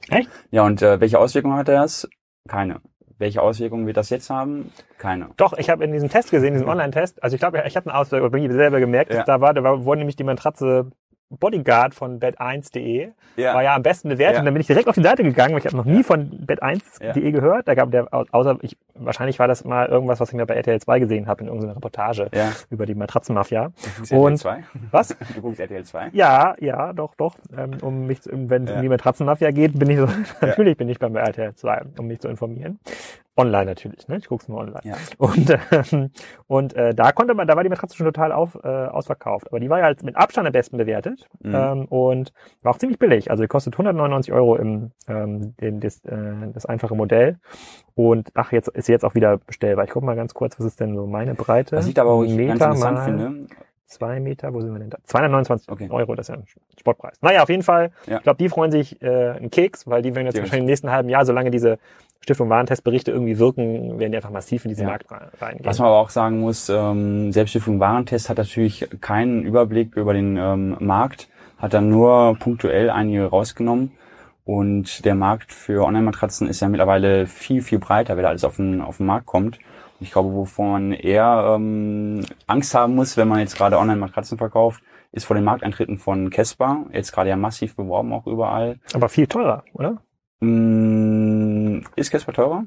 Echt? 0.10 0.30
Ja, 0.50 0.65
und 0.65 0.82
äh, 0.82 1.00
welche 1.00 1.19
Auswirkungen 1.19 1.58
hat 1.58 1.67
das? 1.67 2.10
Keine. 2.47 2.82
Welche 3.20 3.42
Auswirkungen 3.42 3.88
wird 3.88 3.98
das 3.98 4.10
jetzt 4.10 4.30
haben? 4.30 4.72
Keine. 4.98 5.30
Doch, 5.38 5.54
ich 5.58 5.70
habe 5.70 5.84
in 5.84 5.92
diesem 5.92 6.10
Test 6.10 6.30
gesehen, 6.30 6.54
diesem 6.54 6.70
Online-Test, 6.70 7.24
also 7.24 7.34
ich 7.34 7.40
glaube, 7.40 7.64
ich 7.66 7.76
habe 7.76 7.90
eine 7.90 8.00
Auswirkung, 8.00 8.30
bei 8.30 8.40
mir 8.40 8.54
selber 8.54 8.80
gemerkt, 8.80 9.14
ja. 9.14 9.24
da 9.24 9.42
war, 9.42 9.54
da 9.54 9.64
war, 9.64 9.86
wurde 9.86 10.00
nämlich 10.00 10.16
die 10.16 10.24
Matratze 10.24 10.92
Bodyguard 11.30 11.94
von 11.94 12.20
bet1.de 12.20 13.10
ja. 13.36 13.54
war 13.54 13.63
ja 13.63 13.76
am 13.76 13.84
besten 13.84 14.10
bewertet. 14.10 14.36
Ja. 14.36 14.40
Und 14.40 14.46
dann 14.46 14.54
bin 14.54 14.62
ich 14.62 14.68
direkt 14.68 14.88
auf 14.88 14.96
die 14.96 15.04
Seite 15.04 15.24
gegangen, 15.24 15.54
weil 15.54 15.60
ich 15.60 15.66
habe 15.66 15.76
noch 15.76 15.86
nie 15.86 16.04
von 16.04 16.30
bet1.de 16.46 17.24
ja. 17.24 17.32
gehört. 17.32 17.68
Da 17.68 17.76
gab 17.76 17.92
der, 17.92 18.08
außer 18.12 18.58
ich, 18.62 18.78
wahrscheinlich 18.96 19.38
war 19.40 19.48
das 19.48 19.66
mal 19.66 19.88
irgendwas, 19.88 20.20
was 20.20 20.30
ich 20.30 20.36
mir 20.36 20.46
bei 20.46 20.56
RTL 20.56 20.80
2 20.80 21.00
gesehen 21.00 21.28
habe 21.28 21.42
in 21.42 21.48
irgendeiner 21.48 21.76
Reportage 21.76 22.30
ja. 22.34 22.52
über 22.70 22.86
die 22.86 22.96
Matratzenmafia. 22.96 23.72
Und 24.10 24.46
RTL 24.46 24.63
2? 24.63 24.63
Was? 24.92 25.18
Du 25.36 25.42
guckst 25.42 25.60
RTL 25.60 25.84
2? 25.84 26.10
Ja, 26.13 26.56
ja, 26.60 26.94
doch, 26.94 27.13
doch. 27.16 27.36
Ähm, 27.56 27.72
um 27.82 28.08
mich, 28.08 28.20
wenn 28.26 28.66
es 28.66 28.72
um 28.72 28.82
die 28.82 28.90
Matratzenmafia 28.90 29.52
geht, 29.52 29.78
bin 29.78 29.90
ich 29.90 29.98
so, 29.98 30.08
natürlich 30.42 30.78
bin 30.78 30.90
ich 30.90 30.98
beim 30.98 31.16
RTL 31.16 31.54
2, 31.54 31.82
um 31.98 32.08
mich 32.08 32.20
zu 32.22 32.28
informieren. 32.28 32.80
Online 33.38 33.65
natürlich, 33.65 34.08
ne? 34.08 34.17
Ich 34.17 34.28
guck's 34.28 34.47
nur 34.47 34.58
online. 34.58 34.82
Ja. 34.84 34.95
Und, 35.17 35.58
ähm, 35.71 36.12
und 36.47 36.73
äh, 36.73 36.95
da 36.95 37.12
konnte 37.12 37.36
man, 37.36 37.47
da 37.47 37.56
war 37.56 37.63
die 37.63 37.69
Matratze 37.69 37.95
schon 37.95 38.06
total 38.06 38.32
auf, 38.32 38.56
äh, 38.63 38.67
ausverkauft. 38.67 39.47
Aber 39.47 39.60
die 39.60 39.69
war 39.69 39.80
ja 39.80 39.86
halt 39.86 40.04
mit 40.04 40.15
Abstand 40.15 40.47
am 40.47 40.54
besten 40.54 40.78
bewertet 40.78 41.28
mhm. 41.39 41.56
ähm, 41.56 41.86
und 41.86 42.34
war 42.63 42.73
auch 42.73 42.80
ziemlich 42.80 42.97
billig. 42.97 43.30
Also 43.30 43.43
die 43.43 43.47
kostet 43.47 43.76
199 43.76 44.34
Euro 44.34 44.56
im 44.56 44.91
ähm, 45.08 45.56
den, 45.58 45.80
das, 45.80 46.04
äh, 46.06 46.17
das 46.54 46.65
einfache 46.65 46.95
Modell. 46.95 47.38
Und 47.93 48.30
ach, 48.34 48.52
jetzt 48.52 48.69
ist 48.69 48.89
jetzt 48.89 49.06
auch 49.06 49.15
wieder 49.15 49.38
bestellbar. 49.38 49.86
Ich 49.86 49.91
guck 49.91 50.04
mal 50.04 50.15
ganz 50.15 50.34
kurz, 50.34 50.60
was 50.60 50.65
ist 50.65 50.80
denn 50.80 50.95
so 50.95 51.06
meine 51.06 51.36
Breite? 51.36 51.76
Was 51.76 51.88
ich 51.88 52.00
aber 52.00 52.12
auch 52.12 52.21
Meter 52.21 52.58
ganz 52.58 52.80
interessant 52.80 53.00
finde, 53.00 53.47
zwei 53.88 54.19
Meter, 54.19 54.54
wo 54.54 54.62
sind 54.62 54.73
wir 54.73 54.80
denn 54.80 54.89
da? 54.89 54.97
229 55.04 55.69
okay. 55.69 55.88
Euro, 55.89 56.13
das 56.15 56.30
ist 56.30 56.36
ja 56.36 56.41
ein 56.41 56.45
Sportpreis. 56.78 57.17
Naja, 57.21 57.41
auf 57.41 57.50
jeden 57.50 57.63
Fall, 57.63 57.91
ja. 58.06 58.17
ich 58.17 58.23
glaube, 58.23 58.38
die 58.38 58.50
freuen 58.50 58.71
sich 58.71 59.02
äh, 59.02 59.32
einen 59.32 59.50
Keks, 59.50 59.88
weil 59.88 60.02
die 60.02 60.13
werden 60.13 60.26
jetzt 60.26 60.36
die 60.36 60.41
wahrscheinlich 60.41 60.63
im 60.63 60.67
nächsten 60.67 60.91
halben 60.91 61.10
Jahr, 61.10 61.26
solange 61.26 61.52
diese 61.52 61.80
Stiftung 62.28 62.50
Warentestberichte 62.50 63.10
irgendwie 63.10 63.40
wirken, 63.40 64.00
werden 64.00 64.12
die 64.12 64.18
einfach 64.18 64.32
massiv 64.32 64.66
in 64.66 64.70
diesen 64.70 64.84
ja. 64.84 64.90
Markt 64.90 65.06
reingehen. 65.10 65.66
Was 65.66 65.80
man 65.80 65.88
aber 65.88 66.00
auch 66.00 66.10
sagen 66.10 66.42
muss, 66.42 66.68
ähm, 66.68 67.32
selbst 67.32 67.52
Stiftung 67.52 67.80
Warentest 67.80 68.28
hat 68.28 68.38
natürlich 68.38 68.86
keinen 69.00 69.44
Überblick 69.44 69.96
über 69.96 70.12
den 70.12 70.36
ähm, 70.36 70.76
Markt, 70.82 71.30
hat 71.58 71.74
dann 71.74 71.88
nur 71.88 72.36
punktuell 72.38 72.90
einige 72.90 73.28
rausgenommen. 73.28 73.94
Und 74.44 75.06
der 75.06 75.16
Markt 75.16 75.54
für 75.54 75.86
Online-Matratzen 75.86 76.50
ist 76.50 76.60
ja 76.60 76.68
mittlerweile 76.68 77.28
viel, 77.28 77.62
viel 77.62 77.80
breiter, 77.80 78.18
weil 78.18 78.24
da 78.24 78.30
alles 78.30 78.44
auf 78.44 78.58
den, 78.58 78.82
auf 78.82 78.98
den 78.98 79.06
Markt 79.06 79.26
kommt. 79.26 79.60
Ich 80.02 80.12
glaube, 80.12 80.34
wovon 80.34 80.72
man 80.72 80.92
eher 80.92 81.54
ähm, 81.56 82.26
Angst 82.46 82.76
haben 82.76 82.94
muss, 82.96 83.16
wenn 83.16 83.30
man 83.30 83.40
jetzt 83.40 83.56
gerade 83.56 83.80
Online-Matratzen 83.80 84.38
verkauft, 84.38 84.84
ist 85.13 85.24
vor 85.24 85.36
den 85.38 85.46
Markteintritten 85.46 85.98
von 85.98 86.30
Casper. 86.30 86.88
Jetzt 86.92 87.13
gerade 87.13 87.30
ja 87.30 87.38
massiv 87.38 87.78
beworben 87.78 88.12
auch 88.12 88.28
überall. 88.28 88.80
Aber 88.94 89.08
viel 89.08 89.28
teurer, 89.28 89.63
oder? 89.72 90.02
Ist 91.96 92.12
Casper 92.12 92.34
teurer? 92.34 92.66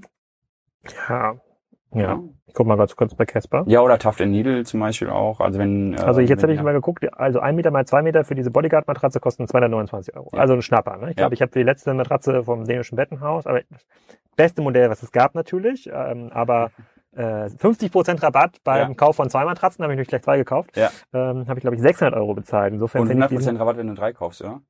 Ja. 1.09 1.37
Ja. 1.93 2.21
Ich 2.47 2.55
guck 2.55 2.67
mal 2.67 2.77
ganz 2.77 2.95
kurz 2.97 3.15
bei 3.15 3.27
Casper. 3.27 3.65
Ja, 3.67 3.81
oder 3.81 3.99
Taft 3.99 4.21
Needle 4.21 4.65
zum 4.65 4.81
Beispiel 4.81 5.09
auch. 5.09 5.41
Also 5.41 5.59
wenn. 5.59 5.95
Äh, 5.95 6.01
also 6.01 6.21
jetzt 6.21 6.43
habe 6.43 6.53
ich 6.53 6.59
ja. 6.59 6.63
mal 6.63 6.73
geguckt, 6.73 7.07
also 7.19 7.41
ein 7.41 7.57
Meter 7.57 7.71
mal 7.71 7.87
zwei 7.87 8.03
Meter 8.03 8.25
für 8.25 8.35
diese 8.35 8.51
Bodyguard-Matratze 8.51 9.21
kosten 9.21 9.47
229 9.47 10.17
Euro. 10.17 10.31
Ja. 10.33 10.41
Also 10.41 10.55
ein 10.55 10.63
Schnapper. 10.63 10.97
Ne? 10.99 11.11
Ich 11.11 11.17
glaube, 11.17 11.33
ja. 11.33 11.35
ich 11.35 11.43
habe 11.43 11.53
die 11.53 11.63
letzte 11.63 11.95
Matratze 11.95 12.45
vom 12.45 12.65
dänischen 12.65 12.97
Bettenhaus, 12.97 13.47
aber 13.47 13.63
das 13.71 13.85
beste 14.37 14.63
Modell, 14.63 14.91
was 14.91 15.03
es 15.03 15.13
gab 15.13 15.35
natürlich, 15.35 15.89
ähm, 15.93 16.31
aber 16.33 16.71
50% 17.17 18.09
äh, 18.09 18.21
Rabatt 18.21 18.63
beim 18.63 18.91
ja. 18.91 18.95
Kauf 18.95 19.17
von 19.17 19.29
zwei 19.29 19.45
Matratzen, 19.45 19.83
habe 19.83 19.93
ich 19.93 19.97
natürlich 19.97 20.11
gleich 20.11 20.23
zwei 20.23 20.37
gekauft. 20.37 20.77
Ja. 20.77 20.91
Ähm, 21.13 21.49
habe 21.49 21.59
ich, 21.59 21.63
glaube 21.63 21.75
ich, 21.75 21.83
600 21.83 22.15
Euro 22.15 22.35
bezahlt. 22.35 22.73
Insofern 22.73 23.03
Und 23.03 23.09
100 23.09 23.31
Prozent 23.31 23.59
Rabatt, 23.59 23.77
wenn 23.79 23.89
du 23.89 23.95
drei 23.95 24.13
kaufst, 24.13 24.41
ja? 24.41 24.61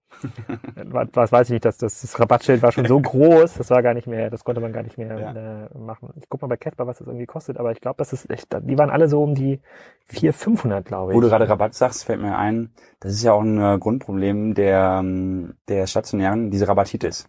was 0.84 1.30
weiß 1.32 1.48
ich 1.48 1.52
nicht, 1.52 1.64
dass 1.64 1.76
das, 1.76 2.00
das 2.00 2.18
Rabattschild 2.18 2.62
war 2.62 2.72
schon 2.72 2.86
so 2.86 2.98
groß, 3.00 3.54
das 3.54 3.70
war 3.70 3.82
gar 3.82 3.94
nicht 3.94 4.06
mehr, 4.06 4.30
das 4.30 4.42
konnte 4.42 4.60
man 4.60 4.72
gar 4.72 4.82
nicht 4.82 4.96
mehr 4.96 5.18
ja. 5.18 5.66
äh, 5.66 5.78
machen. 5.78 6.10
Ich 6.16 6.28
guck 6.28 6.40
mal 6.40 6.48
bei 6.48 6.56
Casper, 6.56 6.86
was 6.86 6.98
das 6.98 7.06
irgendwie 7.06 7.26
kostet, 7.26 7.58
aber 7.58 7.72
ich 7.72 7.80
glaube, 7.80 7.96
das 7.98 8.12
ist 8.12 8.30
echt, 8.30 8.48
die 8.52 8.78
waren 8.78 8.90
alle 8.90 9.08
so 9.08 9.22
um 9.22 9.34
die 9.34 9.60
400, 10.06 10.34
500, 10.34 10.84
glaube 10.84 11.12
ich. 11.12 11.16
Wo 11.16 11.20
du 11.20 11.28
gerade 11.28 11.48
Rabatt 11.48 11.74
sagst, 11.74 12.04
fällt 12.04 12.22
mir 12.22 12.38
ein, 12.38 12.70
das 13.00 13.12
ist 13.12 13.22
ja 13.22 13.32
auch 13.32 13.42
ein 13.42 13.60
äh, 13.60 13.78
Grundproblem 13.78 14.54
der, 14.54 14.98
ähm, 15.00 15.54
der 15.68 15.86
stationären, 15.86 16.50
diese 16.50 16.66
Rabattitis. 16.66 17.28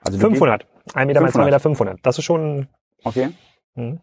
Also 0.00 0.18
500. 0.18 0.66
1 0.94 1.06
Meter 1.06 1.20
500. 1.20 1.22
mal 1.22 1.32
2 1.32 1.44
Meter 1.44 1.60
500. 1.60 1.98
Das 2.02 2.18
ist 2.18 2.24
schon. 2.24 2.66
Okay. 3.04 3.28
Hm 3.74 4.00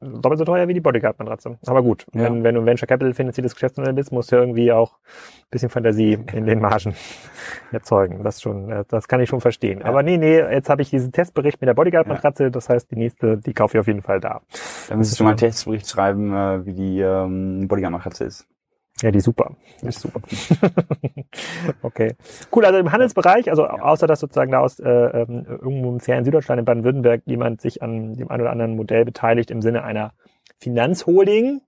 doppelt 0.00 0.38
so 0.38 0.44
teuer 0.44 0.68
wie 0.68 0.74
die 0.74 0.80
Bodyguard-Matratze. 0.80 1.58
Aber 1.66 1.82
gut, 1.82 2.06
ja. 2.12 2.24
wenn, 2.24 2.44
wenn 2.44 2.54
du 2.54 2.64
Venture 2.64 2.86
Capital 2.86 3.14
finanziertes 3.14 3.54
Geschäftsmodell 3.54 3.94
bist, 3.94 4.12
musst 4.12 4.32
du 4.32 4.36
irgendwie 4.36 4.72
auch 4.72 4.92
ein 4.92 5.50
bisschen 5.50 5.70
Fantasie 5.70 6.18
in 6.32 6.46
den 6.46 6.60
Margen 6.60 6.94
erzeugen. 7.72 8.22
Das 8.22 8.40
schon, 8.40 8.70
äh, 8.70 8.84
das 8.88 9.08
kann 9.08 9.20
ich 9.20 9.28
schon 9.28 9.40
verstehen. 9.40 9.80
Ja. 9.80 9.86
Aber 9.86 10.02
nee, 10.02 10.16
nee, 10.16 10.38
jetzt 10.38 10.68
habe 10.68 10.82
ich 10.82 10.90
diesen 10.90 11.12
Testbericht 11.12 11.60
mit 11.60 11.68
der 11.68 11.74
Bodyguard-Matratze, 11.74 12.50
das 12.50 12.68
heißt, 12.68 12.90
die 12.90 12.96
nächste, 12.96 13.38
die 13.38 13.54
kaufe 13.54 13.76
ich 13.76 13.80
auf 13.80 13.86
jeden 13.86 14.02
Fall 14.02 14.20
da. 14.20 14.42
Da 14.88 14.96
müsstest 14.96 15.20
du 15.20 15.24
mal 15.24 15.30
einen 15.30 15.38
Testbericht 15.38 15.88
schreiben, 15.88 16.34
äh, 16.34 16.66
wie 16.66 16.74
die 16.74 17.00
ähm, 17.00 17.66
Bodyguard-Matratze 17.68 18.24
ist. 18.24 18.46
Ja, 19.02 19.10
die 19.10 19.18
ist 19.18 19.24
super. 19.24 19.56
Die 19.82 19.88
ist 19.88 20.00
super. 20.00 20.20
okay. 21.82 22.14
Cool, 22.54 22.64
also 22.64 22.78
im 22.78 22.92
Handelsbereich, 22.92 23.50
also 23.50 23.66
außer 23.66 24.06
dass 24.06 24.20
sozusagen 24.20 24.52
da 24.52 24.60
aus 24.60 24.78
äh, 24.78 24.88
ähm, 24.88 25.44
irgendwo 25.46 25.90
im 25.90 26.00
fernen 26.00 26.24
Süddeutschland 26.24 26.60
in 26.60 26.64
Baden-Württemberg 26.64 27.22
jemand 27.26 27.60
sich 27.60 27.82
an 27.82 28.14
dem 28.14 28.30
einen 28.30 28.42
oder 28.42 28.52
anderen 28.52 28.76
Modell 28.76 29.04
beteiligt 29.04 29.50
im 29.50 29.62
Sinne 29.62 29.82
einer 29.82 30.12
Finanzholding, 30.58 31.60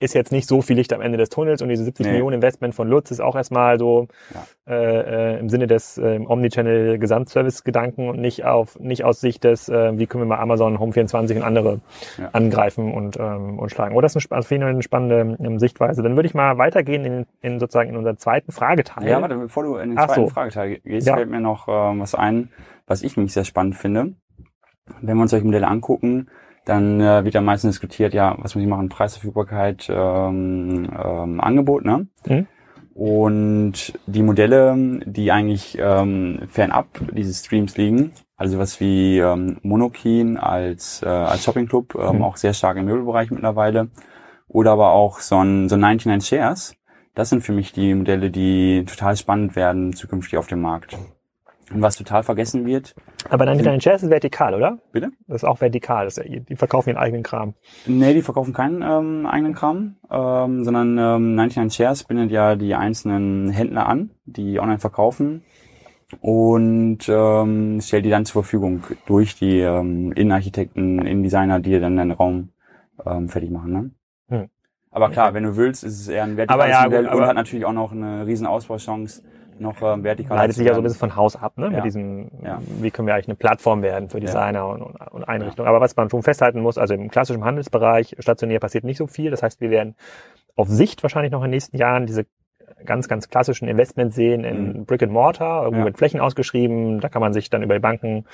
ist 0.00 0.14
jetzt 0.14 0.32
nicht 0.32 0.48
so 0.48 0.62
viel 0.62 0.76
Licht 0.76 0.92
am 0.94 1.02
Ende 1.02 1.18
des 1.18 1.28
Tunnels 1.28 1.60
und 1.60 1.68
diese 1.68 1.84
70 1.84 2.06
nee. 2.06 2.12
Millionen 2.12 2.36
Investment 2.36 2.74
von 2.74 2.88
Lutz 2.88 3.10
ist 3.10 3.20
auch 3.20 3.36
erstmal 3.36 3.78
so 3.78 4.08
ja. 4.34 4.74
äh, 4.74 5.34
äh, 5.34 5.38
im 5.38 5.50
Sinne 5.50 5.66
des 5.66 5.98
äh, 5.98 6.18
Omnichannel 6.26 6.98
Gesamtservice-Gedanken 6.98 8.08
und 8.08 8.18
nicht 8.18 8.44
auf 8.46 8.80
nicht 8.80 9.04
aus 9.04 9.20
Sicht 9.20 9.44
des, 9.44 9.68
äh, 9.68 9.98
wie 9.98 10.06
können 10.06 10.22
wir 10.22 10.28
mal 10.28 10.40
Amazon 10.40 10.80
Home 10.80 10.92
24 10.92 11.36
und 11.36 11.42
andere 11.42 11.80
ja. 12.16 12.30
angreifen 12.32 12.92
und 12.94 13.18
ähm, 13.18 13.58
und 13.58 13.70
schlagen. 13.70 13.94
Oh, 13.94 14.00
das 14.00 14.16
ist 14.16 14.32
eine, 14.32 14.36
also 14.38 14.54
eine 14.54 14.82
spannende 14.82 15.36
ähm, 15.38 15.58
Sichtweise. 15.58 16.02
Dann 16.02 16.16
würde 16.16 16.26
ich 16.26 16.34
mal 16.34 16.56
weitergehen 16.56 17.04
in, 17.04 17.26
in 17.42 17.60
sozusagen 17.60 17.90
in 17.90 17.96
unseren 17.96 18.16
zweiten 18.16 18.52
Frageteil. 18.52 19.06
Ja, 19.06 19.20
warte, 19.20 19.36
bevor 19.36 19.64
du 19.64 19.76
in 19.76 19.90
den 19.90 19.98
Ach 19.98 20.06
zweiten 20.06 20.22
so. 20.22 20.28
Frageteil 20.28 20.78
gehst, 20.78 21.06
ja. 21.06 21.14
fällt 21.14 21.28
mir 21.28 21.40
noch 21.40 21.68
äh, 21.68 21.72
was 21.72 22.14
ein, 22.14 22.48
was 22.86 23.02
ich 23.02 23.18
nämlich 23.18 23.34
sehr 23.34 23.44
spannend 23.44 23.76
finde. 23.76 24.14
Wenn 25.02 25.16
wir 25.16 25.22
uns 25.22 25.30
solche 25.30 25.44
Modelle 25.44 25.68
angucken, 25.68 26.28
dann 26.64 27.00
äh, 27.00 27.24
wird 27.24 27.34
ja 27.34 27.40
meistens 27.40 27.72
diskutiert, 27.76 28.14
ja, 28.14 28.36
was 28.38 28.54
muss 28.54 28.62
ich 28.62 28.68
machen, 28.68 28.88
Preisverfügbarkeit, 28.88 29.88
ähm, 29.90 30.88
ähm, 30.92 31.40
Angebot, 31.40 31.84
ne? 31.84 32.06
Mhm. 32.26 32.46
Und 32.94 33.98
die 34.06 34.22
Modelle, 34.22 35.00
die 35.06 35.32
eigentlich 35.32 35.78
ähm, 35.80 36.40
fernab 36.48 36.86
dieses 37.12 37.40
Streams 37.40 37.76
liegen, 37.76 38.12
also 38.36 38.58
was 38.58 38.80
wie 38.80 39.18
ähm, 39.18 39.58
Monokeen 39.62 40.36
als, 40.36 41.02
äh, 41.02 41.06
als 41.06 41.44
Shoppingclub, 41.44 41.94
ähm, 41.94 42.16
mhm. 42.16 42.22
auch 42.22 42.36
sehr 42.36 42.52
stark 42.52 42.76
im 42.76 42.84
Möbelbereich 42.84 43.30
mittlerweile, 43.30 43.88
oder 44.48 44.72
aber 44.72 44.92
auch 44.92 45.20
so 45.20 45.42
ein, 45.42 45.68
so 45.68 45.76
99 45.76 46.28
Shares, 46.28 46.74
das 47.14 47.30
sind 47.30 47.42
für 47.42 47.52
mich 47.52 47.72
die 47.72 47.94
Modelle, 47.94 48.30
die 48.30 48.84
total 48.86 49.16
spannend 49.16 49.56
werden 49.56 49.92
zukünftig 49.94 50.38
auf 50.38 50.46
dem 50.46 50.60
Markt. 50.60 50.98
Was 51.72 51.96
total 51.96 52.24
vergessen 52.24 52.66
wird. 52.66 52.94
Aber 53.28 53.46
dann 53.46 53.58
dein 53.58 53.80
Shares 53.80 54.02
ist 54.02 54.10
vertikal, 54.10 54.54
oder? 54.54 54.78
Bitte? 54.92 55.10
Das 55.28 55.42
ist 55.42 55.48
auch 55.48 55.60
vertikal. 55.60 56.04
Das 56.04 56.14
die 56.16 56.56
verkaufen 56.56 56.90
ihren 56.90 56.98
eigenen 56.98 57.22
Kram. 57.22 57.54
Nee, 57.86 58.14
die 58.14 58.22
verkaufen 58.22 58.52
keinen 58.52 58.82
ähm, 58.82 59.26
eigenen 59.26 59.54
Kram, 59.54 59.96
ähm, 60.10 60.64
sondern 60.64 60.98
ähm, 60.98 61.34
99 61.36 61.76
Shares 61.76 62.04
bindet 62.04 62.32
ja 62.32 62.56
die 62.56 62.74
einzelnen 62.74 63.50
Händler 63.50 63.86
an, 63.86 64.10
die 64.24 64.58
online 64.58 64.80
verkaufen 64.80 65.42
und 66.20 67.08
ähm, 67.08 67.80
stellt 67.80 68.04
die 68.04 68.10
dann 68.10 68.24
zur 68.24 68.42
Verfügung 68.42 68.82
durch 69.06 69.36
die 69.36 69.60
ähm, 69.60 70.12
Innenarchitekten, 70.12 70.98
Innendesigner, 70.98 71.60
die 71.60 71.78
dann 71.78 71.96
den 71.96 72.10
Raum 72.10 72.50
ähm, 73.06 73.28
fertig 73.28 73.50
machen. 73.50 73.72
Ne? 73.72 73.90
Hm. 74.28 74.48
Aber 74.90 75.10
klar, 75.10 75.34
wenn 75.34 75.44
du 75.44 75.56
willst, 75.56 75.84
ist 75.84 76.00
es 76.00 76.08
eher 76.08 76.24
ein 76.24 76.36
vertikales 76.36 76.72
ja, 76.72 76.84
Modell 76.84 77.06
gut, 77.06 77.14
und 77.14 77.26
hat 77.26 77.36
natürlich 77.36 77.64
auch 77.64 77.72
noch 77.72 77.92
eine 77.92 78.26
riesen 78.26 78.46
Ausbauchance 78.46 79.22
noch 79.60 79.80
ähm, 79.82 80.04
vertikal. 80.04 80.36
Leitet 80.36 80.56
sich 80.56 80.66
ja 80.66 80.74
so 80.74 80.80
ein 80.80 80.82
bisschen 80.82 80.98
von 80.98 81.16
Haus 81.16 81.36
ab, 81.36 81.56
ne? 81.56 81.66
Ja. 81.66 81.70
Mit 81.70 81.84
diesem, 81.84 82.30
ja. 82.42 82.60
wie 82.80 82.90
können 82.90 83.06
wir 83.06 83.14
eigentlich 83.14 83.28
eine 83.28 83.36
Plattform 83.36 83.82
werden 83.82 84.08
für 84.08 84.20
Designer 84.20 84.60
ja. 84.60 84.64
und, 84.64 84.82
und 84.82 85.24
Einrichtungen. 85.24 85.68
Aber 85.68 85.80
was 85.80 85.96
man 85.96 86.10
schon 86.10 86.22
festhalten 86.22 86.60
muss, 86.60 86.78
also 86.78 86.94
im 86.94 87.10
klassischen 87.10 87.44
Handelsbereich 87.44 88.16
stationär 88.18 88.60
passiert 88.60 88.84
nicht 88.84 88.98
so 88.98 89.06
viel. 89.06 89.30
Das 89.30 89.42
heißt, 89.42 89.60
wir 89.60 89.70
werden 89.70 89.94
auf 90.56 90.68
Sicht 90.68 91.02
wahrscheinlich 91.02 91.32
noch 91.32 91.40
in 91.40 91.46
den 91.46 91.52
nächsten 91.52 91.76
Jahren 91.76 92.06
diese 92.06 92.26
ganz, 92.84 93.08
ganz 93.08 93.28
klassischen 93.28 93.68
Investments 93.68 94.14
sehen 94.14 94.44
in 94.44 94.78
mhm. 94.78 94.84
Brick 94.84 95.02
and 95.02 95.12
Mortar, 95.12 95.64
irgendwo 95.64 95.80
ja. 95.80 95.84
mit 95.86 95.98
Flächen 95.98 96.20
ausgeschrieben. 96.20 97.00
Da 97.00 97.08
kann 97.08 97.20
man 97.20 97.32
sich 97.32 97.50
dann 97.50 97.62
über 97.62 97.74
die 97.74 97.80
Banken 97.80 98.24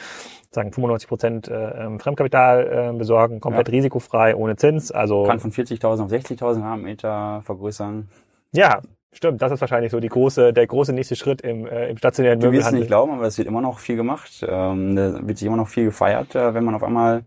sagen 0.50 0.72
95 0.72 1.08
Prozent 1.08 1.48
äh, 1.48 1.84
ähm, 1.84 2.00
Fremdkapital 2.00 2.90
äh, 2.94 2.98
besorgen, 2.98 3.40
komplett 3.40 3.68
ja. 3.68 3.74
risikofrei, 3.74 4.34
ohne 4.34 4.56
Zins. 4.56 4.90
Also 4.90 5.24
kann 5.24 5.40
von 5.40 5.52
40.000 5.52 6.04
auf 6.04 6.10
60.000 6.10 6.38
Quadratmeter 6.38 7.42
vergrößern. 7.44 8.08
Ja, 8.52 8.80
Stimmt, 9.16 9.40
das 9.40 9.50
ist 9.50 9.62
wahrscheinlich 9.62 9.92
so 9.92 9.98
die 9.98 10.10
große, 10.10 10.52
der 10.52 10.66
große 10.66 10.92
nächste 10.92 11.16
Schritt 11.16 11.40
im, 11.40 11.66
äh, 11.66 11.88
im 11.88 11.96
stationären 11.96 12.38
Du 12.38 12.52
wirst 12.52 12.66
es 12.66 12.74
nicht 12.74 12.88
glauben, 12.88 13.12
aber 13.12 13.24
es 13.24 13.38
wird 13.38 13.48
immer 13.48 13.62
noch 13.62 13.78
viel 13.78 13.96
gemacht. 13.96 14.44
Ähm, 14.46 14.94
da 14.94 15.26
wird 15.26 15.38
sich 15.38 15.46
immer 15.46 15.56
noch 15.56 15.68
viel 15.68 15.86
gefeiert, 15.86 16.34
äh, 16.34 16.52
wenn 16.52 16.64
man 16.64 16.74
auf 16.74 16.82
einmal 16.82 17.24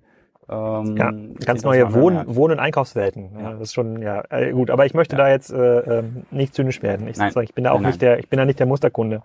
ähm, 0.50 0.98
ja, 0.98 1.12
ganz 1.46 1.64
neue 1.64 1.94
Wohn-, 1.94 2.24
Wohn 2.28 2.52
und 2.52 2.60
Einkaufswelten. 2.60 3.30
Ja, 3.40 3.52
das 3.52 3.62
ist 3.62 3.74
schon, 3.74 4.02
ja, 4.02 4.24
äh, 4.30 4.52
gut. 4.52 4.72
Aber 4.72 4.86
ich 4.86 4.94
möchte 4.94 5.16
ja. 5.16 5.24
da 5.24 5.30
jetzt 5.30 5.52
äh, 5.52 5.80
ähm, 6.00 6.24
nicht 6.32 6.56
zynisch 6.56 6.82
werden. 6.82 7.08
Ich, 7.08 7.18
sozusagen, 7.18 7.46
ich 7.46 7.54
bin 7.54 7.66
da 7.66 7.72
auch 7.72 7.80
nein, 7.80 7.92
nicht 7.92 8.02
der, 8.02 8.20
ich 8.20 8.30
bin 8.30 8.38
da 8.38 8.46
nicht 8.46 8.60
der 8.60 8.66
Musterkunde 8.66 9.22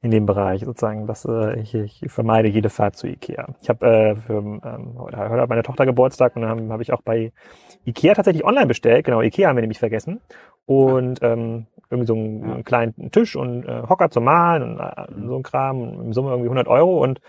in 0.00 0.10
dem 0.10 0.26
Bereich. 0.26 0.64
Sozusagen, 0.64 1.06
dass 1.06 1.24
äh, 1.24 1.60
ich, 1.60 1.74
ich 1.74 2.02
vermeide 2.06 2.48
jede 2.48 2.70
Fahrt 2.70 2.96
zu 2.96 3.08
Ikea. 3.08 3.48
Ich 3.60 3.68
habe 3.68 3.86
äh, 3.86 4.16
für 4.16 4.38
ähm, 4.38 4.62
heute 4.96 5.16
hat 5.16 5.48
meine 5.48 5.62
Tochter 5.62 5.86
Geburtstag 5.86 6.36
und 6.36 6.42
dann 6.42 6.70
habe 6.72 6.82
ich 6.82 6.92
auch 6.92 7.02
bei 7.02 7.32
Ikea 7.84 8.14
tatsächlich 8.14 8.44
online 8.44 8.66
bestellt. 8.66 9.04
Genau, 9.04 9.20
Ikea 9.22 9.48
haben 9.48 9.56
wir 9.56 9.62
nämlich 9.62 9.80
vergessen. 9.80 10.20
Und 10.66 11.20
ähm, 11.22 11.66
irgendwie 11.90 12.06
so 12.06 12.14
einen, 12.14 12.64
kleinen 12.64 13.10
Tisch 13.10 13.34
und 13.34 13.64
äh, 13.64 13.82
Hocker 13.88 14.10
zum 14.10 14.24
Malen 14.24 14.62
und 14.62 14.80
äh, 14.80 15.26
so 15.26 15.36
ein 15.36 15.42
Kram, 15.42 16.00
im 16.00 16.12
Summe 16.12 16.30
irgendwie 16.30 16.46
100 16.46 16.68
Euro 16.68 17.02
und 17.02 17.20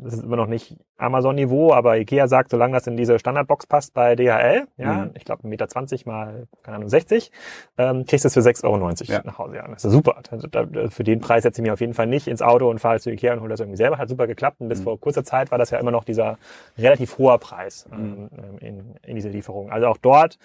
das 0.00 0.14
ist 0.14 0.24
immer 0.24 0.36
noch 0.36 0.46
nicht 0.46 0.76
Amazon-Niveau, 0.96 1.72
aber 1.72 1.98
Ikea 1.98 2.28
sagt, 2.28 2.50
solange 2.50 2.74
das 2.74 2.86
in 2.86 2.96
diese 2.96 3.18
Standardbox 3.18 3.66
passt 3.66 3.94
bei 3.94 4.16
DHL, 4.16 4.66
ja, 4.76 4.92
mhm. 4.92 5.10
ich 5.14 5.24
glaube 5.24 5.46
1,20 5.46 5.48
Meter 5.48 5.66
mal, 6.06 6.46
keine 6.62 6.76
Ahnung, 6.76 6.88
60, 6.88 7.30
ähm, 7.76 8.04
kriegst 8.04 8.24
du 8.24 8.28
es 8.28 8.34
für 8.34 8.40
6,90 8.40 8.64
Euro 8.64 8.90
ja. 9.04 9.20
nach 9.24 9.38
Hause. 9.38 9.56
Ja, 9.56 9.68
das 9.68 9.84
ist 9.84 9.92
super. 9.92 10.20
Also, 10.30 10.48
für 10.90 11.04
den 11.04 11.20
Preis 11.20 11.42
setze 11.42 11.60
ich 11.60 11.62
mich 11.62 11.72
auf 11.72 11.80
jeden 11.80 11.94
Fall 11.94 12.06
nicht 12.06 12.26
ins 12.26 12.42
Auto 12.42 12.68
und 12.68 12.78
fahre 12.78 13.00
zu 13.00 13.10
Ikea 13.10 13.32
und 13.32 13.40
hole 13.40 13.50
das 13.50 13.60
irgendwie 13.60 13.76
selber. 13.76 13.98
Hat 13.98 14.08
super 14.08 14.26
geklappt. 14.26 14.60
Und 14.60 14.68
bis 14.68 14.80
mhm. 14.80 14.84
vor 14.84 15.00
kurzer 15.00 15.24
Zeit 15.24 15.50
war 15.50 15.58
das 15.58 15.70
ja 15.70 15.78
immer 15.78 15.90
noch 15.90 16.04
dieser 16.04 16.38
relativ 16.76 17.18
hoher 17.18 17.38
Preis 17.38 17.86
ähm, 17.92 18.28
mhm. 18.30 18.58
in, 18.60 18.94
in 19.02 19.14
diese 19.14 19.28
Lieferung. 19.28 19.70
Also 19.70 19.86
auch 19.86 19.98
dort 19.98 20.38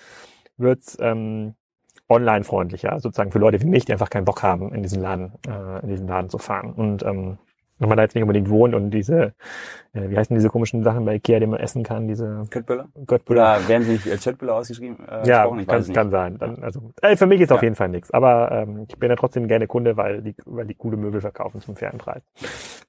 wird's 0.58 0.98
ähm, 1.00 1.56
online 2.10 2.44
freundlicher, 2.44 3.00
sozusagen 3.00 3.32
für 3.32 3.40
Leute 3.40 3.62
wie 3.62 3.66
mich, 3.66 3.86
die 3.86 3.94
einfach 3.94 4.10
keinen 4.10 4.26
Bock 4.26 4.44
haben, 4.44 4.74
in 4.74 4.84
diesen 4.84 5.02
Laden, 5.02 5.34
äh, 5.48 5.82
in 5.82 5.90
diesen 5.90 6.08
Laden 6.08 6.30
zu 6.30 6.38
fahren. 6.38 6.74
Und 6.74 7.04
ähm, 7.04 7.38
wenn 7.80 7.90
man 7.90 7.98
da 7.98 8.04
jetzt 8.04 8.16
nicht 8.16 8.24
unbedingt 8.24 8.50
wohnt 8.50 8.74
und 8.76 8.92
diese, 8.92 9.34
äh, 9.94 10.10
wie 10.10 10.18
heißen 10.18 10.36
diese 10.36 10.50
komischen 10.50 10.84
Sachen 10.84 11.06
bei 11.06 11.16
Ikea, 11.16 11.40
die 11.40 11.48
man 11.48 11.60
essen 11.60 11.84
kann, 11.84 12.08
diese 12.08 12.44
Köttbüller? 12.50 12.88
Köttbüller. 13.08 13.42
Oder 13.58 13.68
werden 13.68 13.84
sie 13.84 13.94
nicht 13.94 14.10
als 14.10 14.24
Köttbüller 14.24 14.56
ausgeschrieben? 14.56 14.98
Äh, 15.08 15.28
ja, 15.28 15.48
kann, 15.66 15.94
kann 15.94 16.10
sein. 16.10 16.38
Dann, 16.38 16.64
also 16.64 16.92
äh, 17.02 17.16
für 17.16 17.26
mich 17.26 17.42
ist 17.42 17.50
ja. 17.50 17.56
auf 17.56 17.64
jeden 17.64 17.76
Fall 17.76 17.90
nichts. 17.90 18.12
Aber 18.12 18.52
ähm, 18.52 18.86
ich 18.88 18.98
bin 18.98 19.10
ja 19.10 19.16
trotzdem 19.16 19.48
gerne 19.48 19.68
Kunde, 19.68 19.98
weil 19.98 20.22
die, 20.22 20.36
weil 20.46 20.66
die 20.66 20.76
gute 20.76 20.98
Möbel 20.98 21.22
verkaufen 21.22 21.62
zum 21.62 21.76
fairen 21.76 21.98
Preis. 21.98 22.22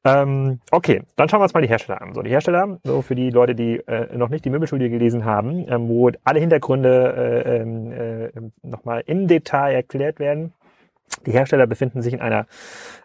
Ähm, 0.04 0.60
okay, 0.70 1.02
dann 1.16 1.28
schauen 1.28 1.40
wir 1.40 1.44
uns 1.44 1.54
mal 1.54 1.62
die 1.62 1.68
Hersteller 1.68 2.02
an. 2.02 2.12
So, 2.14 2.22
die 2.22 2.30
Hersteller, 2.30 2.78
so 2.84 3.00
für 3.02 3.14
die 3.14 3.30
Leute, 3.30 3.54
die 3.54 3.76
äh, 3.86 4.14
noch 4.16 4.28
nicht 4.28 4.44
die 4.44 4.50
Möbelstudie 4.50 4.90
gelesen 4.90 5.24
haben, 5.24 5.64
ähm, 5.68 5.88
wo 5.88 6.10
alle 6.24 6.40
Hintergründe 6.40 7.44
äh, 7.44 7.60
ähm, 7.60 7.92
äh, 7.92 8.30
nochmal 8.62 9.02
im 9.06 9.26
Detail 9.28 9.74
erklärt 9.74 10.18
werden. 10.18 10.52
Die 11.26 11.32
Hersteller 11.32 11.66
befinden 11.66 12.02
sich 12.02 12.12
in 12.12 12.20
einer, 12.20 12.46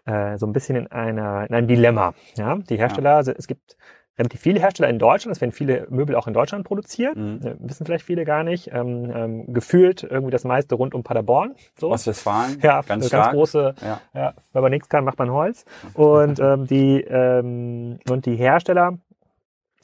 äh, 0.06 0.36
so 0.38 0.46
ein 0.46 0.52
bisschen 0.52 0.76
in 0.76 0.86
einer, 0.88 1.46
in 1.48 1.54
einem 1.54 1.66
Dilemma. 1.66 2.14
Ja, 2.36 2.56
die 2.56 2.76
Hersteller, 2.76 3.22
ja. 3.22 3.32
es 3.36 3.46
gibt 3.46 3.76
relativ 4.18 4.40
viele 4.40 4.60
Hersteller 4.60 4.88
in 4.90 4.98
Deutschland, 4.98 5.34
es 5.34 5.40
werden 5.40 5.52
viele 5.52 5.86
Möbel 5.90 6.14
auch 6.14 6.26
in 6.26 6.34
Deutschland 6.34 6.64
produziert, 6.64 7.16
mhm. 7.16 7.40
äh, 7.42 7.56
wissen 7.58 7.86
vielleicht 7.86 8.04
viele 8.04 8.24
gar 8.24 8.44
nicht. 8.44 8.70
Ähm, 8.72 9.10
ähm, 9.14 9.52
gefühlt 9.52 10.02
irgendwie 10.02 10.30
das 10.30 10.44
meiste 10.44 10.74
rund 10.74 10.94
um 10.94 11.02
Paderborn. 11.02 11.54
So. 11.78 11.90
Ostwestfalen. 11.90 12.58
Ja, 12.62 12.82
ganz, 12.82 13.08
ganz 13.10 13.30
große. 13.30 13.74
Ja. 13.80 14.00
ja. 14.14 14.34
wenn 14.52 14.62
man 14.62 14.70
nichts 14.70 14.88
kann, 14.88 15.04
macht 15.04 15.18
man 15.18 15.30
Holz. 15.30 15.64
Und 15.94 16.38
ähm, 16.40 16.66
die 16.66 17.00
ähm, 17.00 17.98
und 18.08 18.26
die 18.26 18.36
Hersteller 18.36 18.98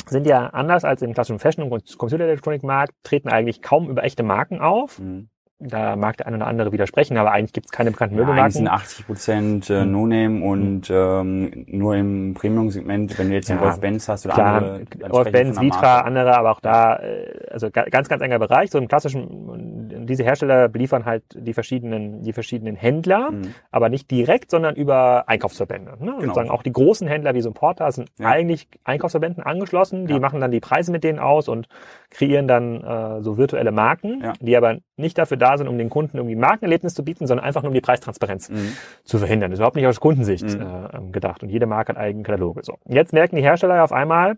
sind 0.07 0.27
ja 0.27 0.47
anders 0.49 0.85
als 0.85 1.03
im 1.03 1.15
klassischen 1.15 1.41
Fashion- 1.41 1.71
und 1.71 1.99
Computerelektronikmarkt, 1.99 2.93
treten 3.03 3.29
eigentlich 3.29 3.63
kaum 3.63 3.89
über 3.89 4.05
echte 4.05 4.23
Marken 4.23 4.61
auf. 4.61 5.01
Mhm 5.01 5.31
da 5.59 5.97
mag 5.97 6.19
der 6.19 6.27
eine 6.27 6.37
oder 6.37 6.47
andere 6.47 6.71
widersprechen, 6.73 7.17
aber 7.17 7.33
eigentlich 7.33 7.55
gibt 7.55 7.67
es 7.67 7.73
keine 7.73 7.91
bekannten 7.91 8.17
Möbelmarken. 8.17 8.45
eigentlich 8.45 8.55
sind 8.57 8.69
80 8.69 9.07
Prozent 9.07 9.71
äh, 9.71 9.83
hm. 9.83 9.93
No-Name 9.93 10.45
und 10.45 10.91
ähm, 10.91 11.65
nur 11.67 11.97
im 11.97 12.35
Premium-Segment, 12.35 13.19
wenn 13.19 13.31
du 13.31 13.35
jetzt 13.35 13.49
den 13.49 13.57
ja, 13.57 13.63
Wolf-Benz 13.63 14.07
hast 14.09 14.27
oder 14.27 14.35
klar, 14.35 14.57
andere. 14.57 15.11
Wolf-Benz, 15.11 15.59
Vitra, 15.59 16.01
andere, 16.01 16.37
aber 16.37 16.51
auch 16.51 16.61
da, 16.61 16.97
äh, 16.97 17.47
also 17.51 17.71
ganz, 17.71 18.09
ganz 18.11 18.23
enger 18.23 18.39
Bereich. 18.39 18.71
So 18.71 18.77
im 18.77 18.87
klassischen, 18.87 20.05
diese 20.07 20.25
Hersteller 20.25 20.69
beliefern 20.69 21.07
halt 21.07 21.23
die 21.35 21.55
verschiedenen, 21.55 22.23
die 22.23 22.35
verschiedenen 22.35 22.77
Händler, 22.77 23.31
mhm. 23.31 23.55
aber 23.71 23.89
nicht 23.89 24.11
direkt, 24.11 24.51
sondern 24.51 24.77
über 24.77 25.27
Einkaufsverbände. 25.27 25.93
Ne? 25.93 25.97
Genau. 25.99 26.21
Sozusagen 26.21 26.51
auch 26.51 26.65
die 26.65 26.73
großen 26.73 27.09
Händler 27.09 27.35
wie 27.35 27.41
so 27.41 27.49
ein 27.49 27.55
Porter 27.55 27.91
sind 27.93 28.11
ja. 28.19 28.29
eigentlich 28.29 28.69
Einkaufsverbänden 28.85 29.43
angeschlossen, 29.43 30.07
die 30.07 30.15
ja. 30.15 30.21
machen 30.21 30.39
dann 30.39 30.51
die 30.51 30.61
Preise 30.61 30.93
mit 30.93 31.03
denen 31.03 31.19
aus 31.19 31.49
und 31.49 31.67
kreieren 32.11 32.47
dann 32.47 32.83
äh, 32.83 33.23
so 33.23 33.39
virtuelle 33.39 33.73
Marken, 33.73 34.33
die 34.41 34.55
aber 34.55 34.79
nicht 34.99 35.17
dafür 35.19 35.37
da 35.37 35.46
sind, 35.57 35.69
um 35.69 35.79
den 35.79 35.91
Kunden 35.91 36.17
irgendwie 36.17 36.37
Markenerlebnis 36.37 36.95
zu 36.95 37.05
bieten, 37.05 37.27
sondern 37.27 37.47
einfach 37.47 37.63
nur 37.63 37.69
um 37.69 37.75
die 37.75 37.81
Preistransparenz 37.81 38.49
mhm. 38.49 38.77
zu 39.05 39.19
verhindern. 39.19 39.51
Das 39.51 39.59
ist 39.59 39.61
überhaupt 39.61 39.77
nicht 39.77 39.87
aus 39.87 40.01
Kundensicht 40.01 40.45
mhm. 40.45 40.63
äh, 40.63 40.97
ähm, 40.97 41.13
gedacht. 41.13 41.43
Und 41.43 41.49
jede 41.51 41.67
Marke 41.67 41.91
hat 41.91 41.99
eigene 41.99 42.25
Kataloge. 42.25 42.63
So. 42.65 42.79
Jetzt 42.87 43.13
merken 43.13 43.37
die 43.37 43.43
Hersteller 43.43 43.85
auf 43.85 43.93
einmal, 43.93 44.37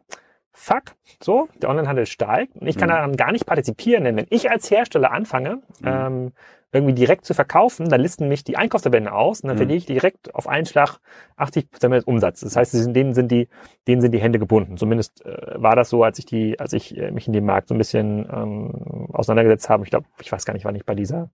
fuck, 0.53 0.83
so, 1.23 1.49
der 1.63 1.71
Onlinehandel 1.71 2.07
steigt 2.07 2.57
und 2.57 2.67
ich 2.67 2.77
kann 2.77 2.89
mhm. 2.89 2.93
daran 2.93 3.17
gar 3.17 3.33
nicht 3.33 3.47
partizipieren, 3.47 4.05
denn 4.05 4.17
wenn 4.17 4.27
ich 4.31 4.51
als 4.51 4.71
Hersteller 4.71 5.13
anfange, 5.13 5.63
mhm. 5.81 5.87
ähm, 5.87 6.33
irgendwie 6.71 6.93
direkt 6.93 7.25
zu 7.25 7.33
verkaufen, 7.33 7.89
dann 7.89 8.01
listen 8.01 8.29
mich 8.29 8.45
die 8.45 8.59
Einkaufsverbände 8.59 9.11
aus 9.13 9.41
und 9.41 9.49
dann 9.49 9.57
mhm. 9.57 9.61
verliere 9.61 9.79
ich 9.79 9.87
direkt 9.87 10.35
auf 10.35 10.47
einen 10.47 10.67
Schlag 10.67 10.99
80 11.37 11.71
Prozent 11.71 11.95
des 11.95 12.05
Umsatzes. 12.05 12.53
Das 12.53 12.57
heißt, 12.57 12.95
denen 12.95 13.15
sind 13.15 13.33
die, 13.33 13.49
denen 13.87 14.03
sind 14.03 14.13
die 14.13 14.21
Hände 14.21 14.39
gebunden. 14.39 14.77
Zumindest 14.77 15.25
äh, 15.25 15.55
war 15.55 15.77
das 15.77 15.89
so, 15.89 16.03
als 16.05 16.19
ich 16.19 16.27
die, 16.27 16.61
als 16.61 16.75
ich 16.75 16.97
äh, 16.97 17.11
mich 17.11 17.27
in 17.27 17.33
dem 17.33 17.47
Markt 17.47 17.69
so 17.69 17.75
ein 17.75 17.79
bisschen 17.79 18.29
ähm, 18.31 19.09
auseinandergesetzt 19.13 19.71
habe. 19.71 19.85
Ich 19.85 19.91
glaube, 19.91 20.07
ich 20.21 20.31
weiß 20.31 20.45
gar 20.45 20.53
nicht, 20.53 20.67
wann 20.67 20.75
ich 20.75 20.85
bei 20.85 20.95
dieser, 20.95 21.31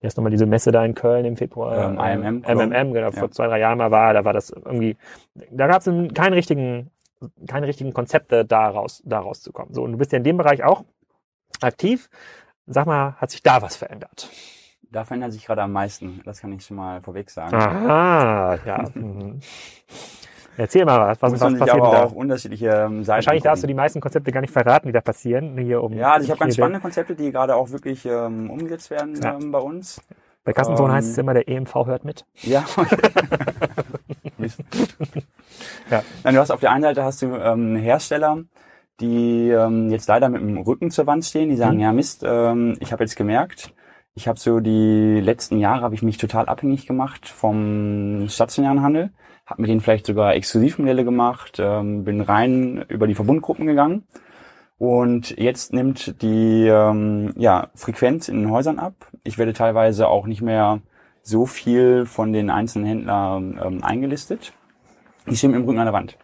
wie 0.00 0.06
heißt 0.06 0.18
nochmal 0.18 0.32
diese 0.32 0.46
Messe 0.46 0.70
da 0.70 0.84
in 0.84 0.94
Köln 0.94 1.24
im 1.24 1.36
Februar, 1.36 1.90
ähm, 1.90 1.98
IMM, 1.98 2.42
MMM, 2.42 2.92
genau, 2.92 3.06
ja. 3.06 3.12
vor 3.12 3.30
zwei, 3.30 3.46
drei 3.46 3.60
Jahren 3.60 3.78
mal 3.78 3.90
war, 3.90 4.12
da 4.12 4.26
war 4.26 4.34
das 4.34 4.50
irgendwie, 4.50 4.98
da 5.50 5.66
gab 5.66 5.80
es 5.80 5.86
keinen 6.12 6.34
richtigen, 6.34 6.90
keine 7.48 7.66
richtigen 7.66 7.94
Konzepte 7.94 8.44
daraus, 8.44 9.02
daraus 9.06 9.40
zu 9.40 9.50
kommen. 9.50 9.72
So, 9.72 9.82
und 9.82 9.92
du 9.92 9.98
bist 9.98 10.12
ja 10.12 10.18
in 10.18 10.24
dem 10.24 10.36
Bereich 10.36 10.62
auch 10.62 10.84
aktiv. 11.62 12.10
Sag 12.66 12.86
mal, 12.86 13.14
hat 13.14 13.30
sich 13.30 13.42
da 13.42 13.62
was 13.62 13.76
verändert? 13.76 14.30
Da 14.94 15.04
verändert 15.04 15.32
sich 15.32 15.44
gerade 15.44 15.60
am 15.60 15.72
meisten. 15.72 16.20
Das 16.24 16.40
kann 16.40 16.52
ich 16.52 16.64
schon 16.64 16.76
mal 16.76 17.00
vorweg 17.00 17.28
sagen. 17.28 17.52
Aha, 17.52 18.58
ja. 18.64 18.84
Mhm. 18.94 19.40
Erzähl 20.56 20.84
mal 20.84 21.00
was, 21.00 21.20
was, 21.20 21.32
Muss 21.32 21.40
was 21.40 21.58
passiert 21.58 21.80
aber 21.82 21.90
da? 21.90 22.04
auch 22.04 22.12
unterschiedliche 22.12 22.68
ähm, 22.68 23.02
Seiten 23.02 23.16
Wahrscheinlich 23.16 23.42
darfst 23.42 23.64
du 23.64 23.66
die 23.66 23.74
meisten 23.74 24.00
Konzepte 24.00 24.30
gar 24.30 24.40
nicht 24.40 24.52
verraten, 24.52 24.86
die 24.86 24.92
da 24.92 25.00
passieren. 25.00 25.58
Hier 25.58 25.82
um 25.82 25.92
ja, 25.94 26.12
also 26.12 26.26
ich 26.26 26.30
habe 26.30 26.38
ganz 26.38 26.54
spannende 26.54 26.78
Konzepte, 26.78 27.16
die 27.16 27.32
gerade 27.32 27.56
auch 27.56 27.70
wirklich 27.70 28.06
ähm, 28.06 28.48
umgesetzt 28.50 28.88
werden 28.90 29.20
ja. 29.20 29.34
ähm, 29.34 29.50
bei 29.50 29.58
uns. 29.58 30.00
Bei 30.44 30.52
Kassensohn 30.52 30.90
ähm, 30.90 30.92
heißt 30.96 31.10
es 31.10 31.18
immer, 31.18 31.34
der 31.34 31.48
EMV 31.48 31.74
hört 31.74 32.04
mit. 32.04 32.24
Ja. 32.42 32.64
ja. 35.90 36.04
Nein, 36.22 36.34
du 36.34 36.40
hast 36.40 36.52
auf 36.52 36.60
der 36.60 36.70
einen 36.70 36.84
Seite 36.84 37.02
hast 37.02 37.20
du 37.20 37.34
ähm, 37.34 37.74
Hersteller, 37.74 38.44
die 39.00 39.50
ähm, 39.50 39.90
jetzt 39.90 40.06
leider 40.06 40.28
mit 40.28 40.40
dem 40.40 40.56
Rücken 40.58 40.92
zur 40.92 41.08
Wand 41.08 41.24
stehen. 41.24 41.48
Die 41.48 41.56
sagen, 41.56 41.78
mhm. 41.78 41.82
ja 41.82 41.92
Mist, 41.92 42.22
ähm, 42.24 42.76
ich 42.78 42.92
habe 42.92 43.02
jetzt 43.02 43.16
gemerkt, 43.16 43.74
ich 44.14 44.28
habe 44.28 44.38
so 44.38 44.60
die 44.60 45.20
letzten 45.20 45.58
Jahre 45.58 45.82
habe 45.82 45.94
ich 45.94 46.02
mich 46.02 46.18
total 46.18 46.46
abhängig 46.46 46.86
gemacht 46.86 47.28
vom 47.28 48.28
stationären 48.28 48.82
Handel, 48.82 49.10
habe 49.44 49.62
mit 49.62 49.70
denen 49.70 49.80
vielleicht 49.80 50.06
sogar 50.06 50.34
Exklusivmodelle 50.34 51.04
gemacht, 51.04 51.58
ähm, 51.58 52.04
bin 52.04 52.20
rein 52.20 52.84
über 52.88 53.06
die 53.08 53.16
Verbundgruppen 53.16 53.66
gegangen 53.66 54.04
und 54.78 55.36
jetzt 55.36 55.72
nimmt 55.72 56.22
die 56.22 56.66
ähm, 56.68 57.32
ja, 57.36 57.70
Frequenz 57.74 58.28
in 58.28 58.40
den 58.40 58.50
Häusern 58.50 58.78
ab. 58.78 58.94
Ich 59.24 59.36
werde 59.36 59.52
teilweise 59.52 60.08
auch 60.08 60.26
nicht 60.26 60.42
mehr 60.42 60.80
so 61.22 61.46
viel 61.46 62.06
von 62.06 62.32
den 62.32 62.50
einzelnen 62.50 62.86
Händlern 62.86 63.60
ähm, 63.62 63.84
eingelistet. 63.84 64.52
Die 65.26 65.36
stehen 65.36 65.54
im 65.54 65.64
Rücken 65.64 65.78
an 65.78 65.86
der 65.86 65.94
Wand. 65.94 66.18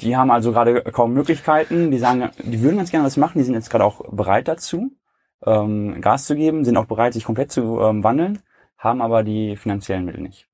Die 0.00 0.16
haben 0.16 0.30
also 0.30 0.52
gerade 0.52 0.82
kaum 0.82 1.12
Möglichkeiten. 1.14 1.90
Die 1.90 1.98
sagen, 1.98 2.30
die 2.42 2.62
würden 2.62 2.76
ganz 2.76 2.90
gerne 2.90 3.06
was 3.06 3.16
machen. 3.16 3.38
Die 3.38 3.44
sind 3.44 3.54
jetzt 3.54 3.70
gerade 3.70 3.84
auch 3.84 4.02
bereit 4.10 4.46
dazu, 4.46 4.92
ähm, 5.44 6.00
Gas 6.00 6.26
zu 6.26 6.36
geben, 6.36 6.64
sind 6.64 6.76
auch 6.76 6.86
bereit, 6.86 7.14
sich 7.14 7.24
komplett 7.24 7.52
zu 7.52 7.80
ähm, 7.80 8.04
wandeln, 8.04 8.40
haben 8.78 9.02
aber 9.02 9.22
die 9.22 9.56
finanziellen 9.56 10.04
Mittel 10.04 10.22
nicht. 10.22 10.48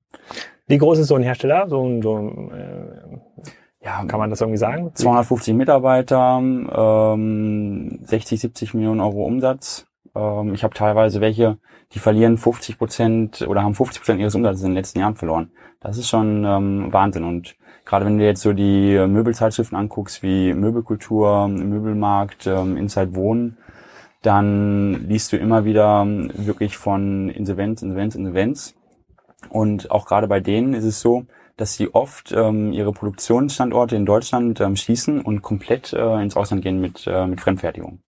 Wie 0.67 0.77
groß 0.77 0.99
ist 0.99 1.07
so 1.07 1.15
ein 1.15 1.23
Hersteller? 1.23 1.67
So 1.67 1.85
ein, 1.85 2.01
so 2.01 2.17
ein 2.17 2.51
äh, 2.51 3.45
ja, 3.83 4.03
kann 4.05 4.19
man 4.19 4.29
das 4.29 4.41
irgendwie 4.41 4.57
sagen? 4.57 4.91
250 4.93 5.53
Mitarbeiter, 5.53 6.37
ähm, 6.39 7.99
60, 8.03 8.39
70 8.39 8.73
Millionen 8.73 9.01
Euro 9.01 9.25
Umsatz. 9.25 9.87
Ähm, 10.15 10.53
ich 10.53 10.63
habe 10.63 10.73
teilweise 10.73 11.19
welche, 11.19 11.57
die 11.91 11.99
verlieren 11.99 12.37
50 12.37 12.77
Prozent 12.77 13.41
oder 13.47 13.63
haben 13.63 13.75
50 13.75 14.01
Prozent 14.01 14.21
ihres 14.21 14.35
Umsatzes 14.35 14.63
in 14.63 14.69
den 14.69 14.75
letzten 14.75 14.99
Jahren 14.99 15.15
verloren. 15.15 15.51
Das 15.81 15.97
ist 15.97 16.07
schon 16.07 16.45
ähm, 16.45 16.93
Wahnsinn. 16.93 17.25
Und 17.25 17.55
gerade 17.83 18.05
wenn 18.05 18.17
du 18.17 18.25
jetzt 18.25 18.41
so 18.41 18.53
die 18.53 18.97
Möbelzeitschriften 19.05 19.77
anguckst, 19.77 20.23
wie 20.23 20.53
Möbelkultur, 20.53 21.49
Möbelmarkt, 21.49 22.47
ähm, 22.47 22.77
Inside 22.77 23.15
Wohnen, 23.15 23.57
dann 24.23 25.07
liest 25.07 25.31
du 25.33 25.37
immer 25.37 25.65
wieder 25.65 26.05
wirklich 26.05 26.77
von 26.77 27.29
Insolvenz, 27.29 27.81
Insolvenz, 27.81 28.15
Insolvenz. 28.15 28.75
Und 29.49 29.91
auch 29.91 30.05
gerade 30.05 30.27
bei 30.27 30.39
denen 30.39 30.73
ist 30.73 30.85
es 30.85 31.01
so, 31.01 31.25
dass 31.57 31.75
sie 31.75 31.93
oft 31.93 32.31
ähm, 32.31 32.71
ihre 32.73 32.93
Produktionsstandorte 32.93 33.95
in 33.95 34.05
Deutschland 34.05 34.59
ähm, 34.59 34.75
schließen 34.75 35.21
und 35.21 35.41
komplett 35.41 35.93
äh, 35.93 36.21
ins 36.21 36.35
Ausland 36.35 36.63
gehen 36.63 36.79
mit, 36.81 37.05
äh, 37.05 37.27
mit 37.27 37.41
Fremdfertigung. 37.41 37.99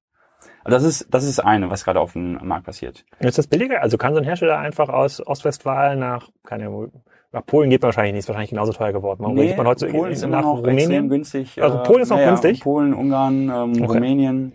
Also 0.64 0.78
das 0.78 0.84
ist, 0.84 1.14
das 1.14 1.26
ist 1.26 1.40
eine, 1.40 1.70
was 1.70 1.84
gerade 1.84 2.00
auf 2.00 2.14
dem 2.14 2.40
Markt 2.48 2.66
passiert. 2.66 3.06
Ist 3.20 3.38
das 3.38 3.46
billiger? 3.46 3.84
Also 3.84 3.98
kann 3.98 4.14
so 4.14 4.20
ein 4.20 4.26
Hersteller 4.26 4.58
einfach 4.58 4.90
aus 4.90 5.26
Ostwestfalen 5.26 6.00
nach, 6.00 6.30
keine 6.44 6.66
Ahnung, 6.66 6.92
nach 7.32 7.46
Polen 7.46 7.70
geht 7.70 7.82
man 7.82 7.90
wahrscheinlich 7.90 8.14
nicht, 8.14 8.20
ist 8.20 8.30
wahrscheinlich 8.30 8.50
genauso 8.52 8.72
teuer 8.72 8.94
geworden. 8.94 9.20
Warum 9.22 9.36
nee, 9.36 9.48
geht 9.48 9.58
man 9.58 9.68
heute 9.68 9.88
Polen 9.88 10.14
ist 10.14 10.24
immer 10.24 10.42
noch 10.42 10.60
Rumänien? 10.60 10.80
extrem 10.80 11.10
günstig. 11.10 11.62
Also 11.62 11.84
Polen 11.84 12.02
ist 12.02 12.10
noch 12.10 12.18
naja, 12.18 12.30
günstig? 12.30 12.62
Polen, 12.62 12.94
Ungarn, 12.94 13.50
ähm, 13.50 13.84
okay. 13.84 13.86
Rumänien. 13.86 14.54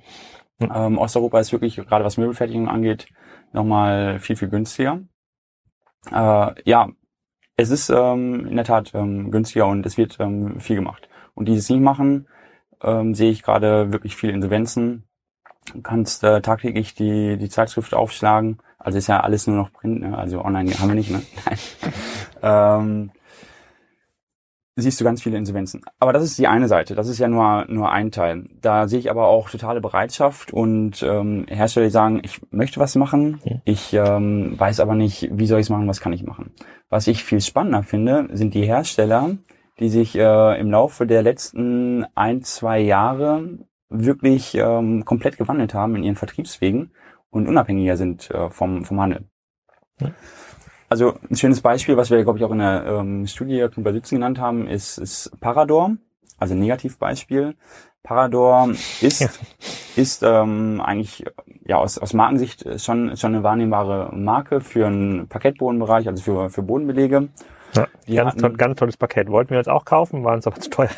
Hm. 0.60 0.72
Ähm, 0.74 0.98
Osteuropa 0.98 1.40
ist 1.40 1.52
wirklich, 1.52 1.76
gerade 1.76 2.04
was 2.04 2.16
Möbelfertigung 2.16 2.68
angeht, 2.68 3.06
nochmal 3.52 4.18
viel, 4.20 4.36
viel 4.36 4.48
günstiger. 4.48 5.00
Äh, 6.10 6.54
ja, 6.64 6.88
es 7.56 7.70
ist 7.70 7.90
ähm, 7.90 8.46
in 8.46 8.56
der 8.56 8.64
Tat 8.64 8.92
ähm, 8.94 9.30
günstiger 9.30 9.66
und 9.66 9.84
es 9.84 9.98
wird 9.98 10.16
ähm, 10.20 10.60
viel 10.60 10.76
gemacht. 10.76 11.08
Und 11.34 11.46
die 11.46 11.54
es 11.54 11.68
nicht 11.68 11.80
machen, 11.80 12.26
ähm, 12.82 13.14
sehe 13.14 13.30
ich 13.30 13.42
gerade 13.42 13.92
wirklich 13.92 14.16
viele 14.16 14.32
Insolvenzen. 14.32 15.04
Du 15.74 15.82
kannst 15.82 16.24
äh, 16.24 16.40
tagtäglich 16.40 16.94
die, 16.94 17.36
die 17.36 17.48
Zeitschrift 17.48 17.94
aufschlagen. 17.94 18.58
Also 18.78 18.98
ist 18.98 19.08
ja 19.08 19.20
alles 19.20 19.46
nur 19.46 19.56
noch 19.56 19.72
Print, 19.72 20.00
ne? 20.00 20.16
also 20.16 20.42
online 20.42 20.72
haben 20.78 20.88
wir 20.88 20.94
nicht. 20.94 21.10
Ne? 21.10 21.22
ähm, 22.42 23.10
siehst 24.76 25.00
du 25.00 25.04
ganz 25.04 25.22
viele 25.22 25.36
Insolvenzen. 25.36 25.82
Aber 25.98 26.12
das 26.12 26.24
ist 26.24 26.38
die 26.38 26.46
eine 26.46 26.68
Seite, 26.68 26.94
das 26.94 27.08
ist 27.08 27.18
ja 27.18 27.28
nur, 27.28 27.66
nur 27.68 27.90
ein 27.90 28.10
Teil. 28.10 28.48
Da 28.60 28.88
sehe 28.88 28.98
ich 28.98 29.10
aber 29.10 29.26
auch 29.26 29.50
totale 29.50 29.80
Bereitschaft 29.80 30.52
und 30.52 31.02
ähm, 31.02 31.46
Hersteller, 31.48 31.86
die 31.86 31.92
sagen, 31.92 32.20
ich 32.24 32.40
möchte 32.50 32.80
was 32.80 32.94
machen, 32.94 33.40
ich 33.64 33.92
ähm, 33.92 34.58
weiß 34.58 34.80
aber 34.80 34.94
nicht, 34.94 35.28
wie 35.32 35.46
soll 35.46 35.60
ich 35.60 35.66
es 35.66 35.70
machen, 35.70 35.88
was 35.88 36.00
kann 36.00 36.12
ich 36.12 36.22
machen. 36.22 36.52
Was 36.88 37.06
ich 37.06 37.24
viel 37.24 37.40
spannender 37.40 37.82
finde, 37.82 38.28
sind 38.32 38.54
die 38.54 38.64
Hersteller, 38.64 39.36
die 39.78 39.88
sich 39.88 40.16
äh, 40.16 40.60
im 40.60 40.70
Laufe 40.70 41.06
der 41.06 41.22
letzten 41.22 42.06
ein, 42.14 42.42
zwei 42.42 42.80
Jahre 42.80 43.58
wirklich 43.88 44.54
ähm, 44.54 45.04
komplett 45.04 45.36
gewandelt 45.36 45.74
haben 45.74 45.96
in 45.96 46.04
ihren 46.04 46.16
Vertriebswegen 46.16 46.92
und 47.30 47.48
unabhängiger 47.48 47.96
sind 47.96 48.30
äh, 48.30 48.50
vom, 48.50 48.84
vom 48.84 49.00
Handel. 49.00 49.24
Ja. 50.00 50.12
Also 50.90 51.14
ein 51.30 51.36
schönes 51.36 51.60
Beispiel, 51.60 51.96
was 51.96 52.10
wir, 52.10 52.22
glaube 52.24 52.38
ich, 52.38 52.44
auch 52.44 52.50
in 52.50 52.58
der 52.58 52.84
ähm, 52.84 53.26
Studie 53.28 53.64
bei 53.76 53.92
Sitzen 53.92 54.16
genannt 54.16 54.40
haben, 54.40 54.66
ist, 54.66 54.98
ist 54.98 55.30
Parador, 55.40 55.96
also 56.36 56.54
ein 56.54 56.58
Negativbeispiel. 56.58 57.54
Parador 58.02 58.70
ist, 59.00 59.20
ja. 59.20 59.28
ist 59.94 60.24
ähm, 60.24 60.80
eigentlich 60.80 61.24
ja 61.64 61.76
aus, 61.76 61.96
aus 61.96 62.12
Markensicht 62.12 62.66
schon, 62.80 63.16
schon 63.16 63.34
eine 63.34 63.44
wahrnehmbare 63.44 64.10
Marke 64.16 64.60
für 64.60 64.88
einen 64.88 65.28
Parkettbodenbereich, 65.28 66.08
also 66.08 66.24
für, 66.24 66.50
für 66.50 66.62
Bodenbelege. 66.62 67.28
Ja, 67.76 67.86
ganz, 68.24 68.32
hatten, 68.32 68.40
toll, 68.40 68.56
ganz 68.56 68.78
tolles 68.78 68.96
Paket. 68.96 69.28
Wollten 69.28 69.50
wir 69.50 69.58
jetzt 69.58 69.68
auch 69.68 69.84
kaufen, 69.84 70.24
waren 70.24 70.36
uns 70.36 70.46
aber 70.48 70.58
zu 70.58 70.70
teuer. 70.70 70.90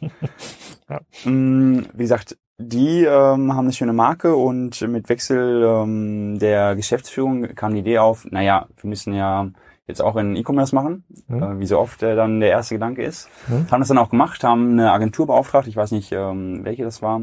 ja. 0.90 1.00
Mm, 1.24 1.86
wie 1.92 2.02
gesagt, 2.02 2.36
die 2.58 3.04
ähm, 3.04 3.52
haben 3.54 3.66
eine 3.66 3.72
schöne 3.72 3.92
Marke 3.92 4.36
und 4.36 4.80
mit 4.82 5.08
Wechsel 5.08 5.64
ähm, 5.64 6.38
der 6.38 6.76
Geschäftsführung 6.76 7.54
kam 7.54 7.74
die 7.74 7.80
Idee 7.80 7.98
auf, 7.98 8.26
naja, 8.30 8.68
wir 8.80 8.88
müssen 8.88 9.12
ja 9.12 9.50
jetzt 9.86 10.00
auch 10.00 10.16
in 10.16 10.36
E-Commerce 10.36 10.74
machen, 10.74 11.04
mhm. 11.26 11.42
äh, 11.42 11.58
wie 11.58 11.66
so 11.66 11.78
oft 11.78 12.02
äh, 12.02 12.14
dann 12.14 12.40
der 12.40 12.50
erste 12.50 12.76
Gedanke 12.76 13.02
ist. 13.02 13.28
Mhm. 13.48 13.70
Haben 13.70 13.80
das 13.80 13.88
dann 13.88 13.98
auch 13.98 14.10
gemacht, 14.10 14.44
haben 14.44 14.72
eine 14.72 14.92
Agentur 14.92 15.26
beauftragt, 15.26 15.66
ich 15.66 15.76
weiß 15.76 15.90
nicht, 15.90 16.12
ähm, 16.12 16.64
welche 16.64 16.84
das 16.84 17.02
war, 17.02 17.22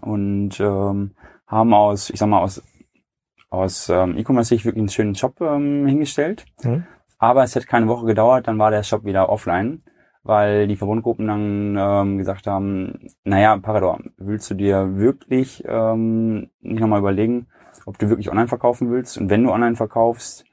und 0.00 0.60
ähm, 0.60 1.14
haben 1.46 1.74
aus, 1.74 2.10
ich 2.10 2.18
sag 2.18 2.28
mal, 2.28 2.40
aus, 2.40 2.62
aus 3.50 3.88
ähm, 3.88 4.16
E-Commerce-Sicht 4.16 4.64
wirklich 4.64 4.82
einen 4.82 4.88
schönen 4.88 5.14
Shop 5.14 5.40
ähm, 5.40 5.86
hingestellt. 5.86 6.46
Mhm. 6.62 6.86
Aber 7.18 7.44
es 7.44 7.56
hat 7.56 7.66
keine 7.66 7.88
Woche 7.88 8.06
gedauert, 8.06 8.46
dann 8.46 8.58
war 8.58 8.70
der 8.70 8.82
Shop 8.82 9.04
wieder 9.04 9.28
offline 9.28 9.82
weil 10.26 10.66
die 10.66 10.76
Verbundgruppen 10.76 11.26
dann 11.26 11.76
ähm, 11.78 12.18
gesagt 12.18 12.46
haben, 12.46 13.08
naja, 13.24 13.56
Parador, 13.58 14.00
willst 14.16 14.50
du 14.50 14.54
dir 14.54 14.96
wirklich 14.96 15.64
ähm, 15.66 16.50
nicht 16.60 16.80
nochmal 16.80 17.00
überlegen, 17.00 17.46
ob 17.84 17.98
du 17.98 18.08
wirklich 18.08 18.30
online 18.30 18.48
verkaufen 18.48 18.90
willst? 18.90 19.18
Und 19.18 19.30
wenn 19.30 19.44
du 19.44 19.50
online 19.50 19.76
verkaufst, 19.76 20.44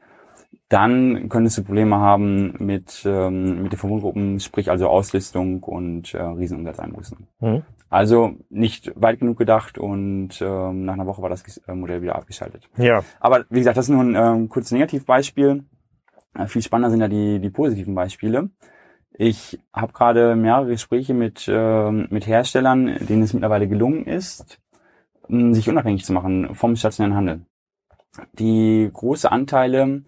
dann 0.69 1.29
könntest 1.29 1.57
du 1.57 1.63
Probleme 1.63 1.97
haben 1.97 2.55
mit, 2.59 3.03
ähm, 3.05 3.63
mit 3.63 3.73
den 3.73 3.79
Verbundgruppen, 3.79 4.39
sprich 4.39 4.71
also 4.71 4.87
Auslistung 4.87 5.61
und 5.63 6.13
äh, 6.13 6.21
Riesenumsatzeinbußen. 6.21 7.27
Mhm. 7.41 7.61
Also 7.89 8.33
nicht 8.49 8.91
weit 8.95 9.19
genug 9.19 9.37
gedacht 9.37 9.77
und 9.77 10.41
ähm, 10.41 10.85
nach 10.85 10.93
einer 10.93 11.05
Woche 11.05 11.21
war 11.21 11.29
das 11.29 11.57
äh, 11.67 11.75
Modell 11.75 12.01
wieder 12.01 12.15
abgeschaltet. 12.15 12.67
Ja. 12.75 13.03
Aber 13.19 13.45
wie 13.51 13.59
gesagt, 13.59 13.77
das 13.77 13.85
ist 13.85 13.93
nur 13.93 14.03
ein 14.03 14.15
ähm, 14.15 14.49
kurzes 14.49 14.71
Negativbeispiel. 14.71 15.63
Äh, 16.33 16.47
viel 16.47 16.63
spannender 16.63 16.89
sind 16.89 17.01
ja 17.01 17.07
die, 17.07 17.39
die 17.39 17.51
positiven 17.51 17.93
Beispiele. 17.93 18.49
Ich 19.15 19.59
habe 19.73 19.93
gerade 19.93 20.35
mehrere 20.35 20.67
Gespräche 20.67 21.13
mit, 21.13 21.47
äh, 21.47 21.91
mit 21.91 22.25
Herstellern, 22.25 22.97
denen 23.07 23.23
es 23.23 23.33
mittlerweile 23.33 23.67
gelungen 23.67 24.05
ist, 24.05 24.59
sich 25.27 25.69
unabhängig 25.69 26.03
zu 26.03 26.13
machen 26.13 26.55
vom 26.55 26.75
stationären 26.75 27.15
Handel. 27.15 27.45
Die 28.33 28.89
große 28.91 29.31
Anteile 29.31 30.03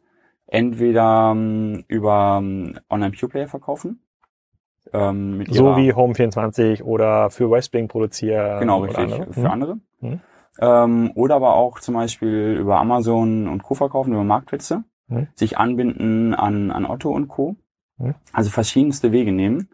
entweder 0.47 1.32
ähm, 1.32 1.84
über 1.88 2.39
ähm, 2.41 2.80
Online-Pure-Player 2.89 3.47
verkaufen. 3.47 4.01
Ähm, 4.93 5.39
mit 5.39 5.53
so 5.53 5.76
wie 5.76 5.93
Home24 5.93 6.84
oder 6.84 7.30
für 7.30 7.49
Westwing 7.49 7.88
produzieren. 7.88 8.60
Genau, 8.60 8.82
richtig, 8.82 9.14
andere. 9.14 9.34
für 9.34 9.39
mhm. 9.39 9.45
andere. 9.47 9.80
Mhm. 9.99 10.20
Ähm, 10.60 11.12
oder 11.16 11.36
aber 11.36 11.56
auch 11.56 11.80
zum 11.80 11.95
Beispiel 11.95 12.58
über 12.60 12.80
Amazon 12.80 13.47
und 13.47 13.64
Co. 13.64 13.74
verkaufen, 13.74 14.14
über 14.14 14.24
Marktplätze. 14.24 14.84
Mhm. 15.08 15.28
Sich 15.36 15.58
anbinden 15.58 16.34
an, 16.34 16.72
an 16.72 16.86
Otto 16.86 17.10
und 17.10 17.28
Co. 17.28 17.56
Hm? 17.98 18.16
Also 18.34 18.50
verschiedenste 18.50 19.12
Wege 19.12 19.32
nehmen. 19.32 19.70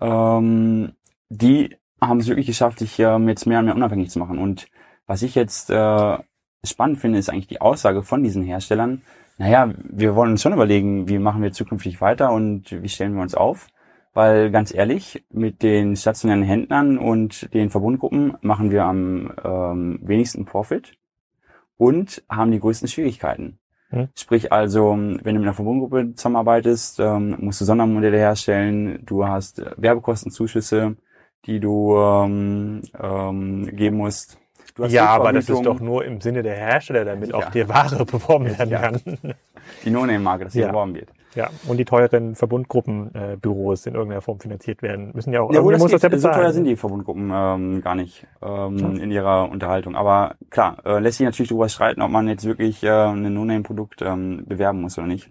Ähm, 0.00 0.92
die 1.28 1.76
haben 2.00 2.20
es 2.20 2.28
wirklich 2.28 2.46
geschafft, 2.46 2.78
sich 2.78 2.98
ähm, 2.98 3.28
jetzt 3.28 3.46
mehr 3.46 3.58
und 3.58 3.66
mehr 3.66 3.76
unabhängig 3.76 4.10
zu 4.10 4.18
machen. 4.18 4.38
Und 4.38 4.68
was 5.06 5.22
ich 5.22 5.34
jetzt 5.34 5.70
äh, 5.70 6.18
spannend 6.64 6.98
finde, 6.98 7.18
ist 7.18 7.30
eigentlich 7.30 7.46
die 7.46 7.60
Aussage 7.60 8.02
von 8.02 8.22
diesen 8.22 8.42
Herstellern. 8.42 9.02
Naja, 9.38 9.72
wir 9.84 10.14
wollen 10.14 10.32
uns 10.32 10.42
schon 10.42 10.52
überlegen, 10.52 11.08
wie 11.08 11.18
machen 11.18 11.42
wir 11.42 11.52
zukünftig 11.52 12.00
weiter 12.00 12.32
und 12.32 12.82
wie 12.82 12.88
stellen 12.88 13.14
wir 13.14 13.22
uns 13.22 13.34
auf. 13.34 13.68
Weil 14.14 14.50
ganz 14.50 14.72
ehrlich, 14.72 15.24
mit 15.30 15.62
den 15.62 15.94
stationären 15.94 16.42
Händlern 16.42 16.96
und 16.96 17.52
den 17.52 17.68
Verbundgruppen 17.68 18.38
machen 18.40 18.70
wir 18.70 18.84
am 18.84 19.30
ähm, 19.44 19.98
wenigsten 20.02 20.46
Profit 20.46 20.96
und 21.76 22.22
haben 22.28 22.50
die 22.50 22.60
größten 22.60 22.88
Schwierigkeiten. 22.88 23.58
Hm. 23.90 24.08
Sprich 24.14 24.52
also, 24.52 24.90
wenn 24.90 25.34
du 25.34 25.40
mit 25.40 25.42
einer 25.42 25.54
Verbundgruppe 25.54 26.14
zusammenarbeitest, 26.14 26.98
ähm, 26.98 27.36
musst 27.38 27.60
du 27.60 27.64
Sondermodelle 27.64 28.18
herstellen, 28.18 28.98
du 29.06 29.26
hast 29.26 29.60
äh, 29.60 29.70
Werbekostenzuschüsse, 29.76 30.96
die 31.44 31.60
du 31.60 31.96
ähm, 31.96 32.82
ähm, 33.00 33.76
geben 33.76 33.98
musst. 33.98 34.38
ja, 34.88 35.06
aber 35.06 35.32
das 35.32 35.48
ist 35.48 35.64
doch 35.64 35.80
nur 35.80 36.04
im 36.04 36.20
Sinne 36.20 36.42
der 36.42 36.56
Hersteller, 36.56 37.04
damit 37.04 37.30
ja. 37.30 37.36
auch 37.36 37.50
die 37.50 37.68
Ware 37.68 38.04
beworben 38.04 38.46
werden 38.58 38.70
ja. 38.70 38.80
kann. 38.80 39.00
Die 39.84 39.90
No-Name-Marke, 39.90 40.44
dass 40.44 40.52
sie 40.54 40.60
ja. 40.60 40.68
beworben 40.68 40.94
wird. 40.94 41.10
Ja, 41.36 41.50
und 41.68 41.76
die 41.76 41.84
teuren 41.84 42.34
Verbundgruppenbüros 42.34 43.84
äh, 43.84 43.90
in 43.90 43.94
irgendeiner 43.94 44.22
Form 44.22 44.40
finanziert 44.40 44.80
werden, 44.80 45.10
müssen 45.14 45.34
ja 45.34 45.42
auch. 45.42 45.52
Ja, 45.52 45.60
muss 45.60 45.90
das 45.90 46.00
ja 46.00 46.08
bezahlen. 46.08 46.34
So 46.34 46.40
teuer 46.40 46.52
sind 46.52 46.64
die 46.64 46.76
Verbundgruppen 46.76 47.30
ähm, 47.32 47.82
gar 47.82 47.94
nicht 47.94 48.26
ähm, 48.42 48.96
in 48.96 49.10
ihrer 49.10 49.50
Unterhaltung. 49.50 49.96
Aber 49.96 50.36
klar, 50.48 50.78
äh, 50.86 50.98
lässt 50.98 51.18
sich 51.18 51.26
natürlich 51.26 51.50
darüber 51.50 51.68
streiten, 51.68 52.00
ob 52.00 52.10
man 52.10 52.26
jetzt 52.26 52.46
wirklich 52.46 52.82
äh, 52.82 52.88
ein 52.88 53.34
No-Name-Produkt 53.34 54.00
ähm, 54.00 54.44
bewerben 54.46 54.80
muss 54.80 54.96
oder 54.96 55.06
nicht. 55.06 55.30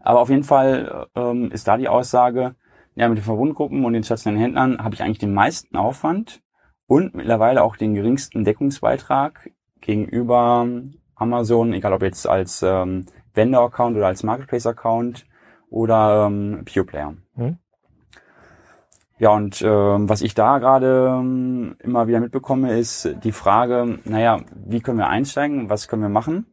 Aber 0.00 0.20
auf 0.20 0.30
jeden 0.30 0.42
Fall 0.42 1.06
ähm, 1.14 1.52
ist 1.52 1.68
da 1.68 1.76
die 1.76 1.88
Aussage, 1.88 2.56
ja, 2.96 3.08
mit 3.08 3.18
den 3.18 3.24
Verbundgruppen 3.24 3.84
und 3.84 3.92
den 3.92 4.02
stationären 4.02 4.42
Händlern 4.42 4.84
habe 4.84 4.96
ich 4.96 5.02
eigentlich 5.02 5.18
den 5.18 5.32
meisten 5.32 5.76
Aufwand 5.76 6.40
und 6.88 7.14
mittlerweile 7.14 7.62
auch 7.62 7.76
den 7.76 7.94
geringsten 7.94 8.42
Deckungsbeitrag 8.42 9.50
gegenüber 9.80 10.66
Amazon, 11.14 11.72
egal 11.72 11.92
ob 11.92 12.02
jetzt 12.02 12.28
als 12.28 12.64
ähm, 12.64 13.06
Vendor-Account 13.38 13.96
oder 13.96 14.08
als 14.08 14.22
Marketplace-Account 14.22 15.24
oder 15.70 16.26
ähm, 16.26 16.64
Pure 16.66 16.84
Player. 16.84 17.14
Mhm. 17.34 17.56
Ja, 19.18 19.30
und 19.30 19.62
ähm, 19.62 20.08
was 20.08 20.20
ich 20.20 20.34
da 20.34 20.58
gerade 20.58 21.16
ähm, 21.18 21.74
immer 21.80 22.06
wieder 22.06 22.20
mitbekomme, 22.20 22.78
ist 22.78 23.16
die 23.24 23.32
Frage, 23.32 23.98
naja, 24.04 24.40
wie 24.54 24.80
können 24.80 24.98
wir 24.98 25.08
einsteigen, 25.08 25.70
was 25.70 25.88
können 25.88 26.02
wir 26.02 26.08
machen? 26.08 26.46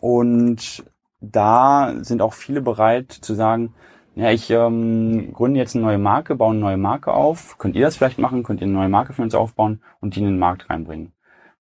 Und 0.00 0.84
da 1.20 1.94
sind 2.02 2.22
auch 2.22 2.34
viele 2.34 2.60
bereit 2.60 3.10
zu 3.10 3.34
sagen, 3.34 3.74
ja, 4.14 4.30
ich 4.30 4.50
ähm, 4.50 5.32
gründe 5.32 5.58
jetzt 5.58 5.74
eine 5.74 5.84
neue 5.84 5.98
Marke, 5.98 6.36
baue 6.36 6.50
eine 6.50 6.60
neue 6.60 6.76
Marke 6.76 7.12
auf. 7.12 7.56
Könnt 7.58 7.74
ihr 7.74 7.86
das 7.86 7.96
vielleicht 7.96 8.18
machen? 8.18 8.42
Könnt 8.42 8.60
ihr 8.60 8.66
eine 8.66 8.74
neue 8.74 8.90
Marke 8.90 9.14
für 9.14 9.22
uns 9.22 9.34
aufbauen 9.34 9.82
und 10.00 10.14
die 10.14 10.20
in 10.20 10.26
den 10.26 10.38
Markt 10.38 10.68
reinbringen? 10.68 11.12